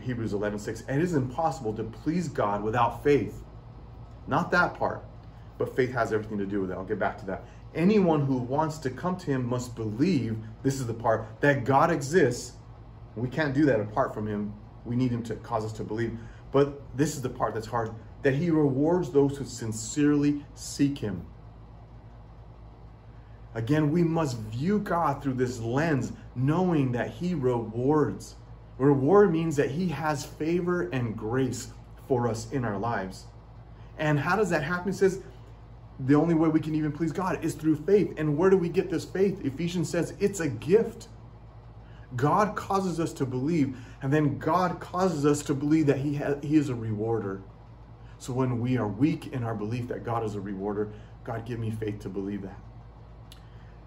Hebrews 0.00 0.32
11:6, 0.32 0.84
and 0.88 1.00
it 1.00 1.04
is 1.04 1.14
impossible 1.14 1.72
to 1.74 1.84
please 1.84 2.28
God 2.28 2.62
without 2.62 3.02
faith." 3.02 3.42
Not 4.26 4.50
that 4.50 4.74
part, 4.74 5.04
but 5.58 5.74
faith 5.74 5.92
has 5.92 6.12
everything 6.12 6.38
to 6.38 6.46
do 6.46 6.60
with 6.60 6.70
it. 6.70 6.74
I'll 6.74 6.84
get 6.84 6.98
back 6.98 7.18
to 7.18 7.26
that. 7.26 7.44
Anyone 7.74 8.22
who 8.26 8.36
wants 8.38 8.78
to 8.78 8.90
come 8.90 9.16
to 9.16 9.26
him 9.26 9.48
must 9.48 9.74
believe, 9.74 10.38
this 10.62 10.80
is 10.80 10.86
the 10.86 10.94
part, 10.94 11.26
that 11.40 11.64
God 11.64 11.90
exists. 11.90 12.52
We 13.14 13.28
can't 13.28 13.54
do 13.54 13.64
that 13.66 13.80
apart 13.80 14.14
from 14.14 14.26
him. 14.26 14.52
We 14.86 14.96
need 14.96 15.10
him 15.10 15.22
to 15.24 15.36
cause 15.36 15.64
us 15.64 15.72
to 15.74 15.84
believe. 15.84 16.18
But 16.52 16.80
this 16.96 17.16
is 17.16 17.22
the 17.22 17.28
part 17.28 17.54
that's 17.54 17.66
hard 17.66 17.90
that 18.22 18.34
he 18.34 18.50
rewards 18.50 19.10
those 19.10 19.36
who 19.36 19.44
sincerely 19.44 20.44
seek 20.54 20.98
him. 20.98 21.24
Again, 23.54 23.90
we 23.90 24.02
must 24.02 24.38
view 24.38 24.80
God 24.80 25.22
through 25.22 25.34
this 25.34 25.60
lens, 25.60 26.12
knowing 26.34 26.92
that 26.92 27.10
he 27.10 27.34
rewards. 27.34 28.36
Reward 28.78 29.32
means 29.32 29.56
that 29.56 29.70
he 29.70 29.88
has 29.88 30.26
favor 30.26 30.90
and 30.90 31.16
grace 31.16 31.68
for 32.06 32.28
us 32.28 32.50
in 32.52 32.64
our 32.64 32.78
lives. 32.78 33.26
And 33.98 34.18
how 34.18 34.36
does 34.36 34.50
that 34.50 34.62
happen? 34.62 34.90
It 34.90 34.96
says 34.96 35.22
the 36.00 36.14
only 36.14 36.34
way 36.34 36.48
we 36.48 36.60
can 36.60 36.74
even 36.74 36.92
please 36.92 37.12
God 37.12 37.42
is 37.42 37.54
through 37.54 37.76
faith. 37.76 38.12
And 38.18 38.36
where 38.36 38.50
do 38.50 38.56
we 38.56 38.68
get 38.68 38.90
this 38.90 39.04
faith? 39.04 39.42
Ephesians 39.44 39.88
says 39.88 40.14
it's 40.20 40.40
a 40.40 40.48
gift. 40.48 41.08
God 42.14 42.54
causes 42.54 43.00
us 43.00 43.12
to 43.14 43.26
believe, 43.26 43.76
and 44.02 44.12
then 44.12 44.38
God 44.38 44.78
causes 44.78 45.26
us 45.26 45.42
to 45.44 45.54
believe 45.54 45.86
that 45.86 45.98
He, 45.98 46.20
he 46.46 46.56
is 46.56 46.68
a 46.68 46.74
rewarder. 46.74 47.42
So 48.18 48.32
when 48.32 48.60
we 48.60 48.78
are 48.78 48.86
weak 48.86 49.32
in 49.32 49.42
our 49.42 49.54
belief 49.54 49.88
that 49.88 50.04
God 50.04 50.24
is 50.24 50.34
a 50.34 50.40
rewarder, 50.40 50.92
God, 51.24 51.44
give 51.44 51.58
me 51.58 51.70
faith 51.70 52.00
to 52.00 52.08
believe 52.08 52.42
that. 52.42 52.58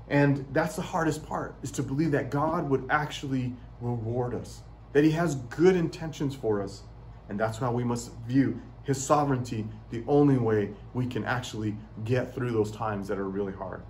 And 0.09 0.45
that's 0.51 0.75
the 0.75 0.81
hardest 0.81 1.25
part, 1.25 1.55
is 1.61 1.71
to 1.71 1.83
believe 1.83 2.11
that 2.11 2.29
God 2.29 2.69
would 2.69 2.85
actually 2.89 3.53
reward 3.79 4.33
us, 4.33 4.61
that 4.91 5.03
He 5.03 5.11
has 5.11 5.35
good 5.35 5.75
intentions 5.75 6.35
for 6.35 6.61
us. 6.61 6.81
And 7.29 7.39
that's 7.39 7.59
how 7.59 7.71
we 7.71 7.83
must 7.83 8.11
view 8.27 8.59
his 8.89 9.03
sovereignty 9.03 9.67
the 9.91 10.03
only 10.07 10.37
way 10.37 10.71
we 10.95 11.05
can 11.05 11.23
actually 11.23 11.75
get 12.05 12.33
through 12.33 12.51
those 12.51 12.71
times 12.71 13.07
that 13.07 13.19
are 13.19 13.29
really 13.29 13.53
hard. 13.53 13.83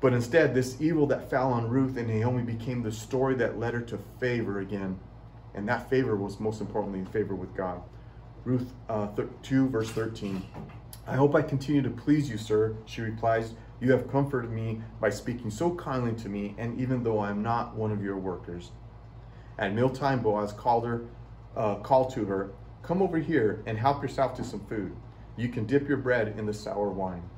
But 0.00 0.12
instead, 0.12 0.54
this 0.54 0.80
evil 0.80 1.06
that 1.06 1.30
fell 1.30 1.52
on 1.52 1.68
Ruth 1.68 1.96
and 1.96 2.08
Naomi 2.08 2.42
became 2.42 2.82
the 2.82 2.92
story 2.92 3.34
that 3.36 3.58
led 3.58 3.74
her 3.74 3.80
to 3.82 3.98
favor 4.20 4.60
again. 4.60 4.98
And 5.54 5.66
that 5.68 5.88
favor 5.88 6.16
was 6.16 6.38
most 6.38 6.60
importantly 6.60 6.98
in 7.00 7.06
favor 7.06 7.34
with 7.34 7.54
God. 7.54 7.80
Ruth 8.44 8.72
uh, 8.88 9.08
2, 9.42 9.68
verse 9.70 9.90
13. 9.90 10.44
I 11.06 11.14
hope 11.16 11.34
I 11.34 11.42
continue 11.42 11.82
to 11.82 11.90
please 11.90 12.28
you, 12.28 12.36
sir. 12.36 12.76
She 12.84 13.00
replies, 13.00 13.54
You 13.80 13.90
have 13.92 14.10
comforted 14.10 14.50
me 14.50 14.82
by 15.00 15.10
speaking 15.10 15.50
so 15.50 15.74
kindly 15.74 16.12
to 16.22 16.28
me, 16.28 16.54
and 16.58 16.78
even 16.78 17.02
though 17.02 17.18
I 17.18 17.30
am 17.30 17.42
not 17.42 17.74
one 17.74 17.90
of 17.90 18.02
your 18.02 18.16
workers. 18.16 18.72
At 19.58 19.74
mealtime, 19.74 20.20
Boaz 20.20 20.52
called 20.52 20.84
her, 20.84 21.06
uh, 21.56 21.76
called 21.76 22.10
to 22.14 22.24
her, 22.26 22.50
Come 22.82 23.02
over 23.02 23.18
here 23.18 23.62
and 23.66 23.78
help 23.78 24.02
yourself 24.02 24.36
to 24.36 24.44
some 24.44 24.64
food. 24.66 24.94
You 25.36 25.48
can 25.48 25.66
dip 25.66 25.88
your 25.88 25.98
bread 25.98 26.34
in 26.38 26.46
the 26.46 26.54
sour 26.54 26.90
wine. 26.90 27.28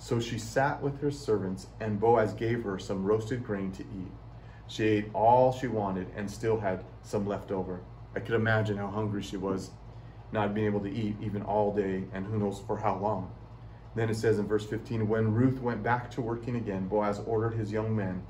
So 0.00 0.18
she 0.18 0.38
sat 0.38 0.82
with 0.82 0.98
her 1.02 1.10
servants, 1.10 1.66
and 1.78 2.00
Boaz 2.00 2.32
gave 2.32 2.64
her 2.64 2.78
some 2.78 3.04
roasted 3.04 3.44
grain 3.44 3.70
to 3.72 3.82
eat. 3.82 4.10
She 4.66 4.84
ate 4.84 5.10
all 5.12 5.52
she 5.52 5.66
wanted 5.66 6.08
and 6.16 6.28
still 6.28 6.58
had 6.58 6.84
some 7.02 7.26
left 7.26 7.50
over. 7.52 7.80
I 8.16 8.20
could 8.20 8.34
imagine 8.34 8.78
how 8.78 8.88
hungry 8.88 9.22
she 9.22 9.36
was, 9.36 9.72
not 10.32 10.54
being 10.54 10.66
able 10.66 10.80
to 10.80 10.90
eat 10.90 11.16
even 11.20 11.42
all 11.42 11.74
day, 11.74 12.04
and 12.14 12.24
who 12.24 12.38
knows 12.38 12.62
for 12.66 12.78
how 12.78 12.96
long. 12.96 13.30
Then 13.94 14.08
it 14.08 14.16
says 14.16 14.38
in 14.38 14.46
verse 14.46 14.64
15 14.64 15.06
When 15.06 15.34
Ruth 15.34 15.60
went 15.60 15.82
back 15.82 16.10
to 16.12 16.22
working 16.22 16.56
again, 16.56 16.88
Boaz 16.88 17.20
ordered 17.26 17.54
his 17.54 17.70
young 17.70 17.94
men, 17.94 18.22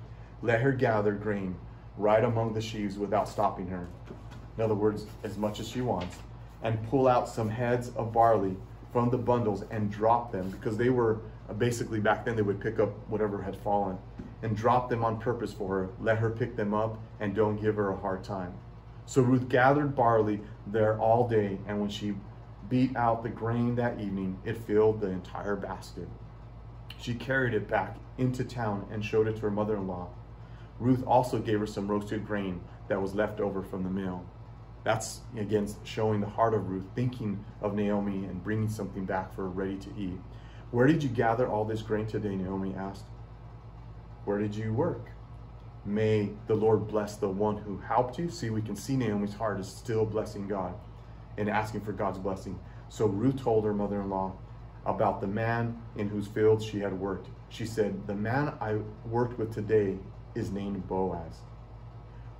Let 0.42 0.62
her 0.62 0.72
gather 0.72 1.12
grain 1.12 1.54
right 1.96 2.24
among 2.24 2.52
the 2.52 2.60
sheaves 2.60 2.98
without 2.98 3.28
stopping 3.28 3.68
her. 3.68 3.86
In 4.58 4.64
other 4.64 4.74
words, 4.74 5.06
as 5.22 5.38
much 5.38 5.60
as 5.60 5.68
she 5.68 5.82
wants 5.82 6.16
and 6.64 6.82
pull 6.90 7.06
out 7.06 7.28
some 7.28 7.48
heads 7.48 7.90
of 7.90 8.12
barley 8.12 8.56
from 8.92 9.10
the 9.10 9.18
bundles 9.18 9.62
and 9.70 9.90
drop 9.90 10.32
them 10.32 10.50
because 10.50 10.76
they 10.76 10.90
were 10.90 11.20
Uh, 11.50 11.54
basically 11.54 11.98
back 12.00 12.24
then 12.24 12.36
they 12.36 12.42
would 12.42 12.60
pick 12.60 12.78
up 12.78 12.90
whatever 13.08 13.42
had 13.42 13.56
fallen 13.56 13.98
and 14.42 14.56
drop 14.56 14.88
them 14.88 15.04
on 15.04 15.18
purpose 15.18 15.52
for 15.52 15.68
her. 15.68 15.90
Let 16.00 16.18
her 16.18 16.30
pick 16.30 16.56
them 16.56 16.72
up 16.72 16.98
and 17.18 17.34
don't 17.34 17.60
give 17.60 17.76
her 17.76 17.90
a 17.90 17.96
hard 17.96 18.22
time. 18.22 18.54
So 19.04 19.22
Ruth 19.22 19.48
gathered 19.48 19.96
barley 19.96 20.40
there 20.68 20.98
all 20.98 21.26
day, 21.28 21.58
and 21.66 21.80
when 21.80 21.90
she 21.90 22.14
beat 22.68 22.94
out 22.94 23.24
the 23.24 23.28
grain 23.28 23.74
that 23.74 23.98
evening, 23.98 24.38
it 24.44 24.56
filled 24.56 25.00
the 25.00 25.08
entire 25.08 25.56
basket. 25.56 26.08
She 27.00 27.14
carried 27.14 27.54
it 27.54 27.66
back 27.66 27.96
into 28.18 28.44
town 28.44 28.86
and 28.92 29.04
showed 29.04 29.26
it 29.26 29.36
to 29.36 29.42
her 29.42 29.50
mother 29.50 29.76
in 29.76 29.88
law. 29.88 30.10
Ruth 30.78 31.02
also 31.06 31.40
gave 31.40 31.58
her 31.58 31.66
some 31.66 31.88
roasted 31.88 32.24
grain 32.26 32.60
that 32.88 33.02
was 33.02 33.14
left 33.14 33.40
over 33.40 33.62
from 33.62 33.82
the 33.82 33.90
meal. 33.90 34.24
That's 34.84 35.20
again 35.36 35.68
showing 35.82 36.20
the 36.20 36.28
heart 36.28 36.54
of 36.54 36.70
Ruth, 36.70 36.86
thinking 36.94 37.44
of 37.60 37.74
Naomi 37.74 38.24
and 38.24 38.42
bringing 38.42 38.68
something 38.68 39.04
back 39.04 39.34
for 39.34 39.42
her 39.42 39.48
ready 39.48 39.76
to 39.76 39.90
eat. 39.98 40.20
Where 40.70 40.86
did 40.86 41.02
you 41.02 41.08
gather 41.08 41.48
all 41.48 41.64
this 41.64 41.82
grain 41.82 42.06
today? 42.06 42.36
Naomi 42.36 42.74
asked. 42.74 43.04
Where 44.24 44.38
did 44.38 44.54
you 44.54 44.72
work? 44.72 45.08
May 45.84 46.30
the 46.46 46.54
Lord 46.54 46.86
bless 46.86 47.16
the 47.16 47.28
one 47.28 47.56
who 47.56 47.78
helped 47.78 48.18
you. 48.18 48.30
See, 48.30 48.50
we 48.50 48.62
can 48.62 48.76
see 48.76 48.96
Naomi's 48.96 49.34
heart 49.34 49.58
is 49.58 49.66
still 49.66 50.04
blessing 50.04 50.46
God 50.46 50.74
and 51.38 51.48
asking 51.48 51.80
for 51.80 51.92
God's 51.92 52.18
blessing. 52.18 52.58
So 52.88 53.06
Ruth 53.06 53.42
told 53.42 53.64
her 53.64 53.74
mother 53.74 54.00
in 54.00 54.10
law 54.10 54.34
about 54.86 55.20
the 55.20 55.26
man 55.26 55.80
in 55.96 56.08
whose 56.08 56.26
field 56.26 56.62
she 56.62 56.80
had 56.80 56.92
worked. 56.98 57.28
She 57.48 57.66
said, 57.66 58.06
The 58.06 58.14
man 58.14 58.54
I 58.60 58.78
worked 59.08 59.38
with 59.38 59.54
today 59.54 59.98
is 60.34 60.50
named 60.50 60.86
Boaz. 60.86 61.38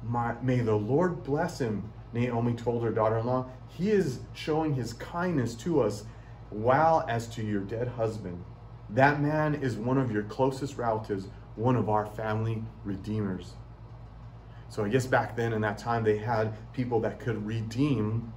My, 0.03 0.35
may 0.43 0.61
the 0.61 0.77
Lord 0.77 1.25
bless 1.25 1.61
him 1.61 1.91
Naomi 2.13 2.55
told 2.55 2.83
her 2.83 2.91
daughter 2.91 3.19
in 3.19 3.27
law, 3.27 3.47
He 3.69 3.91
is 3.91 4.21
showing 4.35 4.75
his 4.75 4.93
kindness 4.95 5.55
to 5.57 5.81
us 5.81 6.05
while 6.51 7.05
as 7.09 7.27
to 7.29 7.43
your 7.43 7.61
dead 7.61 7.89
husband. 7.89 8.45
That 8.91 9.21
man 9.21 9.55
is 9.55 9.77
one 9.77 9.99
of 9.99 10.11
your 10.11 10.25
closest 10.25 10.77
relatives, 10.77 11.29
one 11.55 11.77
of 11.77 11.89
our 11.89 12.07
family 12.07 12.65
redeemers. 12.85 13.55
So 14.69 14.85
I 14.85 14.89
guess 14.89 15.07
back 15.07 15.37
then 15.37 15.53
in 15.53 15.61
that 15.63 15.79
time, 15.79 16.05
they 16.05 16.19
had 16.19 16.57
people 16.73 17.01
that 17.01 17.19
could 17.19 17.45
redeem, 17.45 18.33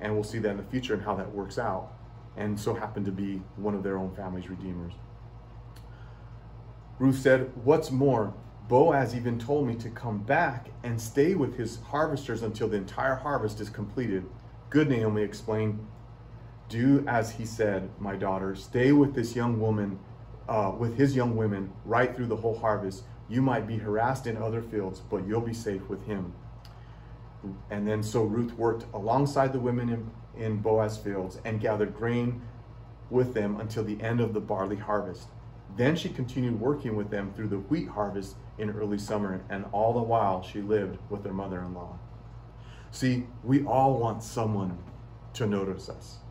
and 0.00 0.14
we'll 0.14 0.24
see 0.24 0.38
that 0.38 0.50
in 0.50 0.56
the 0.56 0.62
future 0.64 0.94
and 0.94 1.02
how 1.02 1.14
that 1.16 1.30
works 1.32 1.58
out. 1.58 1.92
And 2.36 2.58
so 2.58 2.74
happened 2.74 3.06
to 3.06 3.12
be 3.12 3.42
one 3.56 3.74
of 3.74 3.82
their 3.82 3.98
own 3.98 4.14
family's 4.14 4.48
redeemers. 4.48 4.94
Ruth 6.98 7.18
said, 7.18 7.50
What's 7.64 7.90
more, 7.90 8.32
Boaz 8.68 9.14
even 9.14 9.38
told 9.38 9.66
me 9.66 9.74
to 9.76 9.90
come 9.90 10.22
back 10.22 10.70
and 10.82 11.00
stay 11.00 11.34
with 11.34 11.56
his 11.56 11.80
harvesters 11.80 12.42
until 12.42 12.68
the 12.68 12.76
entire 12.76 13.16
harvest 13.16 13.60
is 13.60 13.68
completed. 13.68 14.24
Good, 14.70 14.88
Naomi 14.88 15.22
explained. 15.22 15.86
Do 16.72 17.04
as 17.06 17.32
he 17.32 17.44
said, 17.44 17.90
my 17.98 18.16
daughter. 18.16 18.56
Stay 18.56 18.92
with 18.92 19.14
this 19.14 19.36
young 19.36 19.60
woman, 19.60 19.98
uh, 20.48 20.72
with 20.78 20.96
his 20.96 21.14
young 21.14 21.36
women, 21.36 21.70
right 21.84 22.16
through 22.16 22.28
the 22.28 22.36
whole 22.36 22.58
harvest. 22.58 23.04
You 23.28 23.42
might 23.42 23.66
be 23.66 23.76
harassed 23.76 24.26
in 24.26 24.38
other 24.38 24.62
fields, 24.62 25.00
but 25.00 25.26
you'll 25.26 25.42
be 25.42 25.52
safe 25.52 25.86
with 25.90 26.06
him. 26.06 26.32
And 27.68 27.86
then 27.86 28.02
so 28.02 28.22
Ruth 28.22 28.54
worked 28.54 28.86
alongside 28.94 29.52
the 29.52 29.60
women 29.60 29.90
in, 29.90 30.10
in 30.42 30.62
Boaz 30.62 30.96
fields 30.96 31.38
and 31.44 31.60
gathered 31.60 31.94
grain 31.94 32.40
with 33.10 33.34
them 33.34 33.60
until 33.60 33.84
the 33.84 34.00
end 34.00 34.22
of 34.22 34.32
the 34.32 34.40
barley 34.40 34.76
harvest. 34.76 35.28
Then 35.76 35.94
she 35.94 36.08
continued 36.08 36.58
working 36.58 36.96
with 36.96 37.10
them 37.10 37.34
through 37.34 37.48
the 37.48 37.58
wheat 37.58 37.88
harvest 37.88 38.36
in 38.56 38.70
early 38.70 38.98
summer, 38.98 39.44
and 39.50 39.66
all 39.72 39.92
the 39.92 40.02
while 40.02 40.42
she 40.42 40.62
lived 40.62 40.96
with 41.10 41.22
her 41.26 41.34
mother 41.34 41.60
in 41.60 41.74
law. 41.74 41.98
See, 42.92 43.26
we 43.44 43.62
all 43.66 43.98
want 43.98 44.22
someone 44.22 44.78
to 45.34 45.46
notice 45.46 45.90
us. 45.90 46.21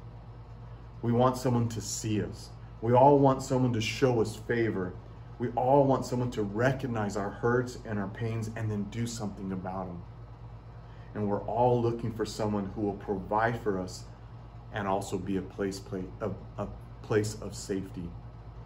We 1.01 1.11
want 1.11 1.37
someone 1.37 1.67
to 1.69 1.81
see 1.81 2.21
us. 2.21 2.49
We 2.81 2.93
all 2.93 3.19
want 3.19 3.43
someone 3.43 3.73
to 3.73 3.81
show 3.81 4.21
us 4.21 4.35
favor. 4.35 4.93
We 5.39 5.49
all 5.49 5.85
want 5.85 6.05
someone 6.05 6.31
to 6.31 6.43
recognize 6.43 7.17
our 7.17 7.29
hurts 7.29 7.79
and 7.85 7.97
our 7.97 8.07
pains 8.09 8.51
and 8.55 8.69
then 8.69 8.83
do 8.85 9.07
something 9.07 9.51
about 9.51 9.87
them. 9.87 10.03
And 11.13 11.27
we're 11.27 11.43
all 11.43 11.81
looking 11.81 12.11
for 12.11 12.25
someone 12.25 12.71
who 12.75 12.81
will 12.81 12.93
provide 12.93 13.59
for 13.59 13.79
us 13.79 14.05
and 14.73 14.87
also 14.87 15.17
be 15.17 15.37
a 15.37 15.41
place, 15.41 15.79
place 15.79 16.05
a, 16.21 16.29
a 16.57 16.67
place 17.01 17.35
of 17.41 17.55
safety. 17.55 18.09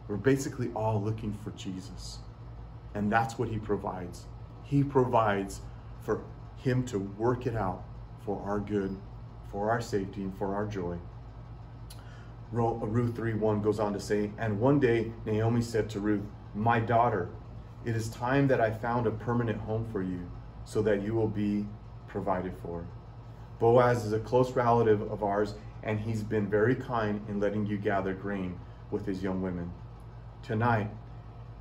We're 0.08 0.18
basically 0.18 0.70
all 0.76 1.02
looking 1.02 1.34
for 1.44 1.52
Jesus. 1.52 2.20
And 2.94 3.12
that's 3.12 3.40
what 3.40 3.50
he 3.50 3.58
provides. 3.58 4.26
He 4.64 4.84
provides 4.84 5.62
for 6.02 6.24
him 6.58 6.86
to 6.88 7.00
work 7.00 7.48
it 7.48 7.56
out 7.56 7.84
for 8.26 8.42
our 8.44 8.60
good, 8.60 8.96
for 9.52 9.72
our 9.72 9.82
safety, 9.82 10.22
and 10.22 10.38
for 10.38 10.56
our 10.56 10.66
joy. 10.66 10.98
Ruth 12.52 13.16
3 13.16 13.34
1 13.34 13.62
goes 13.62 13.80
on 13.80 13.94
to 13.94 14.00
say, 14.00 14.32
And 14.38 14.60
one 14.60 14.80
day 14.80 15.12
Naomi 15.26 15.62
said 15.62 15.90
to 15.92 16.00
Ruth, 16.00 16.24
My 16.54 16.80
daughter, 16.80 17.30
it 17.84 17.96
is 17.96 18.10
time 18.10 18.48
that 18.48 18.62
I 18.62 18.72
found 18.72 19.08
a 19.08 19.12
permanent 19.12 19.60
home 19.62 19.88
for 19.92 20.02
you, 20.02 20.30
so 20.64 20.82
that 20.84 21.02
you 21.02 21.14
will 21.14 21.28
be 21.28 21.66
provided 22.08 22.54
for. 22.64 22.86
Boaz 23.60 24.06
is 24.06 24.14
a 24.14 24.20
close 24.20 24.52
relative 24.52 25.02
of 25.12 25.24
ours, 25.24 25.56
and 25.84 26.00
he's 26.00 26.24
been 26.24 26.50
very 26.50 26.76
kind 26.76 27.22
in 27.30 27.40
letting 27.40 27.66
you 27.66 27.78
gather 27.78 28.14
grain 28.14 28.60
with 28.92 29.06
his 29.06 29.24
young 29.24 29.42
women. 29.42 29.72
Tonight, 30.44 30.90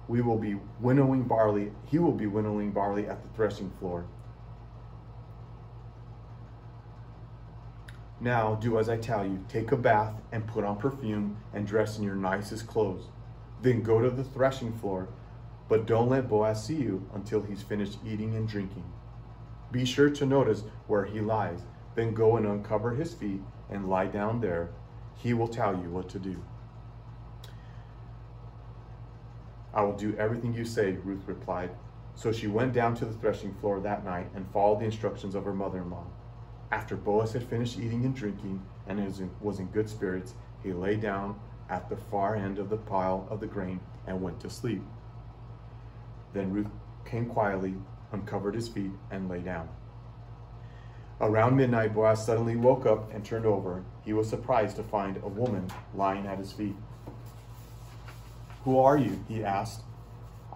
we 0.09 0.21
will 0.21 0.39
be 0.39 0.57
winnowing 0.81 1.23
barley. 1.23 1.73
He 1.87 1.99
will 1.99 2.13
be 2.13 2.27
winnowing 2.27 2.73
barley 2.73 3.07
at 3.07 3.23
the 3.23 3.29
threshing 3.35 3.71
floor. 3.79 4.07
Now 8.21 8.55
do 8.55 8.79
as 8.79 8.89
I 8.89 8.97
tell 8.97 9.25
you 9.25 9.45
take 9.49 9.73
a 9.73 9.77
bath 9.77 10.15
and 10.33 10.47
put 10.47 10.65
on 10.65 10.77
perfume 10.77 11.37
and 11.53 11.67
dress 11.67 11.99
in 11.99 12.05
your 12.05 12.15
nicest 12.15 12.67
clothes. 12.67 13.09
Then 13.61 13.83
go 13.83 14.01
to 14.01 14.11
the 14.11 14.25
threshing 14.25 14.73
floor, 14.73 15.09
but 15.69 15.87
don't 15.87 16.09
let 16.09 16.29
Boaz 16.29 16.65
see 16.65 16.77
you 16.77 17.09
until 17.15 17.43
he's 17.43 17.63
finished 17.63 17.99
eating 18.07 18.35
and 18.37 18.49
drinking. 18.49 18.85
Be 19.73 19.85
sure 19.85 20.11
to 20.11 20.27
notice 20.27 20.63
where 20.87 21.05
he 21.05 21.21
lies. 21.21 21.61
Then 21.95 22.15
go 22.15 22.37
and 22.37 22.47
uncover 22.47 22.95
his 22.95 23.15
feet 23.15 23.41
and 23.71 23.89
lie 23.89 24.07
down 24.07 24.41
there. 24.41 24.71
He 25.17 25.35
will 25.35 25.49
tell 25.49 25.75
you 25.75 25.91
what 25.91 26.09
to 26.11 26.19
do. 26.19 26.43
I 29.73 29.83
will 29.83 29.97
do 29.97 30.15
everything 30.17 30.55
you 30.55 30.65
say, 30.65 30.93
Ruth 30.93 31.27
replied. 31.27 31.71
So 32.15 32.31
she 32.31 32.47
went 32.47 32.73
down 32.73 32.95
to 32.97 33.05
the 33.05 33.15
threshing 33.15 33.55
floor 33.55 33.81
that 33.81 34.05
night 34.05 34.29
and 34.35 34.47
followed 34.53 34.81
the 34.81 34.85
instructions 34.85 35.35
of 35.35 35.45
her 35.45 35.53
mother 35.53 35.79
in 35.79 35.91
law. 35.91 36.07
After 36.71 36.97
Boaz 36.97 37.33
had 37.33 37.45
finished 37.45 37.79
eating 37.79 38.05
and 38.05 38.15
drinking 38.15 38.63
and 38.87 39.31
was 39.41 39.59
in 39.59 39.67
good 39.67 39.89
spirits, 39.89 40.35
he 40.63 40.73
lay 40.73 40.97
down 40.97 41.39
at 41.69 41.89
the 41.89 41.97
far 41.97 42.35
end 42.35 42.59
of 42.59 42.69
the 42.69 42.77
pile 42.77 43.27
of 43.31 43.41
the 43.41 43.47
grain 43.47 43.81
and 44.07 44.21
went 44.21 44.41
to 44.41 44.51
sleep. 44.51 44.83
Then 46.33 46.53
Ruth 46.53 46.69
came 47.05 47.27
quietly, 47.27 47.75
uncovered 48.13 48.55
his 48.55 48.69
feet, 48.69 48.91
and 49.11 49.29
lay 49.29 49.41
down. 49.41 49.69
Around 51.21 51.57
midnight, 51.57 51.95
Boaz 51.95 52.25
suddenly 52.25 52.57
woke 52.57 52.87
up 52.87 53.13
and 53.15 53.25
turned 53.25 53.47
over. 53.47 53.85
He 54.05 54.13
was 54.13 54.29
surprised 54.29 54.77
to 54.77 54.83
find 54.83 55.17
a 55.19 55.29
woman 55.29 55.71
lying 55.95 56.27
at 56.27 56.39
his 56.39 56.53
feet. 56.53 56.75
Who 58.65 58.79
are 58.79 58.97
you? 58.97 59.25
he 59.29 59.45
asked. 59.45 59.83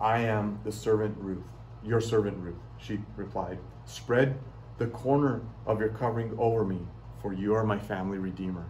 I 0.01 0.21
am 0.21 0.61
the 0.64 0.73
servant 0.73 1.16
Ruth, 1.18 1.44
your 1.85 2.01
servant 2.01 2.38
Ruth, 2.38 2.59
she 2.79 3.01
replied. 3.16 3.59
Spread 3.85 4.38
the 4.79 4.87
corner 4.87 5.43
of 5.67 5.81
your 5.81 5.91
covering 5.91 6.35
over 6.38 6.64
me, 6.64 6.81
for 7.21 7.33
you 7.33 7.55
are 7.55 7.64
my 7.64 7.79
family 7.79 8.19
redeemer. 8.19 8.67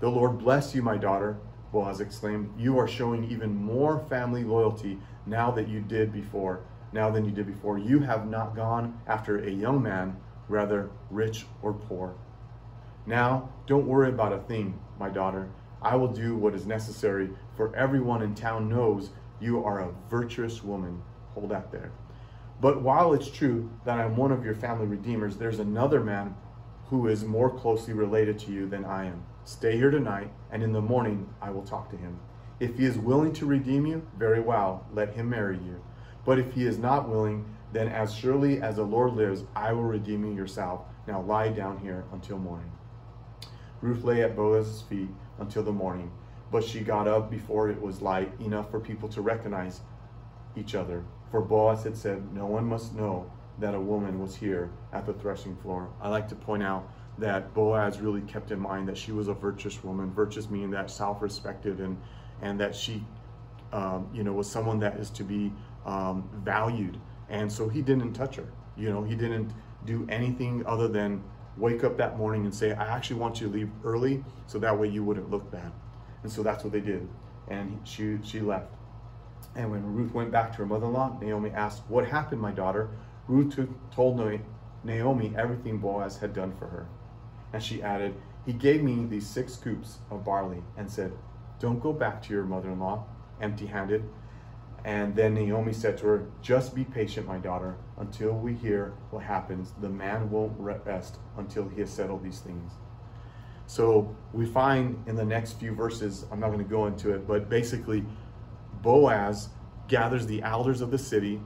The 0.00 0.08
Lord 0.08 0.38
bless 0.38 0.74
you, 0.74 0.82
my 0.82 0.96
daughter, 0.98 1.38
Boaz 1.72 2.00
exclaimed. 2.00 2.52
You 2.58 2.78
are 2.78 2.86
showing 2.86 3.24
even 3.24 3.56
more 3.56 4.04
family 4.10 4.44
loyalty 4.44 4.98
now 5.24 5.50
that 5.52 5.68
you 5.68 5.80
did 5.80 6.12
before, 6.12 6.60
now 6.92 7.10
than 7.10 7.24
you 7.24 7.30
did 7.30 7.46
before. 7.46 7.78
You 7.78 8.00
have 8.00 8.28
not 8.28 8.54
gone 8.54 9.00
after 9.06 9.38
a 9.38 9.50
young 9.50 9.82
man, 9.82 10.18
rather 10.48 10.90
rich 11.10 11.46
or 11.62 11.72
poor. 11.72 12.14
Now, 13.06 13.48
don't 13.66 13.86
worry 13.86 14.10
about 14.10 14.34
a 14.34 14.38
thing, 14.38 14.78
my 14.98 15.08
daughter. 15.08 15.48
I 15.80 15.96
will 15.96 16.08
do 16.08 16.36
what 16.36 16.54
is 16.54 16.66
necessary, 16.66 17.30
for 17.56 17.74
everyone 17.74 18.22
in 18.22 18.34
town 18.34 18.68
knows 18.68 19.10
you 19.40 19.64
are 19.64 19.80
a 19.80 19.94
virtuous 20.10 20.62
woman. 20.62 21.02
Hold 21.34 21.48
that 21.50 21.72
there. 21.72 21.90
But 22.60 22.82
while 22.82 23.12
it's 23.12 23.30
true 23.30 23.70
that 23.84 23.98
I'm 23.98 24.16
one 24.16 24.32
of 24.32 24.44
your 24.44 24.54
family 24.54 24.86
redeemers, 24.86 25.36
there's 25.36 25.58
another 25.58 26.00
man 26.00 26.36
who 26.86 27.08
is 27.08 27.24
more 27.24 27.50
closely 27.50 27.94
related 27.94 28.38
to 28.40 28.52
you 28.52 28.68
than 28.68 28.84
I 28.84 29.06
am. 29.06 29.24
Stay 29.44 29.76
here 29.76 29.90
tonight, 29.90 30.30
and 30.50 30.62
in 30.62 30.72
the 30.72 30.80
morning 30.80 31.28
I 31.40 31.50
will 31.50 31.64
talk 31.64 31.90
to 31.90 31.96
him. 31.96 32.20
If 32.60 32.76
he 32.76 32.84
is 32.84 32.98
willing 32.98 33.32
to 33.34 33.46
redeem 33.46 33.86
you, 33.86 34.06
very 34.16 34.40
well, 34.40 34.86
let 34.92 35.14
him 35.14 35.30
marry 35.30 35.56
you. 35.56 35.82
But 36.24 36.38
if 36.38 36.52
he 36.52 36.64
is 36.66 36.78
not 36.78 37.08
willing, 37.08 37.44
then 37.72 37.88
as 37.88 38.14
surely 38.14 38.60
as 38.62 38.76
the 38.76 38.84
Lord 38.84 39.14
lives, 39.14 39.44
I 39.56 39.72
will 39.72 39.82
redeem 39.84 40.24
you 40.24 40.32
yourself. 40.32 40.82
Now 41.08 41.22
lie 41.22 41.48
down 41.48 41.78
here 41.78 42.04
until 42.12 42.38
morning. 42.38 42.70
Ruth 43.80 44.04
lay 44.04 44.22
at 44.22 44.36
Boaz's 44.36 44.82
feet 44.82 45.08
until 45.40 45.64
the 45.64 45.72
morning, 45.72 46.12
but 46.52 46.62
she 46.62 46.80
got 46.80 47.08
up 47.08 47.30
before 47.30 47.68
it 47.68 47.80
was 47.80 48.00
light 48.00 48.32
enough 48.40 48.70
for 48.70 48.78
people 48.78 49.08
to 49.08 49.22
recognize 49.22 49.80
each 50.54 50.76
other. 50.76 51.02
For 51.32 51.40
Boaz 51.40 51.82
had 51.82 51.96
said, 51.96 52.34
No 52.34 52.44
one 52.44 52.66
must 52.66 52.94
know 52.94 53.28
that 53.58 53.74
a 53.74 53.80
woman 53.80 54.20
was 54.20 54.36
here 54.36 54.70
at 54.92 55.06
the 55.06 55.14
threshing 55.14 55.56
floor. 55.56 55.88
I 56.00 56.10
like 56.10 56.28
to 56.28 56.34
point 56.34 56.62
out 56.62 56.86
that 57.16 57.54
Boaz 57.54 58.00
really 58.00 58.20
kept 58.20 58.50
in 58.50 58.60
mind 58.60 58.86
that 58.88 58.98
she 58.98 59.12
was 59.12 59.28
a 59.28 59.32
virtuous 59.32 59.82
woman. 59.82 60.12
Virtuous 60.12 60.50
meaning 60.50 60.70
that 60.72 60.90
self-respected 60.90 61.80
and 61.80 61.96
and 62.42 62.60
that 62.60 62.74
she, 62.74 63.02
um, 63.72 64.10
you 64.12 64.24
know, 64.24 64.32
was 64.32 64.50
someone 64.50 64.78
that 64.80 64.96
is 64.98 65.08
to 65.10 65.24
be 65.24 65.50
um, 65.86 66.28
valued. 66.44 67.00
And 67.30 67.50
so 67.50 67.66
he 67.66 67.80
didn't 67.80 68.12
touch 68.12 68.36
her. 68.36 68.52
You 68.76 68.90
know, 68.90 69.02
he 69.02 69.14
didn't 69.14 69.52
do 69.86 70.06
anything 70.10 70.66
other 70.66 70.88
than 70.88 71.22
wake 71.56 71.82
up 71.82 71.96
that 71.96 72.18
morning 72.18 72.44
and 72.44 72.54
say, 72.54 72.72
I 72.72 72.94
actually 72.94 73.20
want 73.20 73.40
you 73.40 73.46
to 73.46 73.52
leave 73.54 73.70
early 73.84 74.22
so 74.46 74.58
that 74.58 74.78
way 74.78 74.88
you 74.88 75.02
wouldn't 75.02 75.30
look 75.30 75.50
bad. 75.50 75.72
And 76.24 76.30
so 76.30 76.42
that's 76.42 76.62
what 76.62 76.74
they 76.74 76.80
did. 76.80 77.08
And 77.48 77.80
she, 77.84 78.18
she 78.22 78.40
left. 78.40 78.74
And 79.54 79.70
when 79.70 79.94
Ruth 79.94 80.12
went 80.12 80.30
back 80.30 80.52
to 80.52 80.58
her 80.58 80.66
mother 80.66 80.86
in 80.86 80.92
law, 80.92 81.18
Naomi 81.20 81.50
asked, 81.50 81.82
What 81.88 82.06
happened, 82.08 82.40
my 82.40 82.52
daughter? 82.52 82.90
Ruth 83.28 83.58
told 83.90 84.20
Naomi 84.84 85.34
everything 85.36 85.78
Boaz 85.78 86.18
had 86.18 86.32
done 86.34 86.52
for 86.58 86.66
her. 86.66 86.88
And 87.52 87.62
she 87.62 87.82
added, 87.82 88.14
He 88.46 88.52
gave 88.52 88.82
me 88.82 89.06
these 89.06 89.26
six 89.26 89.54
scoops 89.54 89.98
of 90.10 90.24
barley 90.24 90.62
and 90.76 90.90
said, 90.90 91.12
Don't 91.60 91.80
go 91.80 91.92
back 91.92 92.22
to 92.22 92.32
your 92.32 92.44
mother 92.44 92.70
in 92.70 92.80
law 92.80 93.06
empty 93.42 93.66
handed. 93.66 94.08
And 94.84 95.14
then 95.14 95.34
Naomi 95.34 95.72
said 95.72 95.98
to 95.98 96.06
her, 96.06 96.26
Just 96.40 96.74
be 96.74 96.84
patient, 96.84 97.26
my 97.26 97.38
daughter, 97.38 97.76
until 97.98 98.32
we 98.32 98.54
hear 98.54 98.94
what 99.10 99.22
happens. 99.22 99.72
The 99.80 99.88
man 99.88 100.30
won't 100.30 100.54
rest 100.58 101.18
until 101.36 101.68
he 101.68 101.80
has 101.80 101.90
settled 101.90 102.24
these 102.24 102.40
things. 102.40 102.72
So 103.66 104.14
we 104.32 104.44
find 104.44 105.02
in 105.06 105.14
the 105.14 105.24
next 105.24 105.52
few 105.52 105.72
verses, 105.74 106.26
I'm 106.32 106.40
not 106.40 106.48
going 106.48 106.58
to 106.58 106.64
go 106.64 106.86
into 106.86 107.12
it, 107.12 107.28
but 107.28 107.48
basically, 107.48 108.04
Boaz 108.82 109.48
gathers 109.88 110.26
the 110.26 110.42
elders 110.42 110.80
of 110.80 110.90
the 110.90 110.98
city, 110.98 111.40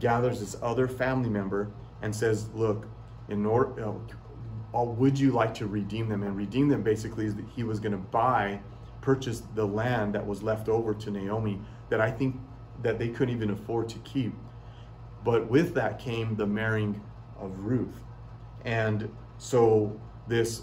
gathers 0.00 0.40
this 0.40 0.56
other 0.62 0.88
family 0.88 1.28
member, 1.28 1.70
and 2.02 2.14
says, 2.14 2.48
Look, 2.54 2.86
in 3.28 3.44
order, 3.44 3.84
uh, 4.74 4.84
would 4.84 5.18
you 5.18 5.32
like 5.32 5.54
to 5.54 5.66
redeem 5.66 6.08
them? 6.08 6.22
And 6.22 6.36
redeem 6.36 6.68
them 6.68 6.82
basically 6.82 7.26
is 7.26 7.34
that 7.36 7.46
he 7.54 7.62
was 7.62 7.80
going 7.80 7.92
to 7.92 7.98
buy, 7.98 8.60
purchase 9.00 9.42
the 9.54 9.64
land 9.64 10.14
that 10.14 10.26
was 10.26 10.42
left 10.42 10.68
over 10.68 10.94
to 10.94 11.10
Naomi 11.10 11.60
that 11.90 12.00
I 12.00 12.10
think 12.10 12.36
that 12.82 12.98
they 12.98 13.08
couldn't 13.08 13.34
even 13.34 13.50
afford 13.50 13.88
to 13.90 13.98
keep. 14.00 14.34
But 15.24 15.48
with 15.48 15.74
that 15.74 15.98
came 15.98 16.36
the 16.36 16.46
marrying 16.46 17.02
of 17.38 17.58
Ruth. 17.60 18.00
And 18.64 19.10
so 19.38 20.00
this 20.26 20.62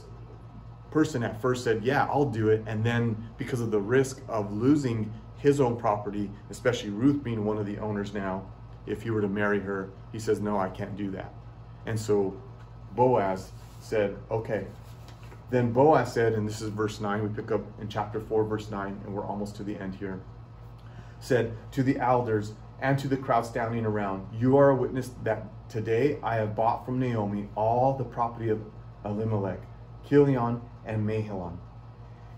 person 0.91 1.23
at 1.23 1.41
first 1.41 1.63
said, 1.63 1.83
Yeah, 1.83 2.05
I'll 2.05 2.29
do 2.29 2.49
it. 2.49 2.63
And 2.67 2.83
then 2.83 3.29
because 3.37 3.59
of 3.59 3.71
the 3.71 3.81
risk 3.81 4.21
of 4.27 4.53
losing 4.53 5.11
his 5.37 5.59
own 5.59 5.77
property, 5.77 6.29
especially 6.49 6.89
Ruth 6.89 7.23
being 7.23 7.45
one 7.45 7.57
of 7.57 7.65
the 7.65 7.77
owners 7.77 8.13
now, 8.13 8.45
if 8.87 9.01
he 9.01 9.09
were 9.09 9.21
to 9.21 9.27
marry 9.27 9.59
her, 9.59 9.89
he 10.11 10.19
says, 10.19 10.39
No, 10.39 10.57
I 10.57 10.69
can't 10.69 10.95
do 10.95 11.11
that. 11.11 11.33
And 11.85 11.99
so 11.99 12.39
Boaz 12.95 13.51
said, 13.79 14.15
Okay, 14.31 14.67
Then 15.49 15.71
Boaz 15.71 16.13
said, 16.13 16.33
and 16.33 16.47
this 16.47 16.61
is 16.61 16.69
verse 16.69 16.99
9, 16.99 17.21
we 17.21 17.29
pick 17.29 17.51
up 17.51 17.61
in 17.79 17.87
chapter 17.87 18.19
4, 18.19 18.43
verse 18.45 18.71
9, 18.71 19.01
and 19.05 19.13
we're 19.13 19.25
almost 19.25 19.55
to 19.57 19.63
the 19.63 19.75
end 19.77 19.95
here. 19.95 20.19
Said 21.19 21.55
to 21.71 21.83
the 21.83 21.99
elders 21.99 22.53
and 22.81 22.97
to 22.99 23.07
the 23.07 23.17
crowd 23.17 23.45
standing 23.45 23.85
around, 23.85 24.27
You 24.33 24.57
are 24.57 24.69
a 24.69 24.75
witness 24.75 25.11
that 25.23 25.45
today 25.69 26.19
I 26.23 26.35
have 26.35 26.55
bought 26.55 26.85
from 26.85 26.99
Naomi 26.99 27.49
all 27.55 27.95
the 27.97 28.03
property 28.03 28.49
of 28.49 28.61
Elimelech, 29.05 29.61
Kilion, 30.07 30.61
and 30.85 31.07
Mahlon. 31.07 31.57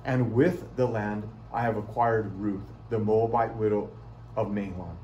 And 0.05 0.33
with 0.33 0.75
the 0.75 0.85
land 0.85 1.29
I 1.53 1.61
have 1.61 1.77
acquired 1.77 2.33
Ruth, 2.35 2.71
the 2.89 2.99
Moabite 2.99 3.55
widow 3.55 3.89
of 4.35 4.47
Mahlon, 4.47 4.95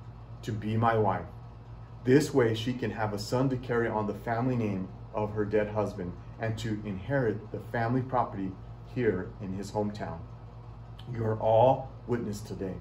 to 0.44 0.52
be 0.52 0.78
my 0.78 0.98
wife. 0.98 1.26
This 2.04 2.34
way 2.34 2.54
she 2.54 2.74
can 2.74 2.92
have 2.92 3.14
a 3.14 3.20
son 3.20 3.50
to 3.50 3.58
carry 3.58 3.88
on 3.88 4.08
the 4.08 4.14
family 4.14 4.56
name 4.56 4.90
of 5.14 5.34
her 5.34 5.46
dead 5.46 5.70
husband 5.70 6.14
and 6.40 6.58
to 6.58 6.82
inherit 6.86 7.52
the 7.52 7.60
family 7.72 8.02
property 8.02 8.52
here 8.94 9.32
in 9.42 9.54
his 9.54 9.72
hometown. 9.72 10.20
You 11.12 11.24
are 11.26 11.40
all 11.40 11.92
witness 12.08 12.42
today. 12.42 12.76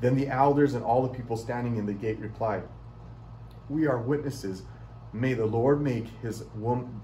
Then 0.00 0.16
the 0.16 0.28
elders 0.28 0.74
and 0.74 0.84
all 0.84 1.02
the 1.02 1.14
people 1.14 1.36
standing 1.36 1.76
in 1.76 1.86
the 1.86 1.92
gate 1.92 2.18
replied, 2.18 2.62
We 3.68 3.86
are 3.86 3.98
witnesses. 3.98 4.62
May 5.12 5.34
the 5.34 5.46
Lord 5.46 5.80
make 5.80 6.06
his 6.22 6.44
wom- 6.56 7.02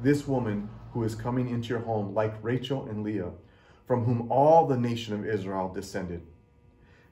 this 0.00 0.26
woman 0.26 0.68
who 0.92 1.02
is 1.02 1.14
coming 1.14 1.48
into 1.48 1.68
your 1.68 1.80
home 1.80 2.14
like 2.14 2.34
Rachel 2.42 2.86
and 2.88 3.02
Leah, 3.02 3.32
from 3.86 4.04
whom 4.04 4.30
all 4.30 4.66
the 4.66 4.76
nation 4.76 5.14
of 5.14 5.26
Israel 5.26 5.72
descended. 5.72 6.22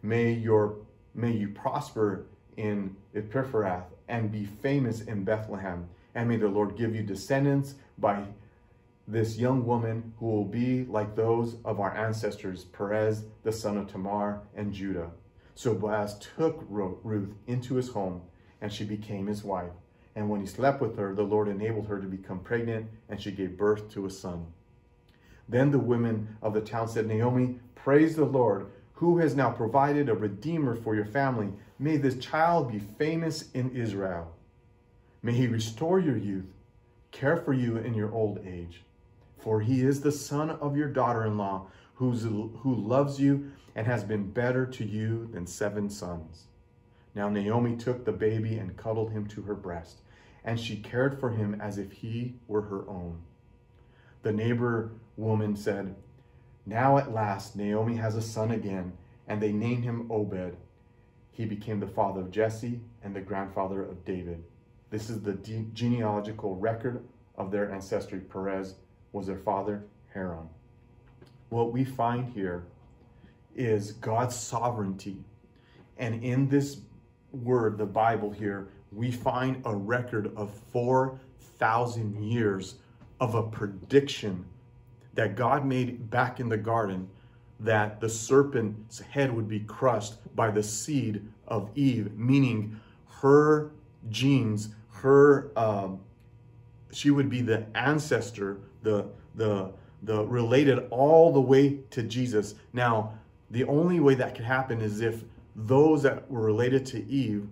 May 0.02 0.32
your 0.32 0.76
may 1.14 1.32
you 1.32 1.48
prosper 1.48 2.26
in 2.56 2.96
Ephrath 3.14 3.84
and 4.08 4.30
be 4.30 4.44
famous 4.44 5.00
in 5.00 5.24
Bethlehem 5.24 5.88
and 6.14 6.28
may 6.28 6.36
the 6.36 6.48
Lord 6.48 6.76
give 6.76 6.94
you 6.94 7.02
descendants 7.02 7.74
by 7.98 8.24
this 9.06 9.36
young 9.36 9.66
woman 9.66 10.14
who 10.18 10.26
will 10.26 10.44
be 10.44 10.84
like 10.84 11.14
those 11.14 11.56
of 11.64 11.80
our 11.80 11.94
ancestors, 11.94 12.64
Perez, 12.64 13.24
the 13.42 13.52
son 13.52 13.76
of 13.76 13.88
Tamar, 13.88 14.40
and 14.54 14.72
Judah. 14.72 15.10
So 15.54 15.74
Boaz 15.74 16.18
took 16.18 16.64
Ruth 16.68 17.34
into 17.46 17.74
his 17.74 17.90
home, 17.90 18.22
and 18.60 18.72
she 18.72 18.84
became 18.84 19.26
his 19.26 19.44
wife. 19.44 19.72
And 20.16 20.30
when 20.30 20.40
he 20.40 20.46
slept 20.46 20.80
with 20.80 20.96
her, 20.96 21.14
the 21.14 21.22
Lord 21.22 21.48
enabled 21.48 21.88
her 21.88 22.00
to 22.00 22.06
become 22.06 22.38
pregnant, 22.38 22.88
and 23.08 23.20
she 23.20 23.32
gave 23.32 23.58
birth 23.58 23.90
to 23.90 24.06
a 24.06 24.10
son. 24.10 24.46
Then 25.48 25.70
the 25.70 25.78
women 25.78 26.36
of 26.42 26.54
the 26.54 26.60
town 26.60 26.88
said, 26.88 27.06
Naomi, 27.06 27.58
praise 27.74 28.16
the 28.16 28.24
Lord, 28.24 28.66
who 28.94 29.18
has 29.18 29.34
now 29.34 29.50
provided 29.50 30.08
a 30.08 30.14
redeemer 30.14 30.74
for 30.74 30.94
your 30.94 31.04
family. 31.04 31.52
May 31.78 31.96
this 31.96 32.18
child 32.18 32.72
be 32.72 32.78
famous 32.78 33.50
in 33.52 33.74
Israel. 33.76 34.34
May 35.22 35.32
he 35.32 35.46
restore 35.46 35.98
your 35.98 36.16
youth, 36.16 36.52
care 37.10 37.36
for 37.36 37.52
you 37.52 37.76
in 37.76 37.94
your 37.94 38.12
old 38.12 38.38
age. 38.46 38.82
For 39.38 39.60
he 39.60 39.82
is 39.82 40.00
the 40.00 40.12
son 40.12 40.50
of 40.50 40.76
your 40.76 40.88
daughter 40.88 41.26
in 41.26 41.36
law, 41.36 41.66
who 41.96 42.12
loves 42.64 43.20
you 43.20 43.52
and 43.74 43.86
has 43.86 44.04
been 44.04 44.30
better 44.30 44.66
to 44.66 44.84
you 44.84 45.28
than 45.32 45.46
seven 45.46 45.90
sons. 45.90 46.44
Now 47.14 47.28
Naomi 47.28 47.76
took 47.76 48.04
the 48.04 48.12
baby 48.12 48.56
and 48.56 48.76
cuddled 48.76 49.12
him 49.12 49.26
to 49.28 49.42
her 49.42 49.54
breast, 49.54 50.00
and 50.44 50.58
she 50.58 50.76
cared 50.76 51.18
for 51.20 51.30
him 51.30 51.60
as 51.60 51.78
if 51.78 51.92
he 51.92 52.34
were 52.48 52.62
her 52.62 52.88
own. 52.88 53.20
The 54.22 54.32
neighbor 54.32 54.92
woman 55.16 55.56
said, 55.56 55.94
Now 56.66 56.98
at 56.98 57.12
last 57.12 57.56
Naomi 57.56 57.96
has 57.96 58.16
a 58.16 58.22
son 58.22 58.50
again, 58.50 58.92
and 59.28 59.40
they 59.40 59.52
named 59.52 59.84
him 59.84 60.10
Obed. 60.10 60.56
He 61.30 61.44
became 61.44 61.80
the 61.80 61.86
father 61.86 62.20
of 62.20 62.30
Jesse 62.30 62.80
and 63.02 63.14
the 63.14 63.20
grandfather 63.20 63.82
of 63.82 64.04
David. 64.04 64.42
This 64.90 65.10
is 65.10 65.20
the 65.22 65.34
genealogical 65.34 66.56
record 66.56 67.04
of 67.36 67.50
their 67.50 67.72
ancestry. 67.72 68.20
Perez 68.20 68.76
was 69.12 69.26
their 69.26 69.38
father, 69.38 69.84
Haran. 70.12 70.48
What 71.48 71.72
we 71.72 71.84
find 71.84 72.32
here 72.32 72.64
is 73.56 73.92
God's 73.92 74.36
sovereignty. 74.36 75.16
And 75.98 76.22
in 76.22 76.48
this 76.48 76.78
word, 77.32 77.78
the 77.78 77.86
Bible 77.86 78.30
here, 78.30 78.68
we 78.92 79.10
find 79.10 79.60
a 79.64 79.74
record 79.74 80.32
of 80.36 80.52
4,000 80.72 82.22
years 82.22 82.76
of 83.20 83.34
a 83.34 83.42
prediction 83.42 84.44
that 85.14 85.36
God 85.36 85.64
made 85.64 86.10
back 86.10 86.40
in 86.40 86.48
the 86.48 86.56
garden 86.56 87.08
that 87.60 88.00
the 88.00 88.08
serpent's 88.08 89.00
head 89.00 89.32
would 89.32 89.48
be 89.48 89.60
crushed 89.60 90.14
by 90.34 90.50
the 90.50 90.62
seed 90.62 91.26
of 91.46 91.70
Eve, 91.74 92.12
meaning 92.16 92.80
her 93.06 93.70
genes 94.10 94.70
her 95.04 95.50
um, 95.56 96.00
she 96.92 97.10
would 97.10 97.28
be 97.28 97.42
the 97.42 97.66
ancestor, 97.74 98.58
the 98.82 99.06
the 99.34 99.70
the 100.02 100.24
related 100.26 100.86
all 100.90 101.32
the 101.32 101.40
way 101.40 101.78
to 101.90 102.02
Jesus. 102.02 102.54
Now, 102.72 103.12
the 103.50 103.64
only 103.64 104.00
way 104.00 104.14
that 104.14 104.34
could 104.34 104.44
happen 104.44 104.80
is 104.80 105.00
if 105.00 105.24
those 105.56 106.02
that 106.02 106.30
were 106.30 106.40
related 106.40 106.86
to 106.86 107.06
Eve 107.06 107.46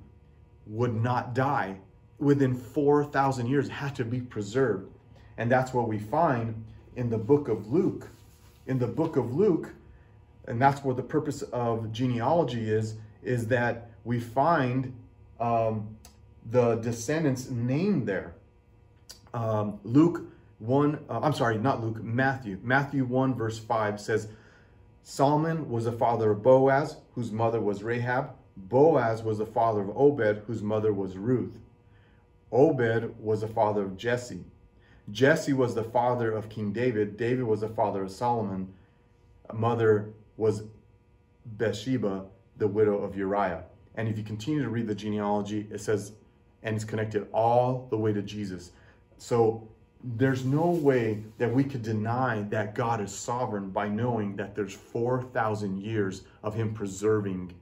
would 0.66 0.94
not 0.94 1.34
die 1.34 1.76
within 2.18 2.54
4,000 2.54 3.46
years, 3.46 3.68
had 3.68 3.94
to 3.96 4.04
be 4.04 4.20
preserved. 4.20 4.90
And 5.38 5.50
that's 5.50 5.72
what 5.72 5.88
we 5.88 5.98
find 5.98 6.62
in 6.96 7.10
the 7.10 7.18
book 7.18 7.48
of 7.48 7.72
Luke. 7.72 8.08
In 8.66 8.78
the 8.78 8.86
book 8.86 9.16
of 9.16 9.34
Luke, 9.34 9.72
and 10.46 10.60
that's 10.60 10.82
what 10.84 10.96
the 10.96 11.02
purpose 11.02 11.42
of 11.42 11.92
genealogy 11.92 12.70
is, 12.70 12.94
is 13.22 13.46
that 13.48 13.90
we 14.04 14.20
find 14.20 14.92
um, 15.40 15.96
the 16.50 16.76
descendants 16.76 17.50
named 17.50 18.06
there. 18.06 18.34
Um, 19.34 19.78
Luke 19.84 20.22
1, 20.58 20.98
uh, 21.08 21.20
I'm 21.20 21.32
sorry, 21.32 21.58
not 21.58 21.82
Luke, 21.82 22.02
Matthew. 22.02 22.58
Matthew 22.62 23.04
1, 23.04 23.34
verse 23.34 23.58
5 23.58 24.00
says, 24.00 24.28
Solomon 25.02 25.68
was 25.68 25.84
the 25.84 25.92
father 25.92 26.30
of 26.30 26.42
Boaz, 26.42 26.96
whose 27.14 27.32
mother 27.32 27.60
was 27.60 27.82
Rahab. 27.82 28.30
Boaz 28.56 29.22
was 29.22 29.38
the 29.38 29.46
father 29.46 29.80
of 29.80 29.96
Obed, 29.96 30.42
whose 30.46 30.62
mother 30.62 30.92
was 30.92 31.16
Ruth. 31.16 31.58
Obed 32.52 33.14
was 33.18 33.40
the 33.40 33.48
father 33.48 33.82
of 33.82 33.96
Jesse. 33.96 34.44
Jesse 35.10 35.52
was 35.52 35.74
the 35.74 35.84
father 35.84 36.30
of 36.32 36.48
King 36.48 36.72
David. 36.72 37.16
David 37.16 37.44
was 37.44 37.60
the 37.60 37.68
father 37.68 38.04
of 38.04 38.10
Solomon. 38.10 38.72
Mother 39.52 40.10
was 40.36 40.62
Bathsheba, 41.44 42.24
the 42.58 42.68
widow 42.68 42.98
of 42.98 43.16
Uriah. 43.16 43.64
And 43.94 44.08
if 44.08 44.16
you 44.16 44.24
continue 44.24 44.62
to 44.62 44.68
read 44.68 44.86
the 44.86 44.94
genealogy, 44.94 45.66
it 45.70 45.80
says 45.80 46.12
and 46.62 46.76
it's 46.76 46.84
connected 46.84 47.26
all 47.32 47.86
the 47.90 47.96
way 47.96 48.12
to 48.12 48.22
Jesus. 48.22 48.70
So 49.18 49.68
there's 50.04 50.44
no 50.44 50.66
way 50.66 51.22
that 51.38 51.52
we 51.52 51.64
could 51.64 51.82
deny 51.82 52.42
that 52.50 52.74
God 52.74 53.00
is 53.00 53.14
sovereign 53.14 53.70
by 53.70 53.88
knowing 53.88 54.36
that 54.36 54.54
there's 54.54 54.74
4,000 54.74 55.80
years 55.80 56.22
of 56.42 56.54
Him 56.54 56.72
preserving 56.74 57.52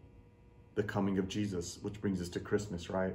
the 0.74 0.82
coming 0.82 1.18
of 1.18 1.28
Jesus, 1.28 1.78
which 1.82 2.00
brings 2.00 2.20
us 2.20 2.28
to 2.30 2.40
Christmas, 2.40 2.88
right? 2.90 3.14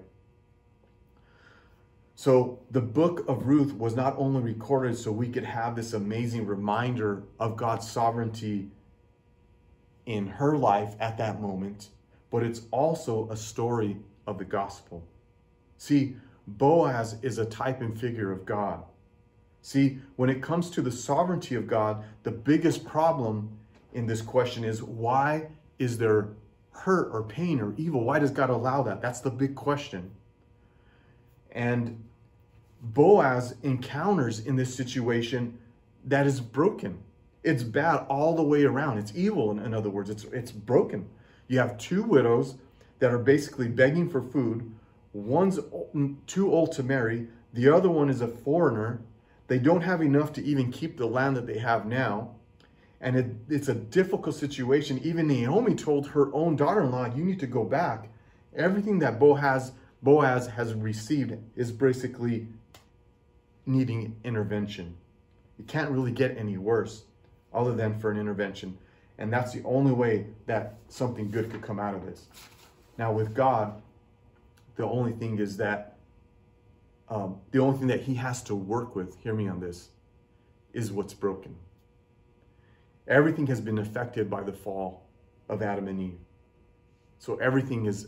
So 2.16 2.60
the 2.72 2.82
book 2.82 3.26
of 3.28 3.46
Ruth 3.46 3.74
was 3.74 3.96
not 3.96 4.16
only 4.18 4.42
recorded 4.42 4.98
so 4.98 5.12
we 5.12 5.28
could 5.28 5.44
have 5.44 5.76
this 5.76 5.94
amazing 5.94 6.46
reminder 6.46 7.24
of 7.40 7.58
God's 7.58 7.90
sovereignty 7.90 8.70
in 10.06 10.28
her 10.28 10.58
life 10.58 10.96
at 11.00 11.18
that 11.18 11.42
moment, 11.42 11.90
but 12.32 12.42
it's 12.44 12.62
also 12.72 13.30
a 13.30 13.36
story 13.36 13.98
of 14.26 14.38
the 14.38 14.46
gospel. 14.46 15.04
See, 15.78 16.16
Boaz 16.48 17.18
is 17.22 17.38
a 17.38 17.46
type 17.46 17.82
and 17.82 18.00
figure 18.00 18.32
of 18.32 18.46
God. 18.46 18.84
See, 19.62 19.98
when 20.16 20.30
it 20.30 20.42
comes 20.42 20.70
to 20.72 20.82
the 20.82 20.92
sovereignty 20.92 21.56
of 21.56 21.68
God, 21.68 22.04
the 22.24 22.32
biggest 22.32 22.86
problem 22.86 23.50
in 23.94 24.06
this 24.06 24.22
question 24.22 24.64
is 24.64 24.82
why 24.82 25.48
is 25.80 25.98
there 25.98 26.30
hurt 26.72 27.10
or 27.12 27.24
pain 27.24 27.60
or 27.60 27.74
evil? 27.76 28.04
Why 28.04 28.20
does 28.20 28.32
God 28.32 28.50
allow 28.50 28.84
that? 28.84 29.02
That's 29.02 29.22
the 29.22 29.32
big 29.32 29.56
question. 29.56 30.12
And 31.52 32.04
Boaz 32.94 33.56
encounters 33.64 34.40
in 34.40 34.56
this 34.56 34.74
situation 34.74 35.58
that 36.06 36.28
is 36.28 36.40
broken. 36.40 37.00
It's 37.44 37.64
bad 37.64 38.06
all 38.10 38.36
the 38.36 38.44
way 38.44 38.64
around. 38.64 38.98
It's 38.98 39.12
evil, 39.16 39.52
in, 39.52 39.60
in 39.60 39.74
other 39.74 39.90
words. 39.90 40.10
It's, 40.10 40.24
it's 40.26 40.52
broken. 40.52 41.08
You 41.48 41.60
have 41.60 41.78
two 41.78 42.04
widows 42.04 42.56
that 43.00 43.12
are 43.12 43.20
basically 43.20 43.68
begging 43.68 44.10
for 44.10 44.22
food 44.22 44.72
One's 45.16 45.60
mm, 45.60 46.18
too 46.28 46.52
old 46.52 46.74
to 46.74 46.84
marry, 46.84 47.28
the 47.54 47.70
other 47.74 47.90
one 47.90 48.10
is 48.10 48.20
a 48.20 48.28
foreigner. 48.28 49.00
They 49.48 49.60
don't 49.60 49.82
have 49.82 50.02
enough 50.02 50.34
to 50.34 50.44
even 50.44 50.74
keep 50.74 50.98
the 50.98 51.06
land 51.06 51.38
that 51.38 51.48
they 51.48 51.58
have 51.60 51.86
now. 51.86 52.32
And 53.00 53.16
it, 53.16 53.28
it's 53.48 53.70
a 53.70 53.76
difficult 53.76 54.36
situation. 54.36 55.00
Even 55.04 55.28
Naomi 55.28 55.74
told 55.74 56.08
her 56.08 56.34
own 56.34 56.58
daughter 56.58 56.82
in 56.82 56.92
law, 56.92 57.06
You 57.06 57.24
need 57.24 57.40
to 57.40 57.48
go 57.48 57.64
back. 57.64 58.10
Everything 58.58 59.00
that 59.00 59.18
Boaz, 59.18 59.72
Boaz 60.04 60.48
has 60.48 60.74
received 60.74 61.38
is 61.56 61.72
basically 61.72 62.48
needing 63.66 64.16
intervention. 64.24 64.96
It 65.60 65.68
can't 65.68 65.90
really 65.90 66.12
get 66.12 66.38
any 66.38 66.58
worse 66.58 67.04
other 67.54 67.74
than 67.74 68.00
for 68.00 68.12
an 68.12 68.20
intervention. 68.20 68.78
And 69.18 69.32
that's 69.32 69.54
the 69.54 69.64
only 69.64 69.94
way 69.94 70.28
that 70.46 70.76
something 70.90 71.32
good 71.32 71.50
could 71.50 71.62
come 71.62 71.80
out 71.80 71.96
of 71.96 72.06
this. 72.06 72.28
Now, 72.98 73.14
with 73.14 73.34
God, 73.34 73.82
the 74.76 74.86
only 74.86 75.14
thing 75.14 75.40
is 75.40 75.58
that 75.58 75.98
um, 77.08 77.38
the 77.52 77.60
only 77.60 77.78
thing 77.78 77.88
that 77.88 78.02
he 78.02 78.16
has 78.16 78.42
to 78.44 78.56
work 78.56 78.96
with, 78.96 79.18
hear 79.20 79.34
me 79.34 79.48
on 79.48 79.60
this, 79.60 79.90
is 80.74 80.92
what's 80.92 81.14
broken. 81.14 81.56
Everything 83.08 83.48
has 83.48 83.62
been 83.62 83.78
affected 83.78 84.30
by 84.30 84.42
the 84.42 84.52
fall 84.52 85.06
of 85.48 85.62
Adam 85.62 85.88
and 85.88 86.02
Eve. 86.02 86.20
So 87.20 87.36
everything 87.38 87.86
is 87.86 88.08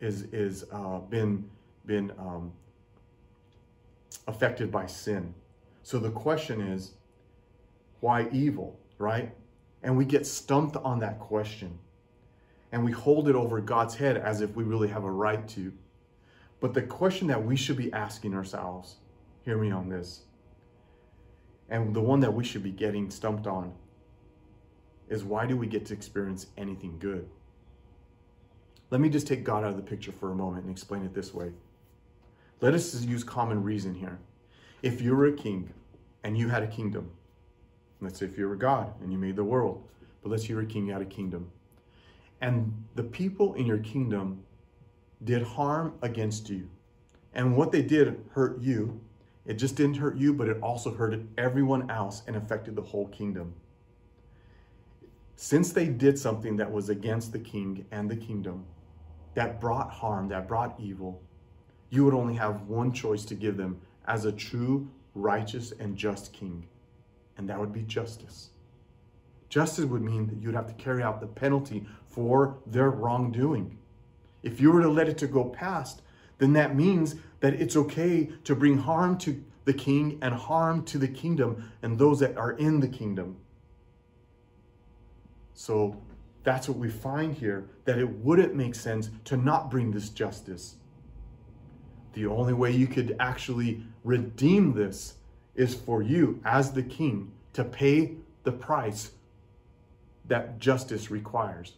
is 0.00 0.22
is 0.24 0.64
uh, 0.70 0.98
been 0.98 1.48
been 1.86 2.12
um, 2.18 2.52
affected 4.28 4.70
by 4.70 4.86
sin. 4.86 5.34
So 5.82 5.98
the 5.98 6.10
question 6.10 6.60
is, 6.60 6.92
why 8.00 8.28
evil, 8.30 8.78
right? 8.98 9.34
And 9.82 9.96
we 9.96 10.04
get 10.04 10.26
stumped 10.26 10.76
on 10.76 11.00
that 11.00 11.18
question. 11.18 11.78
And 12.70 12.84
we 12.84 12.92
hold 12.92 13.28
it 13.28 13.34
over 13.34 13.60
God's 13.60 13.94
head 13.94 14.16
as 14.16 14.40
if 14.42 14.54
we 14.54 14.62
really 14.62 14.88
have 14.88 15.04
a 15.04 15.10
right 15.10 15.48
to. 15.48 15.72
But 16.60 16.74
the 16.74 16.82
question 16.82 17.26
that 17.28 17.42
we 17.42 17.56
should 17.56 17.76
be 17.76 17.92
asking 17.92 18.34
ourselves, 18.34 18.96
hear 19.42 19.56
me 19.56 19.70
on 19.70 19.88
this, 19.88 20.24
and 21.70 21.94
the 21.94 22.00
one 22.00 22.20
that 22.20 22.32
we 22.32 22.44
should 22.44 22.62
be 22.62 22.70
getting 22.70 23.10
stumped 23.10 23.46
on 23.46 23.72
is 25.08 25.24
why 25.24 25.46
do 25.46 25.56
we 25.56 25.66
get 25.66 25.86
to 25.86 25.94
experience 25.94 26.46
anything 26.56 26.98
good? 26.98 27.28
Let 28.90 29.00
me 29.00 29.08
just 29.08 29.26
take 29.26 29.44
God 29.44 29.64
out 29.64 29.70
of 29.70 29.76
the 29.76 29.82
picture 29.82 30.12
for 30.12 30.32
a 30.32 30.34
moment 30.34 30.64
and 30.64 30.70
explain 30.70 31.04
it 31.04 31.14
this 31.14 31.32
way. 31.32 31.52
Let 32.60 32.74
us 32.74 33.04
use 33.04 33.22
common 33.22 33.62
reason 33.62 33.94
here. 33.94 34.18
If 34.82 35.00
you 35.00 35.14
were 35.14 35.26
a 35.26 35.32
king 35.32 35.72
and 36.24 36.36
you 36.36 36.48
had 36.48 36.64
a 36.64 36.66
kingdom, 36.66 37.10
let's 38.00 38.18
say 38.18 38.26
if 38.26 38.36
you 38.36 38.48
were 38.48 38.56
God 38.56 38.92
and 39.00 39.12
you 39.12 39.18
made 39.18 39.36
the 39.36 39.44
world, 39.44 39.86
but 40.22 40.30
let's 40.30 40.42
say 40.42 40.48
you're 40.50 40.62
a 40.62 40.66
king, 40.66 40.86
you 40.86 40.92
had 40.92 41.02
a 41.02 41.06
kingdom, 41.06 41.50
and 42.40 42.72
the 42.96 43.02
people 43.02 43.54
in 43.54 43.66
your 43.66 43.78
kingdom 43.78 44.42
did 45.22 45.42
harm 45.42 45.94
against 46.02 46.50
you, 46.50 46.68
and 47.32 47.56
what 47.56 47.70
they 47.70 47.82
did 47.82 48.20
hurt 48.32 48.60
you, 48.60 49.00
it 49.46 49.54
just 49.54 49.76
didn't 49.76 49.96
hurt 49.96 50.16
you, 50.16 50.34
but 50.34 50.48
it 50.48 50.60
also 50.60 50.92
hurted 50.92 51.28
everyone 51.38 51.88
else 51.90 52.22
and 52.26 52.36
affected 52.36 52.74
the 52.74 52.82
whole 52.82 53.06
kingdom. 53.08 53.54
Since 55.36 55.72
they 55.72 55.86
did 55.86 56.18
something 56.18 56.56
that 56.56 56.70
was 56.70 56.88
against 56.88 57.32
the 57.32 57.38
king 57.38 57.86
and 57.92 58.10
the 58.10 58.16
kingdom, 58.16 58.64
that 59.34 59.60
brought 59.60 59.90
harm, 59.90 60.28
that 60.28 60.48
brought 60.48 60.74
evil, 60.80 61.22
you 61.90 62.04
would 62.04 62.14
only 62.14 62.34
have 62.34 62.62
one 62.62 62.92
choice 62.92 63.24
to 63.26 63.34
give 63.34 63.56
them 63.56 63.80
as 64.06 64.24
a 64.24 64.32
true, 64.32 64.88
righteous, 65.14 65.72
and 65.72 65.96
just 65.96 66.32
king, 66.32 66.66
and 67.36 67.48
that 67.48 67.58
would 67.58 67.72
be 67.72 67.82
justice. 67.82 68.50
Justice 69.48 69.84
would 69.86 70.02
mean 70.02 70.26
that 70.26 70.42
you'd 70.42 70.54
have 70.54 70.66
to 70.66 70.74
carry 70.74 71.02
out 71.02 71.20
the 71.20 71.26
penalty 71.26 71.86
for 72.06 72.58
their 72.66 72.90
wrongdoing. 72.90 73.78
If 74.42 74.60
you 74.60 74.70
were 74.70 74.82
to 74.82 74.88
let 74.88 75.08
it 75.08 75.18
to 75.18 75.26
go 75.26 75.44
past, 75.44 76.02
then 76.38 76.52
that 76.52 76.76
means 76.76 77.16
that 77.40 77.54
it's 77.54 77.76
okay 77.76 78.30
to 78.44 78.54
bring 78.54 78.78
harm 78.78 79.18
to 79.18 79.42
the 79.64 79.72
king 79.72 80.18
and 80.22 80.34
harm 80.34 80.84
to 80.84 80.98
the 80.98 81.08
kingdom 81.08 81.70
and 81.82 81.98
those 81.98 82.20
that 82.20 82.36
are 82.36 82.52
in 82.52 82.80
the 82.80 82.88
kingdom. 82.88 83.36
So 85.54 86.00
that's 86.44 86.68
what 86.68 86.78
we 86.78 86.88
find 86.88 87.34
here 87.34 87.68
that 87.84 87.98
it 87.98 88.08
wouldn't 88.08 88.54
make 88.54 88.74
sense 88.74 89.10
to 89.24 89.36
not 89.36 89.70
bring 89.70 89.90
this 89.90 90.08
justice. 90.08 90.76
The 92.18 92.26
only 92.26 92.52
way 92.52 92.72
you 92.72 92.88
could 92.88 93.14
actually 93.20 93.80
redeem 94.02 94.74
this 94.74 95.14
is 95.54 95.72
for 95.72 96.02
you, 96.02 96.40
as 96.44 96.72
the 96.72 96.82
king, 96.82 97.30
to 97.52 97.62
pay 97.62 98.16
the 98.42 98.50
price 98.50 99.12
that 100.24 100.58
justice 100.58 101.12
requires. 101.12 101.74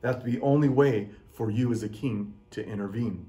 That's 0.00 0.24
the 0.24 0.40
only 0.40 0.68
way 0.68 1.10
for 1.34 1.52
you 1.52 1.70
as 1.70 1.84
a 1.84 1.88
king 1.88 2.34
to 2.50 2.66
intervene. 2.66 3.26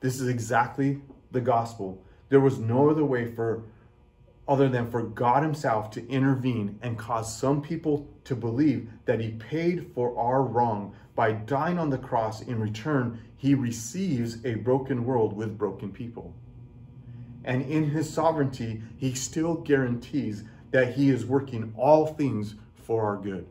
This 0.00 0.20
is 0.20 0.28
exactly 0.28 1.00
the 1.30 1.40
gospel. 1.40 2.04
There 2.28 2.40
was 2.40 2.58
no 2.58 2.90
other 2.90 3.06
way 3.06 3.32
for 3.32 3.62
other 4.48 4.68
than 4.68 4.90
for 4.90 5.02
God 5.02 5.42
himself 5.42 5.90
to 5.90 6.08
intervene 6.08 6.78
and 6.80 6.98
cause 6.98 7.38
some 7.38 7.60
people 7.60 8.08
to 8.24 8.34
believe 8.34 8.88
that 9.04 9.20
he 9.20 9.32
paid 9.32 9.92
for 9.94 10.18
our 10.18 10.42
wrong 10.42 10.94
by 11.14 11.32
dying 11.32 11.78
on 11.78 11.90
the 11.90 11.98
cross. 11.98 12.40
In 12.40 12.58
return, 12.58 13.20
he 13.36 13.54
receives 13.54 14.44
a 14.46 14.54
broken 14.54 15.04
world 15.04 15.34
with 15.34 15.58
broken 15.58 15.92
people. 15.92 16.34
And 17.44 17.62
in 17.62 17.90
his 17.90 18.10
sovereignty, 18.10 18.82
he 18.96 19.14
still 19.14 19.54
guarantees 19.54 20.44
that 20.70 20.94
he 20.94 21.10
is 21.10 21.26
working 21.26 21.72
all 21.76 22.06
things 22.06 22.54
for 22.74 23.04
our 23.04 23.16
good. 23.16 23.46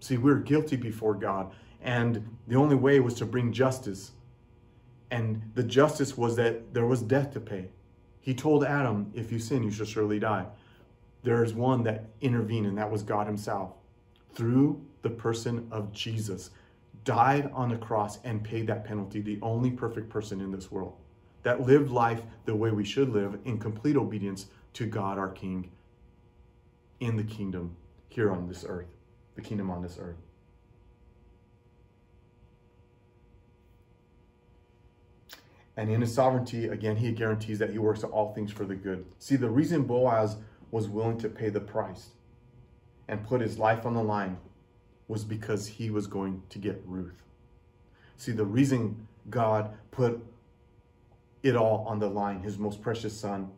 See, 0.00 0.16
we're 0.16 0.36
guilty 0.36 0.76
before 0.76 1.14
God, 1.14 1.52
and 1.82 2.36
the 2.46 2.56
only 2.56 2.76
way 2.76 3.00
was 3.00 3.14
to 3.14 3.26
bring 3.26 3.52
justice. 3.52 4.12
And 5.10 5.42
the 5.54 5.62
justice 5.62 6.16
was 6.16 6.36
that 6.36 6.72
there 6.74 6.86
was 6.86 7.02
death 7.02 7.32
to 7.32 7.40
pay. 7.40 7.68
He 8.20 8.34
told 8.34 8.64
Adam, 8.64 9.10
If 9.14 9.32
you 9.32 9.38
sin, 9.38 9.62
you 9.62 9.70
shall 9.70 9.86
surely 9.86 10.18
die. 10.18 10.46
There 11.22 11.42
is 11.42 11.54
one 11.54 11.82
that 11.84 12.10
intervened, 12.20 12.66
and 12.66 12.78
that 12.78 12.90
was 12.90 13.02
God 13.02 13.26
Himself. 13.26 13.72
Through 14.34 14.84
the 15.02 15.10
person 15.10 15.66
of 15.70 15.92
Jesus, 15.92 16.50
died 17.04 17.50
on 17.54 17.70
the 17.70 17.76
cross 17.76 18.18
and 18.24 18.44
paid 18.44 18.66
that 18.66 18.84
penalty, 18.84 19.20
the 19.20 19.38
only 19.42 19.70
perfect 19.70 20.08
person 20.10 20.40
in 20.40 20.50
this 20.50 20.70
world 20.70 20.94
that 21.42 21.62
lived 21.62 21.90
life 21.90 22.22
the 22.44 22.54
way 22.54 22.70
we 22.70 22.84
should 22.84 23.10
live 23.10 23.38
in 23.44 23.58
complete 23.58 23.96
obedience 23.96 24.46
to 24.74 24.86
God 24.86 25.18
our 25.18 25.30
King 25.30 25.70
in 27.00 27.16
the 27.16 27.24
kingdom 27.24 27.74
here 28.08 28.30
on 28.30 28.48
this 28.48 28.64
earth, 28.68 28.88
the 29.34 29.40
kingdom 29.40 29.70
on 29.70 29.80
this 29.82 29.98
earth. 30.00 30.16
And 35.78 35.92
in 35.92 36.00
his 36.00 36.12
sovereignty, 36.12 36.66
again, 36.66 36.96
he 36.96 37.12
guarantees 37.12 37.60
that 37.60 37.70
he 37.70 37.78
works 37.78 38.02
all 38.02 38.34
things 38.34 38.50
for 38.50 38.64
the 38.64 38.74
good. 38.74 39.06
See, 39.20 39.36
the 39.36 39.48
reason 39.48 39.84
Boaz 39.84 40.36
was 40.72 40.88
willing 40.88 41.18
to 41.18 41.28
pay 41.28 41.50
the 41.50 41.60
price 41.60 42.08
and 43.06 43.24
put 43.24 43.40
his 43.40 43.60
life 43.60 43.86
on 43.86 43.94
the 43.94 44.02
line 44.02 44.38
was 45.06 45.22
because 45.22 45.68
he 45.68 45.90
was 45.90 46.08
going 46.08 46.42
to 46.48 46.58
get 46.58 46.82
Ruth. 46.84 47.22
See, 48.16 48.32
the 48.32 48.44
reason 48.44 49.06
God 49.30 49.70
put 49.92 50.20
it 51.44 51.54
all 51.54 51.84
on 51.86 52.00
the 52.00 52.08
line, 52.08 52.42
his 52.42 52.58
most 52.58 52.82
precious 52.82 53.16
son, 53.16 53.48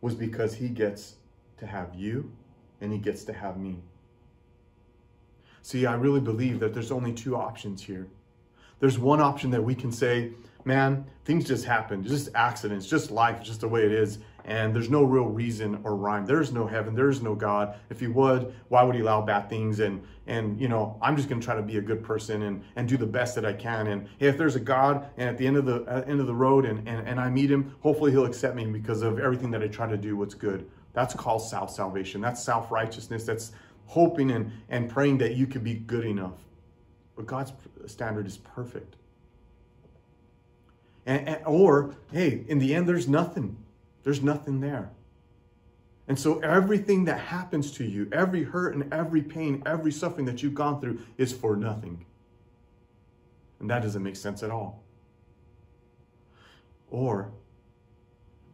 was 0.00 0.14
because 0.14 0.54
he 0.54 0.68
gets 0.68 1.16
to 1.58 1.66
have 1.66 1.96
you 1.96 2.30
and 2.80 2.92
he 2.92 2.98
gets 2.98 3.24
to 3.24 3.32
have 3.32 3.58
me. 3.58 3.80
See, 5.62 5.84
I 5.84 5.94
really 5.94 6.20
believe 6.20 6.60
that 6.60 6.72
there's 6.72 6.92
only 6.92 7.12
two 7.12 7.34
options 7.34 7.82
here. 7.82 8.06
There's 8.78 9.00
one 9.00 9.20
option 9.20 9.50
that 9.50 9.64
we 9.64 9.74
can 9.74 9.90
say, 9.90 10.30
man, 10.66 11.06
things 11.24 11.46
just 11.46 11.64
happen, 11.64 12.02
just 12.02 12.28
accidents, 12.34 12.86
just 12.86 13.10
life, 13.10 13.42
just 13.42 13.60
the 13.60 13.68
way 13.68 13.84
it 13.84 13.92
is. 13.92 14.18
And 14.44 14.74
there's 14.74 14.90
no 14.90 15.02
real 15.02 15.24
reason 15.24 15.80
or 15.82 15.96
rhyme. 15.96 16.26
There's 16.26 16.52
no 16.52 16.66
heaven. 16.66 16.94
There's 16.94 17.22
no 17.22 17.34
God. 17.34 17.76
If 17.90 17.98
he 17.98 18.06
would, 18.06 18.54
why 18.68 18.82
would 18.82 18.94
he 18.94 19.00
allow 19.00 19.22
bad 19.22 19.48
things? 19.48 19.80
And 19.80 20.02
and 20.28 20.60
you 20.60 20.68
know, 20.68 20.98
I'm 21.02 21.16
just 21.16 21.28
gonna 21.28 21.40
try 21.40 21.56
to 21.56 21.62
be 21.62 21.78
a 21.78 21.80
good 21.80 22.02
person 22.02 22.42
and 22.42 22.62
and 22.76 22.88
do 22.88 22.96
the 22.96 23.06
best 23.06 23.34
that 23.36 23.44
I 23.44 23.52
can. 23.52 23.88
And 23.88 24.06
hey, 24.18 24.28
if 24.28 24.36
there's 24.36 24.54
a 24.54 24.60
God, 24.60 25.08
and 25.16 25.28
at 25.28 25.36
the 25.36 25.46
end 25.46 25.56
of 25.56 25.66
the 25.66 25.82
uh, 25.84 26.04
end 26.06 26.20
of 26.20 26.28
the 26.28 26.34
road, 26.34 26.64
and, 26.64 26.86
and 26.86 27.08
and 27.08 27.18
I 27.18 27.28
meet 27.28 27.50
him, 27.50 27.74
hopefully 27.80 28.12
he'll 28.12 28.26
accept 28.26 28.54
me 28.54 28.66
because 28.66 29.02
of 29.02 29.18
everything 29.18 29.50
that 29.50 29.62
I 29.62 29.66
try 29.66 29.88
to 29.88 29.96
do. 29.96 30.16
What's 30.16 30.34
good. 30.34 30.70
That's 30.92 31.12
called 31.12 31.42
self 31.42 31.70
salvation. 31.70 32.20
That's 32.20 32.42
self 32.42 32.70
righteousness. 32.70 33.24
That's 33.24 33.50
hoping 33.86 34.30
and 34.30 34.52
and 34.68 34.88
praying 34.88 35.18
that 35.18 35.34
you 35.34 35.48
could 35.48 35.64
be 35.64 35.74
good 35.74 36.04
enough. 36.04 36.38
But 37.16 37.26
God's 37.26 37.52
standard 37.86 38.26
is 38.28 38.36
perfect. 38.36 38.94
And, 41.06 41.28
and, 41.28 41.40
or, 41.46 41.94
hey, 42.12 42.44
in 42.48 42.58
the 42.58 42.74
end, 42.74 42.88
there's 42.88 43.08
nothing. 43.08 43.56
There's 44.02 44.22
nothing 44.22 44.60
there. 44.60 44.90
And 46.08 46.18
so 46.18 46.38
everything 46.40 47.04
that 47.06 47.18
happens 47.18 47.72
to 47.72 47.84
you, 47.84 48.08
every 48.12 48.44
hurt 48.44 48.74
and 48.74 48.92
every 48.92 49.22
pain, 49.22 49.62
every 49.66 49.90
suffering 49.90 50.26
that 50.26 50.42
you've 50.42 50.54
gone 50.54 50.80
through 50.80 51.00
is 51.16 51.32
for 51.32 51.56
nothing. 51.56 52.04
And 53.58 53.70
that 53.70 53.82
doesn't 53.82 54.02
make 54.02 54.16
sense 54.16 54.42
at 54.42 54.50
all. 54.50 54.82
Or 56.90 57.30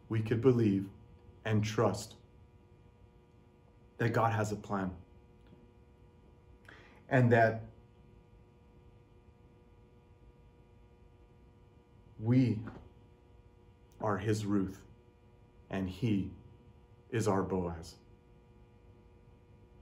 we 0.09 0.21
could 0.21 0.41
believe 0.41 0.87
and 1.45 1.63
trust 1.63 2.15
that 3.97 4.09
God 4.09 4.31
has 4.33 4.51
a 4.51 4.55
plan. 4.55 4.91
And 7.09 7.31
that 7.31 7.61
We 12.23 12.59
are 13.99 14.17
his 14.17 14.45
Ruth, 14.45 14.79
and 15.69 15.89
he 15.89 16.31
is 17.09 17.27
our 17.27 17.43
Boaz. 17.43 17.95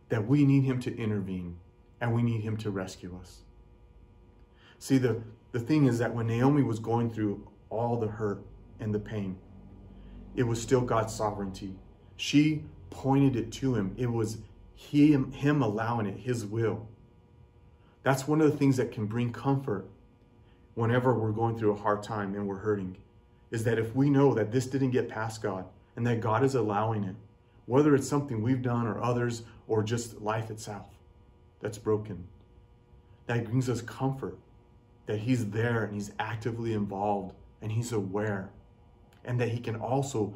That 0.09 0.27
we 0.27 0.43
need 0.43 0.63
him 0.63 0.79
to 0.81 0.97
intervene 0.97 1.59
and 2.01 2.15
we 2.15 2.23
need 2.23 2.41
him 2.41 2.57
to 2.57 2.71
rescue 2.71 3.15
us. 3.21 3.41
See, 4.79 4.97
the, 4.97 5.21
the 5.51 5.59
thing 5.59 5.85
is 5.85 5.99
that 5.99 6.15
when 6.15 6.25
Naomi 6.25 6.63
was 6.63 6.79
going 6.79 7.11
through 7.11 7.47
all 7.69 7.97
the 7.97 8.07
hurt 8.07 8.43
and 8.79 8.91
the 8.91 8.99
pain, 8.99 9.37
it 10.35 10.43
was 10.43 10.59
still 10.59 10.81
God's 10.81 11.13
sovereignty. 11.13 11.75
She 12.17 12.63
pointed 12.89 13.35
it 13.35 13.51
to 13.53 13.75
him. 13.75 13.93
It 13.97 14.11
was 14.11 14.39
him, 14.73 15.31
him 15.31 15.61
allowing 15.61 16.07
it, 16.07 16.17
his 16.17 16.43
will. 16.43 16.87
That's 18.01 18.27
one 18.27 18.41
of 18.41 18.51
the 18.51 18.57
things 18.57 18.77
that 18.77 18.91
can 18.91 19.05
bring 19.05 19.31
comfort 19.31 19.87
whenever 20.76 21.13
we're 21.13 21.32
going 21.32 21.57
through 21.57 21.72
a 21.72 21.78
hard 21.78 22.03
time 22.03 22.34
and 22.36 22.47
we're 22.47 22.57
hurting 22.57 22.97
is 23.51 23.63
that 23.65 23.78
if 23.78 23.95
we 23.95 24.09
know 24.09 24.34
that 24.34 24.51
this 24.51 24.67
didn't 24.67 24.91
get 24.91 25.09
past 25.09 25.41
God 25.41 25.65
and 25.95 26.07
that 26.07 26.22
God 26.22 26.43
is 26.43 26.55
allowing 26.55 27.03
it, 27.03 27.15
whether 27.65 27.93
it's 27.95 28.07
something 28.07 28.41
we've 28.41 28.61
done 28.61 28.88
or 28.88 29.01
others 29.01 29.43
or 29.67 29.84
just 29.84 30.22
life 30.22 30.49
itself 30.49 30.88
that's 31.59 31.78
broken, 31.78 32.26
that 33.28 33.45
brings 33.45 33.69
us 33.69 33.82
comfort 33.82 34.38
that 35.05 35.19
He's 35.19 35.49
there 35.49 35.84
and 35.84 35.93
He's 35.93 36.11
actively 36.19 36.74
involved 36.74 37.34
and 37.61 37.72
He's 37.72 37.91
aware, 37.91 38.49
and 39.26 39.39
that 39.39 39.49
He 39.49 39.59
can 39.59 39.76
also 39.76 40.34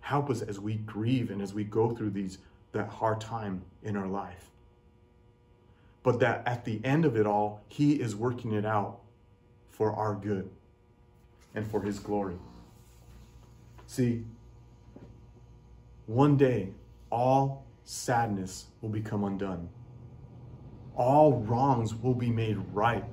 help 0.00 0.30
us 0.30 0.42
as 0.42 0.58
we 0.58 0.74
grieve 0.74 1.30
and 1.30 1.40
as 1.40 1.54
we 1.54 1.64
go 1.64 1.90
through 1.90 2.10
these 2.10 2.38
that 2.72 2.88
hard 2.88 3.20
time 3.20 3.62
in 3.82 3.96
our 3.96 4.06
life. 4.06 4.50
But 6.02 6.20
that 6.20 6.42
at 6.46 6.64
the 6.64 6.80
end 6.84 7.04
of 7.04 7.16
it 7.16 7.26
all, 7.26 7.62
He 7.68 8.00
is 8.00 8.16
working 8.16 8.52
it 8.52 8.64
out 8.64 9.00
for 9.76 9.92
our 9.92 10.14
good 10.14 10.48
and 11.54 11.66
for 11.66 11.82
His 11.82 11.98
glory. 11.98 12.36
See, 13.86 14.24
one 16.06 16.36
day, 16.36 16.70
all 17.10 17.66
sadness 17.84 18.66
will 18.80 18.88
become 18.88 19.24
undone. 19.24 19.68
All 20.96 21.40
wrongs 21.40 21.94
will 21.94 22.14
be 22.14 22.30
made 22.30 22.56
right. 22.72 23.04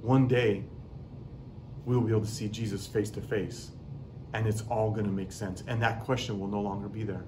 One 0.00 0.26
day, 0.26 0.64
we 1.84 1.94
will 1.96 2.02
be 2.02 2.12
able 2.12 2.22
to 2.22 2.26
see 2.26 2.48
Jesus 2.48 2.86
face 2.86 3.10
to 3.10 3.20
face, 3.20 3.70
and 4.32 4.46
it's 4.46 4.62
all 4.62 4.90
going 4.90 5.06
to 5.06 5.12
make 5.12 5.32
sense. 5.32 5.62
And 5.66 5.82
that 5.82 6.04
question 6.04 6.40
will 6.40 6.48
no 6.48 6.60
longer 6.60 6.88
be 6.88 7.04
there. 7.04 7.24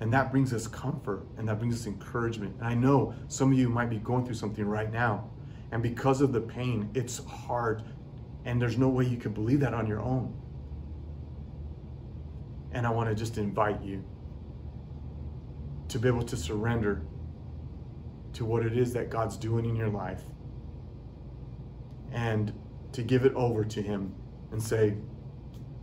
And 0.00 0.12
that 0.12 0.30
brings 0.30 0.52
us 0.52 0.66
comfort 0.66 1.24
and 1.38 1.48
that 1.48 1.58
brings 1.58 1.74
us 1.80 1.86
encouragement. 1.86 2.56
And 2.58 2.66
I 2.66 2.74
know 2.74 3.14
some 3.28 3.52
of 3.52 3.58
you 3.58 3.68
might 3.68 3.88
be 3.88 3.98
going 3.98 4.24
through 4.24 4.34
something 4.34 4.66
right 4.66 4.92
now. 4.92 5.30
And 5.72 5.82
because 5.82 6.20
of 6.20 6.32
the 6.32 6.40
pain, 6.40 6.90
it's 6.94 7.24
hard. 7.24 7.82
And 8.44 8.60
there's 8.60 8.78
no 8.78 8.88
way 8.88 9.06
you 9.06 9.16
can 9.16 9.32
believe 9.32 9.60
that 9.60 9.74
on 9.74 9.86
your 9.86 10.00
own. 10.00 10.34
And 12.72 12.86
I 12.86 12.90
want 12.90 13.08
to 13.08 13.14
just 13.14 13.38
invite 13.38 13.82
you 13.82 14.04
to 15.88 15.98
be 15.98 16.08
able 16.08 16.24
to 16.24 16.36
surrender 16.36 17.02
to 18.34 18.44
what 18.44 18.66
it 18.66 18.76
is 18.76 18.92
that 18.94 19.10
God's 19.10 19.36
doing 19.36 19.64
in 19.64 19.76
your 19.76 19.88
life 19.88 20.22
and 22.12 22.52
to 22.92 23.02
give 23.02 23.24
it 23.24 23.32
over 23.34 23.64
to 23.64 23.82
Him 23.82 24.14
and 24.50 24.62
say, 24.62 24.94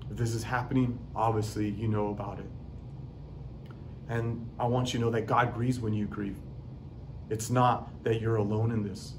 if 0.10 0.18
this 0.18 0.34
is 0.34 0.44
happening, 0.44 1.00
obviously 1.16 1.70
you 1.70 1.88
know 1.88 2.10
about 2.10 2.40
it. 2.40 2.50
And 4.10 4.50
I 4.60 4.66
want 4.66 4.94
you 4.94 5.00
to 5.00 5.06
know 5.06 5.12
that 5.12 5.26
God 5.26 5.54
grieves 5.54 5.80
when 5.80 5.94
you 5.94 6.06
grieve. 6.06 6.36
It's 7.30 7.50
not 7.50 8.04
that 8.04 8.20
you're 8.20 8.36
alone 8.36 8.72
in 8.72 8.84
this. 8.84 9.14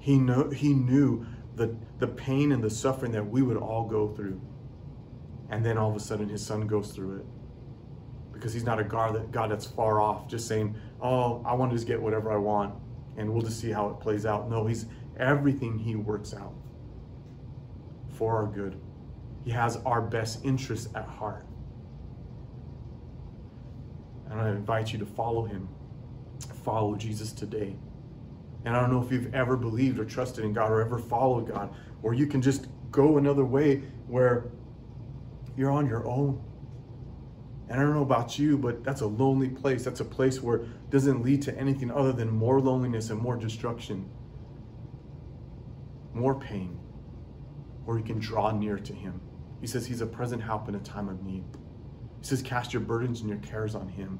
He, 0.00 0.18
know, 0.18 0.50
he 0.50 0.72
knew 0.74 1.26
the, 1.54 1.76
the 1.98 2.08
pain 2.08 2.52
and 2.52 2.64
the 2.64 2.70
suffering 2.70 3.12
that 3.12 3.24
we 3.24 3.42
would 3.42 3.56
all 3.56 3.86
go 3.86 4.08
through. 4.08 4.40
And 5.50 5.64
then 5.64 5.78
all 5.78 5.90
of 5.90 5.96
a 5.96 6.00
sudden, 6.00 6.28
his 6.28 6.44
son 6.44 6.66
goes 6.66 6.92
through 6.92 7.18
it. 7.18 7.26
Because 8.32 8.52
he's 8.54 8.64
not 8.64 8.80
a 8.80 8.84
God, 8.84 9.14
that, 9.14 9.30
God 9.30 9.50
that's 9.50 9.66
far 9.66 10.00
off, 10.00 10.26
just 10.26 10.48
saying, 10.48 10.74
Oh, 11.02 11.42
I 11.44 11.54
want 11.54 11.70
to 11.70 11.76
just 11.76 11.86
get 11.86 12.00
whatever 12.00 12.32
I 12.32 12.36
want, 12.36 12.74
and 13.16 13.30
we'll 13.30 13.42
just 13.42 13.60
see 13.60 13.70
how 13.70 13.88
it 13.88 14.00
plays 14.00 14.24
out. 14.24 14.48
No, 14.48 14.66
he's 14.66 14.86
everything 15.18 15.78
he 15.78 15.96
works 15.96 16.32
out 16.32 16.54
for 18.12 18.36
our 18.36 18.46
good. 18.46 18.80
He 19.44 19.50
has 19.50 19.76
our 19.78 20.00
best 20.00 20.44
interests 20.44 20.88
at 20.94 21.04
heart. 21.04 21.46
And 24.30 24.40
I 24.40 24.50
invite 24.50 24.92
you 24.92 24.98
to 25.00 25.06
follow 25.06 25.44
him. 25.44 25.68
Follow 26.64 26.94
Jesus 26.96 27.32
today. 27.32 27.76
And 28.64 28.76
I 28.76 28.80
don't 28.80 28.92
know 28.92 29.02
if 29.02 29.10
you've 29.10 29.34
ever 29.34 29.56
believed 29.56 29.98
or 29.98 30.04
trusted 30.04 30.44
in 30.44 30.52
God 30.52 30.70
or 30.70 30.80
ever 30.80 30.98
followed 30.98 31.48
God, 31.48 31.74
or 32.02 32.14
you 32.14 32.26
can 32.26 32.42
just 32.42 32.66
go 32.90 33.16
another 33.18 33.44
way 33.44 33.82
where 34.06 34.50
you're 35.56 35.70
on 35.70 35.86
your 35.86 36.06
own. 36.06 36.42
And 37.68 37.80
I 37.80 37.84
don't 37.84 37.94
know 37.94 38.02
about 38.02 38.38
you, 38.38 38.58
but 38.58 38.82
that's 38.82 39.00
a 39.00 39.06
lonely 39.06 39.48
place. 39.48 39.84
That's 39.84 40.00
a 40.00 40.04
place 40.04 40.40
where 40.42 40.56
it 40.56 40.90
doesn't 40.90 41.22
lead 41.22 41.40
to 41.42 41.56
anything 41.56 41.90
other 41.90 42.12
than 42.12 42.28
more 42.28 42.60
loneliness 42.60 43.10
and 43.10 43.20
more 43.20 43.36
destruction, 43.36 44.10
more 46.12 46.34
pain, 46.34 46.78
where 47.84 47.96
you 47.96 48.04
can 48.04 48.18
draw 48.18 48.50
near 48.50 48.76
to 48.76 48.92
Him. 48.92 49.20
He 49.60 49.66
says 49.68 49.86
He's 49.86 50.00
a 50.00 50.06
present 50.06 50.42
help 50.42 50.68
in 50.68 50.74
a 50.74 50.80
time 50.80 51.08
of 51.08 51.22
need. 51.22 51.44
He 52.20 52.26
says, 52.26 52.42
Cast 52.42 52.72
your 52.72 52.82
burdens 52.82 53.20
and 53.20 53.28
your 53.28 53.38
cares 53.38 53.76
on 53.76 53.88
Him. 53.88 54.18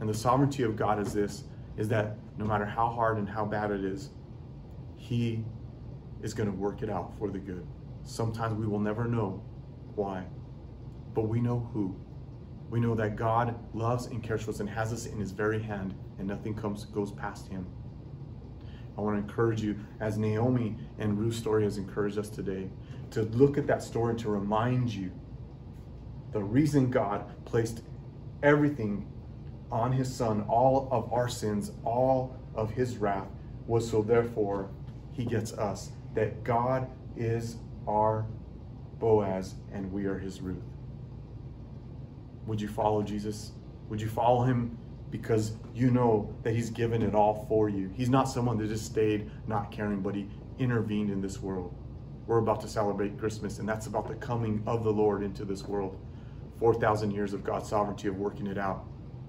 And 0.00 0.08
the 0.08 0.14
sovereignty 0.14 0.62
of 0.62 0.76
God 0.76 1.00
is 1.00 1.14
this 1.14 1.44
is 1.76 1.88
that 1.88 2.16
no 2.38 2.44
matter 2.44 2.64
how 2.64 2.88
hard 2.88 3.18
and 3.18 3.28
how 3.28 3.44
bad 3.44 3.70
it 3.70 3.84
is, 3.84 4.10
He 4.96 5.44
is 6.22 6.34
going 6.34 6.50
to 6.50 6.56
work 6.56 6.82
it 6.82 6.90
out 6.90 7.12
for 7.18 7.30
the 7.30 7.38
good. 7.38 7.66
Sometimes 8.04 8.54
we 8.58 8.66
will 8.66 8.80
never 8.80 9.04
know 9.04 9.42
why, 9.94 10.24
but 11.14 11.22
we 11.22 11.40
know 11.40 11.70
who. 11.72 11.96
We 12.70 12.80
know 12.80 12.94
that 12.94 13.16
God 13.16 13.56
loves 13.74 14.06
and 14.06 14.22
cares 14.22 14.42
for 14.42 14.50
us 14.50 14.60
and 14.60 14.68
has 14.68 14.92
us 14.92 15.06
in 15.06 15.18
His 15.18 15.30
very 15.32 15.62
hand, 15.62 15.94
and 16.18 16.26
nothing 16.26 16.54
comes 16.54 16.84
goes 16.86 17.12
past 17.12 17.48
Him. 17.48 17.66
I 18.96 19.00
want 19.00 19.16
to 19.16 19.22
encourage 19.22 19.60
you, 19.60 19.78
as 20.00 20.18
Naomi 20.18 20.76
and 20.98 21.18
Ruth's 21.18 21.38
story 21.38 21.64
has 21.64 21.78
encouraged 21.78 22.18
us 22.18 22.28
today, 22.28 22.70
to 23.10 23.22
look 23.22 23.58
at 23.58 23.66
that 23.66 23.82
story 23.82 24.14
to 24.16 24.28
remind 24.28 24.92
you 24.92 25.10
the 26.32 26.42
reason 26.42 26.90
God 26.90 27.24
placed 27.44 27.82
everything 28.42 29.06
on 29.70 29.92
his 29.92 30.14
son, 30.14 30.44
all 30.48 30.88
of 30.90 31.12
our 31.12 31.28
sins, 31.28 31.72
all 31.84 32.36
of 32.54 32.70
his 32.70 32.96
wrath, 32.98 33.28
was 33.66 33.88
so 33.88 34.02
therefore 34.02 34.70
he 35.12 35.24
gets 35.24 35.52
us. 35.54 35.90
That 36.14 36.44
God 36.44 36.88
is 37.16 37.56
our 37.88 38.26
Boaz 38.98 39.54
and 39.72 39.92
we 39.92 40.04
are 40.06 40.18
his 40.18 40.40
Ruth. 40.40 40.62
Would 42.46 42.60
you 42.60 42.68
follow 42.68 43.02
Jesus? 43.02 43.52
Would 43.88 44.00
you 44.00 44.08
follow 44.08 44.44
him 44.44 44.78
because 45.10 45.52
you 45.74 45.90
know 45.90 46.34
that 46.42 46.54
he's 46.54 46.70
given 46.70 47.02
it 47.02 47.14
all 47.14 47.46
for 47.48 47.68
you? 47.68 47.90
He's 47.94 48.10
not 48.10 48.24
someone 48.24 48.58
that 48.58 48.68
just 48.68 48.86
stayed 48.86 49.30
not 49.46 49.70
caring, 49.70 50.00
but 50.00 50.14
he 50.14 50.28
intervened 50.58 51.10
in 51.10 51.20
this 51.20 51.40
world. 51.40 51.74
We're 52.26 52.38
about 52.38 52.60
to 52.62 52.68
celebrate 52.68 53.18
Christmas, 53.18 53.58
and 53.58 53.68
that's 53.68 53.86
about 53.86 54.08
the 54.08 54.14
coming 54.14 54.62
of 54.66 54.84
the 54.84 54.92
Lord 54.92 55.22
into 55.22 55.44
this 55.44 55.64
world. 55.64 55.98
4,000 56.58 57.10
years 57.10 57.34
of 57.34 57.44
God's 57.44 57.68
sovereignty 57.68 58.08
of 58.08 58.16
working 58.16 58.46
it 58.46 58.56
out. 58.56 58.86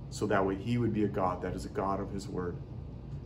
So 0.10 0.26
that 0.28 0.46
way 0.46 0.56
he 0.56 0.78
would 0.78 0.94
be 0.94 1.04
a 1.04 1.08
God 1.08 1.42
that 1.42 1.56
is 1.56 1.66
a 1.66 1.70
God 1.70 2.00
of 2.00 2.12
his 2.12 2.28
word. 2.28 2.58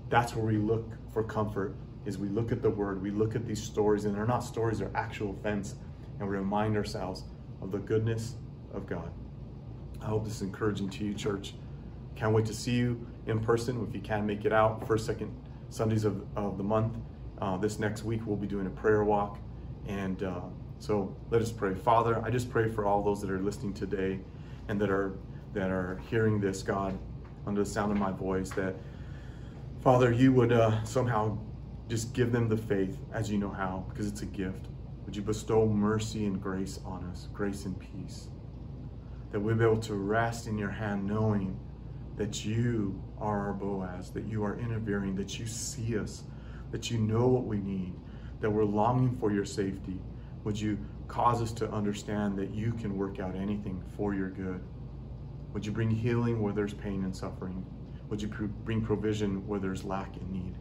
That's 0.09 0.35
where 0.35 0.45
we 0.45 0.57
look 0.57 0.87
for 1.13 1.23
comfort 1.23 1.75
is 2.05 2.17
we 2.17 2.29
look 2.29 2.51
at 2.51 2.61
the 2.61 2.69
word, 2.69 3.01
we 3.01 3.11
look 3.11 3.35
at 3.35 3.45
these 3.45 3.61
stories, 3.61 4.05
and 4.05 4.15
they're 4.15 4.25
not 4.25 4.39
stories, 4.39 4.79
they're 4.79 4.91
actual 4.95 5.31
events, 5.31 5.75
and 6.19 6.27
we 6.27 6.35
remind 6.35 6.75
ourselves 6.75 7.23
of 7.61 7.71
the 7.71 7.77
goodness 7.77 8.35
of 8.73 8.87
God. 8.87 9.11
I 10.01 10.05
hope 10.05 10.23
this 10.23 10.37
is 10.37 10.41
encouraging 10.41 10.89
to 10.91 11.05
you, 11.05 11.13
church. 11.13 11.53
Can't 12.15 12.33
wait 12.33 12.45
to 12.47 12.53
see 12.53 12.71
you 12.71 13.05
in 13.27 13.39
person 13.39 13.85
if 13.87 13.93
you 13.93 14.01
can 14.01 14.25
make 14.25 14.45
it 14.45 14.53
out. 14.53 14.87
First, 14.87 15.05
second 15.05 15.31
Sundays 15.69 16.05
of, 16.05 16.25
of 16.35 16.57
the 16.57 16.63
month. 16.63 16.97
Uh, 17.39 17.57
this 17.57 17.79
next 17.79 18.03
week, 18.03 18.21
we'll 18.25 18.35
be 18.35 18.47
doing 18.47 18.67
a 18.67 18.71
prayer 18.71 19.03
walk. 19.03 19.37
And 19.87 20.23
uh, 20.23 20.41
so 20.79 21.15
let 21.29 21.41
us 21.41 21.51
pray. 21.51 21.75
Father, 21.75 22.21
I 22.23 22.29
just 22.29 22.49
pray 22.49 22.69
for 22.69 22.85
all 22.85 23.03
those 23.03 23.21
that 23.21 23.29
are 23.29 23.39
listening 23.39 23.73
today 23.73 24.19
and 24.67 24.79
that 24.81 24.89
are 24.89 25.13
that 25.53 25.69
are 25.69 26.01
hearing 26.09 26.39
this, 26.39 26.63
God, 26.63 26.97
under 27.45 27.63
the 27.63 27.69
sound 27.69 27.91
of 27.91 27.97
my 27.97 28.11
voice, 28.11 28.49
that 28.51 28.75
Father, 29.81 30.11
you 30.11 30.33
would 30.33 30.51
uh, 30.51 30.83
somehow 30.83 31.37
just 31.87 32.13
give 32.13 32.31
them 32.31 32.49
the 32.49 32.57
faith 32.57 32.97
as 33.13 33.31
you 33.31 33.37
know 33.37 33.49
how, 33.49 33.85
because 33.89 34.07
it's 34.07 34.21
a 34.21 34.25
gift. 34.25 34.67
Would 35.05 35.15
you 35.15 35.21
bestow 35.21 35.65
mercy 35.67 36.25
and 36.25 36.41
grace 36.41 36.79
on 36.85 37.03
us, 37.05 37.27
grace 37.33 37.65
and 37.65 37.79
peace, 37.79 38.27
that 39.31 39.39
we'll 39.39 39.55
be 39.55 39.63
able 39.63 39.77
to 39.77 39.95
rest 39.95 40.47
in 40.47 40.57
your 40.57 40.69
hand, 40.69 41.07
knowing 41.07 41.59
that 42.17 42.45
you 42.45 43.01
are 43.17 43.47
our 43.47 43.53
Boaz, 43.53 44.11
that 44.11 44.25
you 44.25 44.43
are 44.43 44.59
interfering, 44.59 45.15
that 45.15 45.39
you 45.39 45.47
see 45.47 45.97
us, 45.97 46.23
that 46.71 46.91
you 46.91 46.97
know 46.97 47.27
what 47.27 47.45
we 47.45 47.57
need, 47.57 47.93
that 48.41 48.49
we're 48.49 48.65
longing 48.65 49.15
for 49.17 49.31
your 49.31 49.45
safety. 49.45 49.99
Would 50.43 50.59
you 50.59 50.77
cause 51.07 51.41
us 51.41 51.51
to 51.53 51.71
understand 51.71 52.37
that 52.37 52.53
you 52.53 52.73
can 52.73 52.97
work 52.97 53.19
out 53.19 53.35
anything 53.35 53.81
for 53.95 54.13
your 54.13 54.29
good? 54.29 54.61
Would 55.53 55.65
you 55.65 55.71
bring 55.71 55.89
healing 55.89 56.41
where 56.41 56.53
there's 56.53 56.73
pain 56.73 57.03
and 57.03 57.15
suffering? 57.15 57.65
Would 58.09 58.21
you 58.21 58.27
bring 58.27 58.81
provision 58.81 59.45
where 59.47 59.59
there's 59.59 59.83
lack 59.83 60.15
and 60.17 60.31
need? 60.31 60.55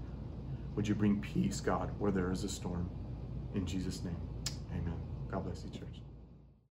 Would 0.76 0.86
you 0.86 0.94
bring 0.94 1.20
peace, 1.20 1.60
God, 1.60 1.90
where 1.98 2.12
there 2.12 2.30
is 2.30 2.44
a 2.44 2.48
storm? 2.48 2.88
In 3.54 3.66
Jesus' 3.66 4.04
name, 4.04 4.16
amen. 4.72 4.96
God 5.30 5.44
bless 5.44 5.64
you, 5.64 5.70
church. 5.70 5.87